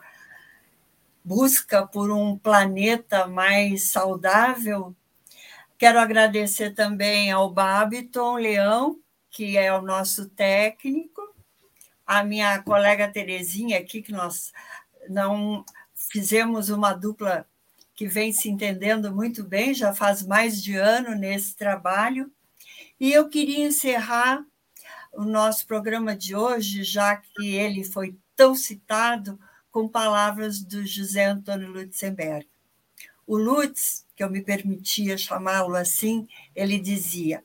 busca 1.24 1.86
por 1.86 2.10
um 2.10 2.36
planeta 2.36 3.26
mais 3.26 3.92
saudável. 3.92 4.94
Quero 5.78 6.00
agradecer 6.00 6.74
também 6.74 7.30
ao 7.30 7.50
Babiton 7.50 8.36
Leão, 8.36 8.98
que 9.30 9.56
é 9.56 9.72
o 9.72 9.82
nosso 9.82 10.28
técnico, 10.30 11.22
a 12.06 12.24
minha 12.24 12.60
colega 12.62 13.06
Terezinha 13.06 13.78
aqui, 13.78 14.02
que 14.02 14.12
nós 14.12 14.52
não 15.08 15.64
fizemos 15.94 16.68
uma 16.68 16.92
dupla 16.92 17.46
que 17.94 18.06
vem 18.06 18.32
se 18.32 18.48
entendendo 18.48 19.14
muito 19.14 19.44
bem, 19.44 19.74
já 19.74 19.94
faz 19.94 20.22
mais 20.22 20.62
de 20.62 20.74
ano 20.76 21.14
nesse 21.14 21.56
trabalho. 21.56 22.30
E 22.98 23.12
eu 23.12 23.28
queria 23.28 23.66
encerrar 23.66 24.44
o 25.12 25.24
nosso 25.24 25.66
programa 25.66 26.16
de 26.16 26.34
hoje, 26.34 26.84
já 26.84 27.16
que 27.16 27.54
ele 27.54 27.84
foi 27.84 28.16
tão 28.34 28.54
citado, 28.54 29.38
com 29.70 29.88
palavras 29.88 30.62
do 30.62 30.86
José 30.86 31.24
Antônio 31.24 31.70
Lutzenberg. 31.70 32.46
O 33.26 33.38
Lutz, 33.38 34.06
que 34.14 34.22
eu 34.22 34.30
me 34.30 34.42
permitia 34.42 35.16
chamá-lo 35.16 35.74
assim, 35.74 36.28
ele 36.54 36.78
dizia: 36.78 37.42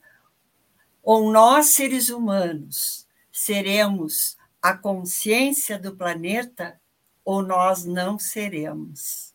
ou 1.02 1.32
nós, 1.32 1.68
seres 1.68 2.10
humanos, 2.10 3.08
seremos 3.32 4.36
a 4.60 4.76
consciência 4.76 5.78
do 5.78 5.96
planeta, 5.96 6.78
ou 7.24 7.42
nós 7.42 7.84
não 7.84 8.18
seremos. 8.18 9.27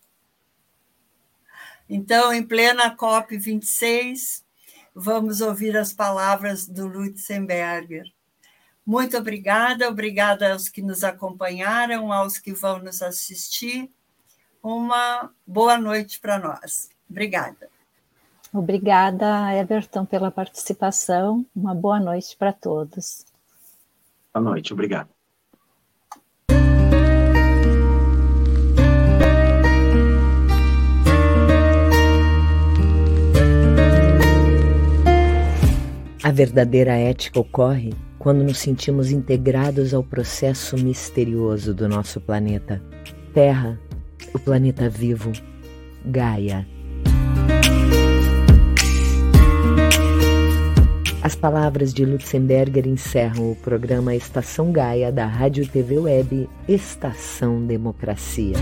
Então, 1.90 2.34
em 2.34 2.44
plena 2.44 2.96
COP26, 2.96 4.44
vamos 4.96 5.42
ouvir 5.42 5.76
as 5.78 5.94
palavras 5.94 6.68
do 6.68 6.88
Lutzenberger. 6.88 8.12
Muito 8.86 9.18
obrigada, 9.18 9.88
obrigada 9.88 10.52
aos 10.52 10.68
que 10.68 10.82
nos 10.82 11.04
acompanharam, 11.04 12.12
aos 12.12 12.38
que 12.38 12.54
vão 12.54 12.80
nos 12.80 13.02
assistir. 13.02 13.90
Uma 14.62 15.32
boa 15.46 15.78
noite 15.78 16.20
para 16.20 16.38
nós. 16.38 16.90
Obrigada. 17.10 17.70
Obrigada, 18.54 19.54
Everton, 19.56 20.06
pela 20.06 20.30
participação. 20.30 21.46
Uma 21.56 21.74
boa 21.74 22.00
noite 22.00 22.36
para 22.38 22.54
todos. 22.54 23.26
Boa 24.34 24.44
noite, 24.44 24.74
obrigado. 24.74 25.10
A 36.24 36.32
verdadeira 36.32 36.94
ética 36.94 37.38
ocorre 37.38 37.94
quando 38.18 38.46
nos 38.46 38.58
sentimos 38.58 39.12
integrados 39.12 39.94
ao 39.94 40.02
processo 40.02 40.78
misterioso 40.78 41.74
do 41.74 41.90
nosso 41.90 42.22
planeta. 42.22 42.82
Terra, 43.34 43.78
o 44.34 44.40
planeta 44.40 44.90
vivo, 44.90 45.34
Gaia. 46.06 46.66
As 51.22 51.36
palavras 51.36 51.94
de 51.94 52.06
Lutzenberger 52.06 52.88
encerram 52.88 53.52
o 53.52 53.56
programa 53.58 54.16
Estação 54.16 54.72
Gaia 54.72 55.12
da 55.12 55.26
Rádio 55.26 55.68
TV 55.68 55.98
Web 55.98 56.50
Estação 56.70 57.66
Democracia. 57.66 58.56